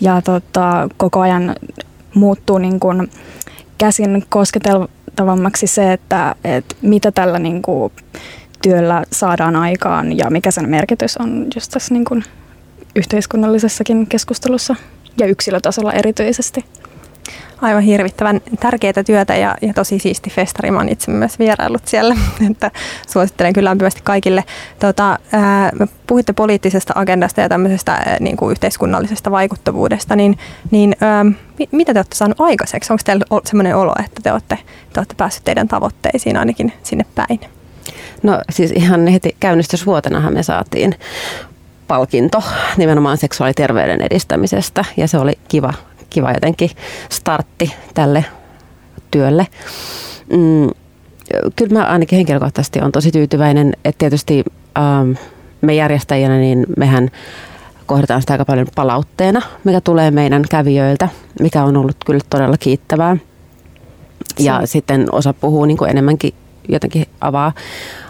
ja 0.00 0.22
tota, 0.22 0.88
koko 0.96 1.20
ajan 1.20 1.56
muuttuu 2.14 2.58
niin 2.58 2.80
kun 2.80 3.08
käsin 3.78 4.24
kosketeltavammaksi 4.28 5.66
se, 5.66 5.92
että, 5.92 6.34
että 6.44 6.74
mitä 6.82 7.12
tällä 7.12 7.38
niin 7.38 7.62
työllä 8.62 9.04
saadaan 9.12 9.56
aikaan 9.56 10.18
ja 10.18 10.30
mikä 10.30 10.50
sen 10.50 10.68
merkitys 10.68 11.16
on 11.16 11.46
just 11.54 11.70
tässä 11.70 11.94
niin 11.94 12.04
kun 12.04 12.22
yhteiskunnallisessakin 12.98 14.06
keskustelussa 14.06 14.76
ja 15.18 15.26
yksilötasolla 15.26 15.92
erityisesti. 15.92 16.64
Aivan 17.60 17.82
hirvittävän 17.82 18.40
tärkeää 18.60 19.04
työtä 19.06 19.36
ja, 19.36 19.56
ja 19.62 19.74
tosi 19.74 19.98
siisti 19.98 20.30
festari. 20.30 20.70
Mä 20.70 20.84
itse 20.88 21.10
myös 21.10 21.38
vierailut 21.38 21.86
siellä, 21.86 22.16
että 22.50 22.70
suosittelen 23.08 23.52
kyllä 23.52 23.68
lämpimästi 23.68 24.00
kaikille. 24.04 24.44
Tota, 24.78 25.18
ää, 25.32 25.72
puhuitte 26.06 26.32
poliittisesta 26.32 26.92
agendasta 26.96 27.40
ja 27.40 27.48
tämmöisestä 27.48 27.92
ää, 27.92 28.16
niin 28.20 28.36
kuin 28.36 28.50
yhteiskunnallisesta 28.50 29.30
vaikuttavuudesta, 29.30 30.16
niin, 30.16 30.38
niin 30.70 30.96
ää, 31.00 31.26
mitä 31.72 31.92
te 31.94 31.98
olette 31.98 32.16
saaneet 32.16 32.40
aikaiseksi? 32.40 32.92
Onko 32.92 33.02
teillä 33.04 33.24
sellainen 33.44 33.76
olo, 33.76 33.92
että 34.04 34.20
te 34.22 34.32
olette, 34.32 34.58
te 34.92 35.00
olette 35.00 35.14
päässeet 35.14 35.44
teidän 35.44 35.68
tavoitteisiin 35.68 36.36
ainakin 36.36 36.72
sinne 36.82 37.06
päin? 37.14 37.40
No 38.22 38.40
siis 38.50 38.70
ihan 38.70 39.06
heti 39.06 39.36
käynnistysvuotenahan 39.40 40.34
me 40.34 40.42
saatiin 40.42 40.94
palkinto 41.88 42.42
nimenomaan 42.76 43.18
seksuaaliterveyden 43.18 44.00
edistämisestä 44.00 44.84
ja 44.96 45.08
se 45.08 45.18
oli 45.18 45.32
kiva, 45.48 45.74
kiva 46.10 46.32
jotenkin 46.32 46.70
startti 47.08 47.72
tälle 47.94 48.24
työlle. 49.10 49.46
Mm, 50.32 50.70
kyllä 51.56 51.78
mä 51.78 51.84
ainakin 51.84 52.16
henkilökohtaisesti 52.16 52.80
on 52.80 52.92
tosi 52.92 53.10
tyytyväinen, 53.10 53.72
että 53.84 53.98
tietysti 53.98 54.44
ähm, 54.78 55.12
me 55.60 55.74
järjestäjänä 55.74 56.38
niin 56.38 56.66
mehän 56.76 57.10
kohdataan 57.86 58.20
sitä 58.20 58.34
aika 58.34 58.44
paljon 58.44 58.66
palautteena, 58.74 59.42
mikä 59.64 59.80
tulee 59.80 60.10
meidän 60.10 60.42
kävijöiltä, 60.50 61.08
mikä 61.40 61.64
on 61.64 61.76
ollut 61.76 61.96
kyllä 62.06 62.20
todella 62.30 62.56
kiittävää. 62.58 63.16
Ja 64.38 64.60
se. 64.60 64.66
sitten 64.66 65.06
osa 65.12 65.32
puhuu 65.32 65.64
niin 65.64 65.76
kuin 65.76 65.90
enemmänkin 65.90 66.34
jotenkin 66.68 67.06
avaa, 67.20 67.52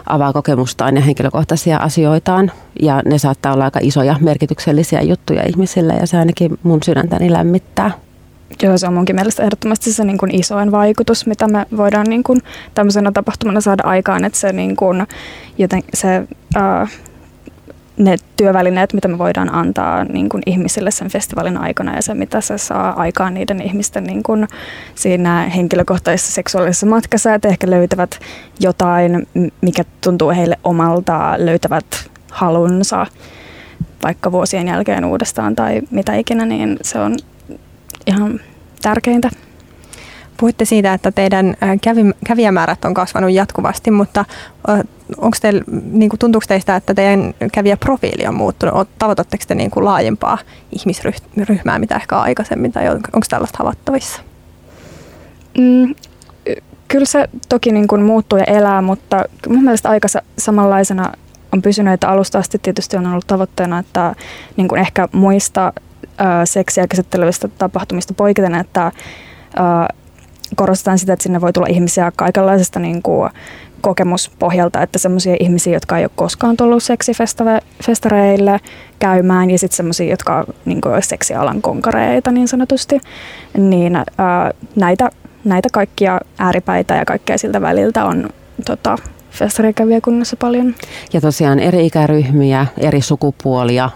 avaa 0.05 0.33
kokemustaan 0.33 0.95
ja 0.95 1.01
henkilökohtaisia 1.01 1.77
asioitaan. 1.77 2.51
Ja 2.81 3.01
ne 3.05 3.17
saattaa 3.17 3.53
olla 3.53 3.63
aika 3.63 3.79
isoja 3.83 4.15
merkityksellisiä 4.19 5.01
juttuja 5.01 5.43
ihmisille 5.47 5.93
ja 5.93 6.07
se 6.07 6.17
ainakin 6.17 6.59
mun 6.63 6.83
sydäntäni 6.83 7.31
lämmittää. 7.31 7.91
Joo, 8.63 8.77
se 8.77 8.87
on 8.87 8.93
munkin 8.93 9.15
mielestä 9.15 9.43
ehdottomasti 9.43 9.93
se 9.93 10.03
niin 10.03 10.17
kuin 10.17 10.35
isoin 10.35 10.71
vaikutus, 10.71 11.27
mitä 11.27 11.47
me 11.47 11.65
voidaan 11.77 12.05
niin 12.09 12.23
kuin 12.23 12.41
tämmöisenä 12.73 13.11
tapahtumana 13.11 13.61
saada 13.61 13.83
aikaan, 13.85 14.25
että 14.25 14.39
se, 14.39 14.53
niin 14.53 14.75
kuin, 14.75 15.07
joten 15.57 15.83
se 15.93 16.19
uh, 16.57 16.89
ne 17.99 18.15
työvälineet, 18.37 18.93
mitä 18.93 19.07
me 19.07 19.17
voidaan 19.17 19.53
antaa 19.53 20.03
niin 20.03 20.29
kuin 20.29 20.43
ihmisille 20.45 20.91
sen 20.91 21.09
festivaalin 21.09 21.57
aikana 21.57 21.95
ja 21.95 22.01
se, 22.01 22.13
mitä 22.13 22.41
se 22.41 22.57
saa 22.57 22.93
aikaan 22.99 23.33
niiden 23.33 23.61
ihmisten 23.61 24.03
niin 24.03 24.23
kuin 24.23 24.47
siinä 24.95 25.43
henkilökohtaisessa 25.55 26.33
seksuaalisessa 26.33 26.85
matkassa, 26.85 27.33
että 27.33 27.47
ehkä 27.47 27.69
löytävät 27.69 28.19
jotain, 28.59 29.27
mikä 29.61 29.83
tuntuu 30.01 30.29
heille 30.29 30.57
omalta, 30.63 31.33
löytävät 31.37 32.09
halunsa 32.31 33.05
vaikka 34.03 34.31
vuosien 34.31 34.67
jälkeen 34.67 35.05
uudestaan 35.05 35.55
tai 35.55 35.81
mitä 35.91 36.15
ikinä, 36.15 36.45
niin 36.45 36.77
se 36.81 36.99
on 36.99 37.15
ihan 38.07 38.39
tärkeintä. 38.81 39.29
Puhuitte 40.39 40.65
siitä, 40.65 40.93
että 40.93 41.11
teidän 41.11 41.55
kävijämäärät 42.27 42.85
on 42.85 42.93
kasvanut 42.93 43.31
jatkuvasti, 43.31 43.91
mutta 43.91 44.25
onko 45.17 45.37
teillä, 45.41 45.63
niin 45.91 46.09
kuin, 46.09 46.19
tuntuuko 46.19 46.45
teistä, 46.47 46.75
että 46.75 46.93
teidän 46.93 47.33
kävijäprofiili 47.53 48.27
on 48.27 48.35
muuttunut? 48.35 48.89
Tavoitatteko 48.99 49.43
te 49.47 49.55
niin 49.55 49.71
kuin 49.71 49.85
laajempaa 49.85 50.37
ihmisryhmää, 50.71 51.79
mitä 51.79 51.95
ehkä 51.95 52.17
aikaisemmin, 52.17 52.71
tai 52.71 52.89
onko 52.89 53.25
tällaista 53.29 53.57
havattavissa? 53.57 54.21
Mm, 55.57 55.95
kyllä 56.87 57.05
se 57.05 57.29
toki 57.49 57.71
niin 57.71 57.87
kuin 57.87 58.01
muuttuu 58.01 58.39
ja 58.39 58.45
elää, 58.45 58.81
mutta 58.81 59.25
mun 59.49 59.63
mielestä 59.63 59.89
aika 59.89 60.07
samanlaisena 60.37 61.11
on 61.53 61.61
pysynyt, 61.61 61.93
että 61.93 62.09
alusta 62.09 62.39
asti 62.39 62.59
tietysti 62.59 62.97
on 62.97 63.07
ollut 63.07 63.27
tavoitteena, 63.27 63.79
että 63.79 64.15
niin 64.57 64.67
kuin 64.67 64.81
ehkä 64.81 65.07
muista 65.11 65.73
seksiä 66.45 66.87
käsittelevistä 66.87 67.47
tapahtumista 67.47 68.13
poiketen, 68.13 68.55
että 68.55 68.91
korostetaan 70.55 70.99
sitä, 70.99 71.13
että 71.13 71.23
sinne 71.23 71.41
voi 71.41 71.53
tulla 71.53 71.67
ihmisiä 71.69 72.11
kaikenlaisesta 72.15 72.79
niin 72.79 73.01
kuin 73.01 73.29
kokemuspohjalta, 73.81 74.81
että 74.81 74.99
semmoisia 74.99 75.35
ihmisiä, 75.39 75.73
jotka 75.73 75.97
ei 75.97 76.03
ole 76.03 76.11
koskaan 76.15 76.57
tullut 76.57 76.83
seksifestareille 76.83 78.59
käymään 78.99 79.51
ja 79.51 79.59
sitten 79.59 79.77
semmoisia, 79.77 80.09
jotka 80.09 80.37
on 80.37 80.45
niin 80.65 80.81
kuin 80.81 81.03
seksialan 81.03 81.61
konkareita 81.61 82.31
niin 82.31 82.47
sanotusti, 82.47 83.01
niin 83.57 83.95
ää, 83.95 84.51
näitä, 84.75 85.09
näitä 85.43 85.69
kaikkia 85.71 86.19
ääripäitä 86.37 86.95
ja 86.95 87.05
kaikkea 87.05 87.37
siltä 87.37 87.61
väliltä 87.61 88.05
on 88.05 88.29
tota, 88.65 88.97
festarikävijäkunnassa 89.31 90.35
paljon. 90.35 90.75
Ja 91.13 91.21
tosiaan 91.21 91.59
eri 91.59 91.85
ikäryhmiä, 91.85 92.65
eri 92.77 93.01
sukupuolia, 93.01 93.89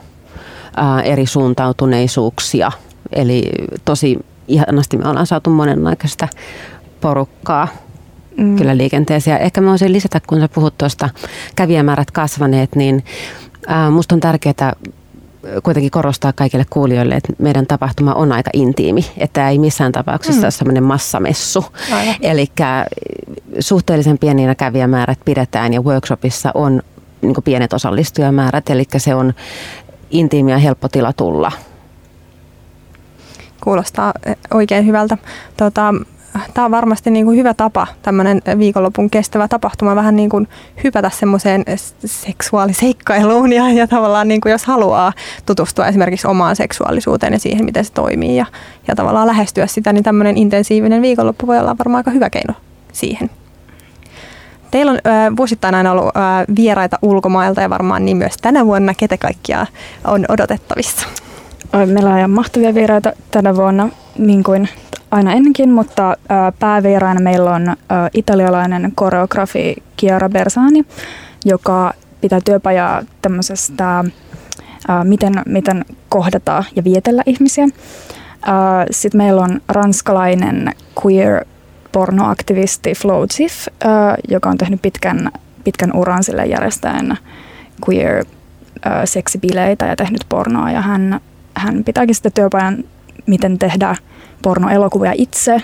ää, 0.76 1.02
eri 1.02 1.26
suuntautuneisuuksia, 1.26 2.72
eli 3.12 3.44
tosi 3.86 4.20
ihanasti 4.48 4.98
me 4.98 5.10
ollaan 5.10 5.28
saatu 5.28 5.50
monenlaista 5.50 6.28
porukkaa 7.02 7.68
mm. 8.38 8.56
kyllä 8.56 8.78
liikenteeseen. 8.78 9.42
Ehkä 9.42 9.62
mä 9.62 9.70
voisin 9.70 9.94
lisätä, 9.94 10.22
kun 10.28 10.40
sä 10.40 10.48
puhut 10.48 10.78
tuosta 10.78 11.10
kävijämäärät 11.56 12.12
kasvaneet, 12.12 12.76
niin 12.76 13.04
ää, 13.68 13.90
musta 13.90 14.16
on 14.16 14.22
tärkeää 14.22 14.74
kuitenkin 15.64 15.92
korostaa 15.92 16.34
kaikille 16.34 16.66
kuulijoille, 16.70 17.16
että 17.16 17.34
meidän 17.40 17.68
tapahtuma 17.68 18.14
on 18.14 18.32
aika 18.32 18.50
intiimi, 18.54 19.06
että 19.18 19.50
ei 19.50 19.60
missään 19.60 19.92
tapauksessa 19.92 20.42
mm. 20.42 20.44
ole 20.44 20.52
semmoinen 20.52 20.84
massamessu. 20.84 21.66
Eli 22.22 22.48
suhteellisen 23.60 24.18
pieninä 24.18 24.56
kävijämäärät 24.56 25.20
pidetään 25.26 25.74
ja 25.74 25.82
workshopissa 25.82 26.52
on 26.54 26.82
niin 27.22 27.36
pienet 27.44 27.74
osallistujamäärät, 27.74 28.70
eli 28.70 28.84
se 28.98 29.16
on 29.16 29.34
intiimi 30.12 30.52
ja 30.52 30.58
helppo 30.58 30.88
tila 30.88 31.14
tulla 31.14 31.52
kuulostaa 33.64 34.14
eh, 34.26 34.38
oikein 34.54 34.86
hyvältä. 34.86 35.18
Tota, 35.58 35.94
Tämä 36.54 36.66
on 36.66 36.72
varmasti 36.72 37.12
niin 37.12 37.26
kuin 37.26 37.38
hyvä 37.38 37.54
tapa, 37.54 37.88
tämmöinen 38.02 38.42
viikonlopun 38.58 39.10
kestävä 39.10 39.48
tapahtuma, 39.48 39.96
vähän 39.96 40.16
niin 40.16 40.30
kuin 40.30 40.48
hypätä 40.84 41.10
semmoiseen 41.10 41.66
seksuaaliseikkailuun 42.06 43.54
ja, 43.54 43.70
ja 43.70 43.88
tavallaan 43.88 44.28
niin 44.28 44.42
kuin 44.42 44.52
jos 44.52 44.66
haluaa 44.66 45.14
tutustua 45.46 45.88
esimerkiksi 45.88 46.28
omaan 46.28 46.56
seksuaalisuuteen 46.56 47.34
ja 47.34 47.40
siihen, 47.40 47.66
miten 47.66 47.86
se 47.86 47.94
toimii 47.94 48.36
ja, 48.36 48.46
ja 48.88 48.96
tavallaan 48.96 49.28
lähestyä 49.28 49.68
sitä, 49.68 49.94
niin 49.94 50.04
tämmöinen 50.04 50.38
intensiivinen 50.38 51.02
viikonloppu 51.02 51.48
voi 51.48 51.60
olla 51.60 51.78
varmaan 51.78 52.00
aika 52.00 52.12
hyvä 52.12 52.30
keino 52.30 52.54
siihen. 52.92 53.30
Teillä 54.72 54.92
on 54.92 55.00
äh, 55.08 55.38
vuosittain 55.38 55.76
aina 55.76 55.92
ollut 55.92 56.18
äh, 56.18 56.56
vieraita 56.56 57.00
ulkomailta 57.02 57.62
ja 57.62 57.70
varmaan 57.70 58.06
niin 58.06 58.18
myös 58.18 58.38
tänä 58.42 58.66
vuonna, 58.66 58.94
ketä 58.94 59.18
kaikkia 59.18 59.66
on 60.06 60.26
odotettavissa. 60.30 61.08
Meillä 61.74 62.10
on 62.10 62.30
mahtavia 62.30 62.74
vieraita 62.74 63.12
tänä 63.32 63.56
vuonna, 63.56 63.90
niin 64.18 64.44
kuin 64.44 64.70
aina 65.12 65.34
ennenkin, 65.34 65.72
mutta 65.72 66.18
päävieraina 66.60 67.20
meillä 67.20 67.52
on 67.52 67.76
italialainen 68.14 68.92
koreografi 68.96 69.76
Chiara 70.00 70.30
Bersani, 70.30 70.86
joka 71.46 71.94
pitää 72.22 72.40
työpajaa 72.46 73.02
tämmöisestä, 73.22 74.04
miten, 75.04 75.34
miten 75.46 75.86
kohdata 76.10 76.64
ja 76.76 76.84
vietellä 76.84 77.24
ihmisiä. 77.26 77.68
Sitten 78.92 79.18
meillä 79.18 79.42
on 79.42 79.62
ranskalainen 79.68 80.72
queer 81.06 81.46
pornoaktivisti 81.92 82.94
Flo 82.96 83.28
Ziff, 83.28 83.68
joka 84.30 84.50
on 84.50 84.58
tehnyt 84.58 84.82
pitkän, 84.82 85.32
pitkän 85.64 85.96
uran 85.96 86.24
sille 86.24 86.46
järjestäen 86.46 87.18
queer 87.90 88.26
seksibileitä 89.06 89.86
ja 89.86 89.96
tehnyt 89.96 90.26
pornoa 90.30 90.72
ja 90.72 90.82
hän 90.82 91.20
hän 91.56 91.84
pitääkin 91.84 92.16
sitä 92.16 92.30
työpajan 92.30 92.84
miten 93.26 93.60
tehdä 93.60 93.96
pornoelokuvia 94.42 95.12
itse 95.16 95.62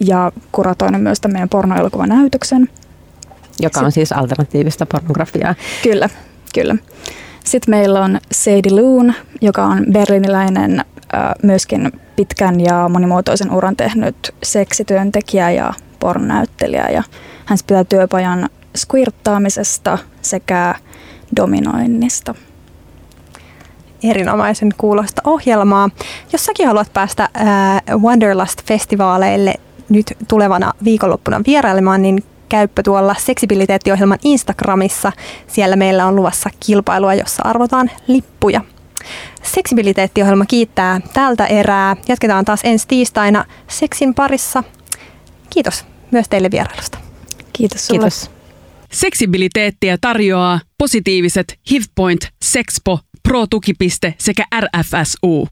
ja 0.00 0.32
kuratoinut 0.52 1.02
myös 1.02 1.20
tämän 1.20 1.32
meidän 1.32 1.48
pornoelokuvanäytöksen. 1.48 2.68
Joka 3.60 3.80
on 3.80 3.92
siis 3.92 4.12
alternatiivista 4.12 4.86
pornografiaa. 4.86 5.54
Kyllä, 5.82 6.08
kyllä. 6.54 6.76
Sitten 7.44 7.74
meillä 7.74 8.04
on 8.04 8.18
Sadie 8.32 8.72
Loon, 8.72 9.14
joka 9.40 9.64
on 9.64 9.86
berliiniläinen 9.92 10.84
myöskin 11.42 11.92
pitkän 12.16 12.60
ja 12.60 12.88
monimuotoisen 12.88 13.50
uran 13.50 13.76
tehnyt 13.76 14.34
seksityöntekijä 14.42 15.50
ja 15.50 15.72
pornonäyttelijä. 16.00 16.88
Ja 16.88 17.02
hän 17.44 17.58
pitää 17.66 17.84
työpajan 17.84 18.48
squirttaamisesta 18.76 19.98
sekä 20.22 20.74
dominoinnista. 21.36 22.34
Erinomaisen 24.04 24.70
kuulosta 24.76 25.22
ohjelmaa. 25.24 25.90
Jos 26.32 26.44
säkin 26.44 26.66
haluat 26.66 26.92
päästä 26.92 27.28
Wonderlust-festivaaleille 27.90 29.54
nyt 29.88 30.06
tulevana 30.28 30.72
viikonloppuna 30.84 31.40
vierailemaan, 31.46 32.02
niin 32.02 32.24
käyppä 32.48 32.82
tuolla 32.82 33.14
seksibiliteettiohjelman 33.18 34.18
Instagramissa. 34.24 35.12
Siellä 35.46 35.76
meillä 35.76 36.06
on 36.06 36.16
luvassa 36.16 36.50
kilpailua, 36.66 37.14
jossa 37.14 37.42
arvotaan 37.42 37.90
lippuja. 38.06 38.60
Seksibiliteettiohjelma 39.42 40.46
kiittää 40.46 41.00
tältä 41.12 41.46
erää. 41.46 41.96
Jatketaan 42.08 42.44
taas 42.44 42.60
ensi 42.64 42.88
tiistaina 42.88 43.44
seksin 43.68 44.14
parissa. 44.14 44.64
Kiitos 45.50 45.84
myös 46.10 46.28
teille 46.28 46.50
vierailusta. 46.50 46.98
Kiitos 47.52 47.86
sulle. 47.86 47.98
Kiitos. 48.00 48.30
Seksibiliteettiä 48.92 49.98
tarjoaa 50.00 50.60
positiiviset 50.78 51.58
HIVPoint, 51.70 52.28
Sexpo, 52.44 52.98
Pro-tukipiste 53.22 54.14
sekä 54.18 54.44
RFSU. 54.60 55.46